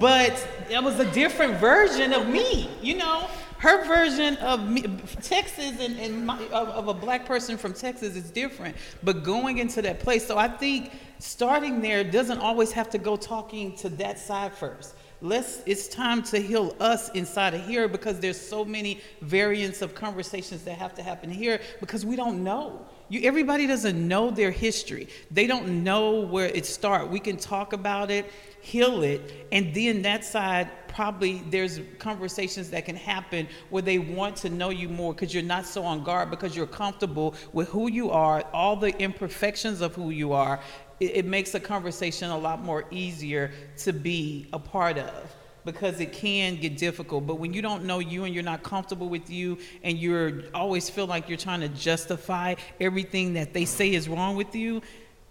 But 0.00 0.46
it 0.68 0.82
was 0.82 1.00
a 1.00 1.10
different 1.12 1.54
version 1.54 2.12
of 2.12 2.28
me 2.28 2.68
you 2.82 2.96
know? 2.96 3.28
Her 3.58 3.84
version 3.86 4.36
of 4.36 4.68
me, 4.68 4.82
Texas 5.22 5.80
and, 5.80 5.98
and 5.98 6.26
my, 6.26 6.40
of, 6.48 6.68
of 6.68 6.88
a 6.88 6.94
black 6.94 7.26
person 7.26 7.56
from 7.56 7.72
Texas 7.72 8.14
is 8.14 8.30
different. 8.30 8.76
But 9.02 9.24
going 9.24 9.58
into 9.58 9.82
that 9.82 10.00
place 10.00 10.26
so 10.26 10.36
I 10.36 10.48
think 10.48 10.92
starting 11.18 11.80
there 11.80 12.04
doesn't 12.04 12.38
always 12.38 12.70
have 12.72 12.90
to 12.90 12.98
go 12.98 13.16
talking 13.16 13.74
to 13.76 13.88
that 13.90 14.18
side 14.18 14.52
first. 14.52 14.94
Let's 15.20 15.62
it's 15.66 15.88
time 15.88 16.22
to 16.24 16.38
heal 16.38 16.76
us 16.78 17.10
inside 17.10 17.54
of 17.54 17.66
here 17.66 17.88
because 17.88 18.20
there's 18.20 18.40
so 18.40 18.64
many 18.64 19.00
variants 19.20 19.82
of 19.82 19.94
conversations 19.94 20.62
that 20.62 20.78
have 20.78 20.94
to 20.94 21.02
happen 21.02 21.30
here 21.30 21.60
because 21.80 22.04
we 22.04 22.14
don't 22.14 22.44
know 22.44 22.86
you, 23.08 23.22
everybody 23.22 23.66
doesn't 23.66 24.06
know 24.06 24.30
their 24.30 24.50
history. 24.50 25.08
They 25.30 25.46
don't 25.46 25.84
know 25.84 26.20
where 26.20 26.46
it 26.46 26.66
started 26.66 27.10
we 27.10 27.20
can 27.20 27.36
talk 27.36 27.72
about 27.72 28.10
it 28.10 28.30
heal 28.60 29.02
it 29.02 29.46
and 29.52 29.72
then 29.74 30.02
that 30.02 30.24
side 30.24 30.68
probably 30.88 31.42
there's 31.48 31.80
conversations 31.98 32.70
that 32.70 32.84
can 32.84 32.96
happen 32.96 33.46
where 33.70 33.82
they 33.82 33.98
want 33.98 34.36
to 34.36 34.50
know 34.50 34.70
you 34.70 34.88
more 34.88 35.14
because 35.14 35.32
you're 35.32 35.42
not 35.42 35.64
so 35.64 35.84
on 35.84 36.02
guard 36.02 36.30
because 36.30 36.56
you're 36.56 36.66
comfortable 36.66 37.34
with 37.52 37.68
who 37.68 37.88
you 37.88 38.10
are 38.10 38.42
all 38.52 38.76
the 38.76 38.96
imperfections 38.98 39.80
of 39.80 39.94
who 39.94 40.10
you 40.10 40.32
are. 40.32 40.60
It, 40.98 41.18
it 41.18 41.24
makes 41.24 41.54
a 41.54 41.60
conversation 41.60 42.30
a 42.30 42.38
lot 42.38 42.62
more 42.62 42.84
easier 42.90 43.52
to 43.78 43.92
be 43.92 44.48
a 44.52 44.58
part 44.58 44.98
of 44.98 45.34
because 45.72 46.00
it 46.00 46.12
can 46.12 46.56
get 46.56 46.78
difficult. 46.78 47.26
But 47.26 47.34
when 47.34 47.52
you 47.52 47.60
don't 47.60 47.84
know 47.84 47.98
you 47.98 48.24
and 48.24 48.34
you're 48.34 48.42
not 48.42 48.62
comfortable 48.62 49.08
with 49.10 49.28
you 49.28 49.58
and 49.82 49.98
you're 49.98 50.44
always 50.54 50.88
feel 50.88 51.06
like 51.06 51.28
you're 51.28 51.36
trying 51.36 51.60
to 51.60 51.68
justify 51.68 52.54
everything 52.80 53.34
that 53.34 53.52
they 53.52 53.66
say 53.66 53.92
is 53.92 54.08
wrong 54.08 54.34
with 54.34 54.54
you, 54.54 54.80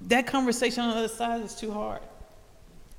that 0.02 0.28
conversation 0.28 0.84
on 0.84 0.92
the 0.92 0.98
other 0.98 1.08
side 1.08 1.42
is 1.42 1.56
too 1.56 1.72
hard. 1.72 2.02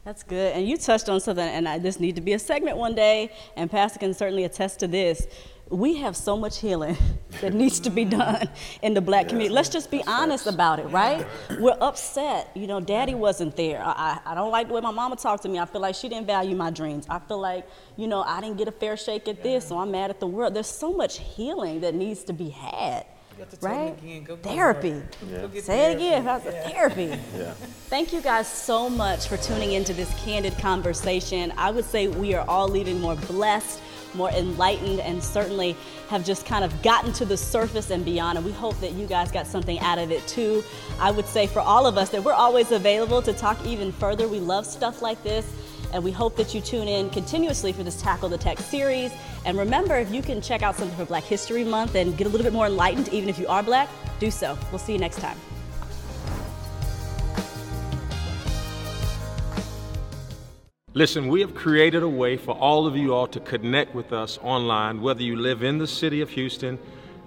That's 0.04 0.24
good. 0.24 0.52
And 0.54 0.66
you 0.66 0.76
touched 0.76 1.08
on 1.08 1.20
something, 1.20 1.46
and 1.46 1.68
I, 1.68 1.78
just 1.78 2.00
need 2.00 2.16
to 2.16 2.20
be 2.20 2.32
a 2.32 2.38
segment 2.38 2.76
one 2.76 2.94
day, 2.94 3.30
and 3.56 3.70
Pastor 3.70 4.00
can 4.00 4.14
certainly 4.14 4.44
attest 4.44 4.80
to 4.80 4.88
this. 4.88 5.28
We 5.70 5.96
have 5.98 6.16
so 6.16 6.36
much 6.36 6.60
healing 6.60 6.96
that 7.42 7.52
needs 7.52 7.78
to 7.80 7.90
be 7.90 8.04
done 8.04 8.48
in 8.80 8.94
the 8.94 9.00
black 9.02 9.28
community. 9.28 9.54
Let's 9.54 9.68
just 9.68 9.90
be 9.90 10.02
honest 10.06 10.46
about 10.46 10.78
it, 10.78 10.86
right? 10.86 11.26
We're 11.60 11.76
upset. 11.80 12.50
You 12.54 12.66
know, 12.66 12.80
daddy 12.80 13.14
wasn't 13.14 13.54
there. 13.54 13.82
I, 13.82 14.20
I, 14.24 14.32
I 14.32 14.34
don't 14.34 14.50
like 14.50 14.68
the 14.68 14.74
way 14.74 14.80
my 14.80 14.90
mama 14.90 15.16
talked 15.16 15.42
to 15.42 15.48
me. 15.48 15.58
I 15.58 15.66
feel 15.66 15.82
like 15.82 15.94
she 15.94 16.08
didn't 16.08 16.26
value 16.26 16.56
my 16.56 16.70
dreams. 16.70 17.06
I 17.10 17.18
feel 17.18 17.38
like, 17.38 17.66
you 17.96 18.06
know, 18.06 18.22
I 18.22 18.40
didn't 18.40 18.56
get 18.56 18.68
a 18.68 18.72
fair 18.72 18.96
shake 18.96 19.28
at 19.28 19.42
this, 19.42 19.68
so 19.68 19.78
I'm 19.78 19.90
mad 19.90 20.08
at 20.08 20.20
the 20.20 20.26
world. 20.26 20.54
There's 20.54 20.66
so 20.66 20.92
much 20.92 21.18
healing 21.18 21.80
that 21.80 21.94
needs 21.94 22.24
to 22.24 22.32
be 22.32 22.48
had. 22.48 23.04
have 23.38 23.50
to 23.50 23.66
right? 23.66 23.96
again. 23.98 24.24
Go 24.24 24.36
get 24.36 24.44
Therapy. 24.44 25.02
Go 25.30 25.48
get 25.48 25.64
Say 25.64 25.92
it 25.92 25.98
therapy. 25.98 26.06
again. 26.06 26.24
How's 26.24 26.42
the 26.44 26.52
therapy? 26.52 27.18
Yeah. 27.36 27.52
Thank 27.90 28.12
you 28.14 28.20
guys 28.22 28.48
so 28.48 28.88
much 28.88 29.28
for 29.28 29.36
tuning 29.36 29.72
into 29.72 29.92
this 29.92 30.12
candid 30.24 30.56
conversation. 30.58 31.52
I 31.58 31.70
would 31.70 31.84
say 31.84 32.08
we 32.08 32.34
are 32.34 32.44
all 32.48 32.68
leaving 32.68 33.00
more 33.00 33.16
blessed, 33.16 33.80
more 34.14 34.30
enlightened, 34.30 35.00
and 35.00 35.22
certainly 35.22 35.76
have 36.08 36.24
just 36.24 36.46
kind 36.46 36.64
of 36.64 36.82
gotten 36.82 37.12
to 37.14 37.24
the 37.24 37.36
surface 37.36 37.90
and 37.90 38.04
beyond. 38.04 38.38
And 38.38 38.46
we 38.46 38.52
hope 38.52 38.78
that 38.80 38.92
you 38.92 39.06
guys 39.06 39.30
got 39.30 39.46
something 39.46 39.78
out 39.80 39.98
of 39.98 40.10
it 40.10 40.26
too. 40.26 40.62
I 40.98 41.10
would 41.10 41.26
say 41.26 41.46
for 41.46 41.60
all 41.60 41.86
of 41.86 41.96
us 41.96 42.10
that 42.10 42.22
we're 42.22 42.32
always 42.32 42.72
available 42.72 43.22
to 43.22 43.32
talk 43.32 43.64
even 43.64 43.92
further. 43.92 44.28
We 44.28 44.40
love 44.40 44.66
stuff 44.66 45.02
like 45.02 45.22
this. 45.22 45.46
And 45.92 46.04
we 46.04 46.10
hope 46.10 46.36
that 46.36 46.54
you 46.54 46.60
tune 46.60 46.86
in 46.86 47.08
continuously 47.10 47.72
for 47.72 47.82
this 47.82 48.00
Tackle 48.00 48.28
the 48.28 48.36
Tech 48.36 48.58
series. 48.58 49.10
And 49.46 49.56
remember, 49.56 49.96
if 49.96 50.12
you 50.12 50.20
can 50.20 50.42
check 50.42 50.62
out 50.62 50.76
something 50.76 50.96
for 50.96 51.06
Black 51.06 51.24
History 51.24 51.64
Month 51.64 51.94
and 51.94 52.16
get 52.16 52.26
a 52.26 52.30
little 52.30 52.44
bit 52.44 52.52
more 52.52 52.66
enlightened, 52.66 53.08
even 53.08 53.28
if 53.28 53.38
you 53.38 53.48
are 53.48 53.62
black, 53.62 53.88
do 54.18 54.30
so. 54.30 54.58
We'll 54.70 54.78
see 54.78 54.92
you 54.92 54.98
next 54.98 55.20
time. 55.20 55.38
Listen, 60.98 61.28
we 61.28 61.40
have 61.42 61.54
created 61.54 62.02
a 62.02 62.08
way 62.08 62.36
for 62.36 62.56
all 62.56 62.84
of 62.84 62.96
you 62.96 63.14
all 63.14 63.28
to 63.28 63.38
connect 63.38 63.94
with 63.94 64.12
us 64.12 64.36
online, 64.42 65.00
whether 65.00 65.22
you 65.22 65.36
live 65.36 65.62
in 65.62 65.78
the 65.78 65.86
city 65.86 66.22
of 66.22 66.30
Houston, 66.30 66.76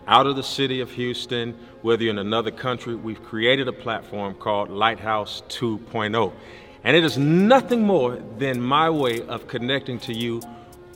out 0.07 0.27
of 0.27 0.35
the 0.35 0.43
city 0.43 0.81
of 0.81 0.91
Houston, 0.91 1.57
whether 1.81 2.03
you're 2.03 2.11
in 2.11 2.17
another 2.17 2.51
country. 2.51 2.95
We've 2.95 3.23
created 3.23 3.69
a 3.69 3.71
platform 3.71 4.33
called 4.33 4.69
Lighthouse 4.69 5.43
2.0. 5.47 6.33
And 6.83 6.97
it 6.97 7.05
is 7.05 7.17
nothing 7.17 7.83
more 7.83 8.17
than 8.37 8.59
my 8.61 8.89
way 8.89 9.21
of 9.21 9.47
connecting 9.47 9.99
to 9.99 10.13
you 10.13 10.41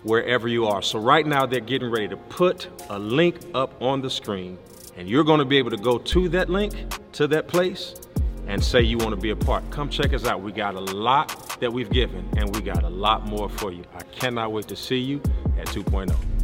wherever 0.04 0.50
you 0.50 0.68
are. 0.68 0.82
So, 0.82 1.00
right 1.00 1.26
now, 1.26 1.46
they're 1.46 1.62
getting 1.62 1.90
ready 1.90 2.10
to 2.10 2.18
put 2.18 2.68
a 2.90 3.00
link 3.00 3.38
up 3.54 3.82
on 3.82 4.02
the 4.02 4.10
screen, 4.10 4.58
and 4.98 5.08
you're 5.08 5.24
going 5.24 5.40
to 5.40 5.46
be 5.46 5.58
able 5.60 5.72
to 5.72 5.78
go 5.78 5.98
to 5.98 6.28
that 6.28 6.50
link, 6.50 6.74
to 7.14 7.26
that 7.28 7.48
place, 7.48 7.96
and 8.48 8.64
say 8.64 8.82
you 8.82 8.98
want 8.98 9.12
to 9.12 9.18
be 9.18 9.32
a 9.32 9.36
part. 9.36 9.70
Come 9.72 9.90
check 9.90 10.14
us 10.14 10.26
out. 10.26 10.42
We 10.42 10.52
got 10.52 10.76
a 10.76 10.80
lot 10.80 11.60
that 11.60 11.72
we've 11.72 11.90
given, 11.90 12.28
and 12.38 12.54
we 12.56 12.62
got 12.62 12.84
a 12.84 12.90
lot 12.90 13.26
more 13.26 13.50
for 13.50 13.72
you. 13.72 13.84
I 13.94 14.04
cannot 14.04 14.52
wait 14.52 14.68
to 14.68 14.76
see 14.76 15.00
you 15.00 15.22
at 15.58 15.70
oh. 15.78 15.82
2.0. 15.82 16.35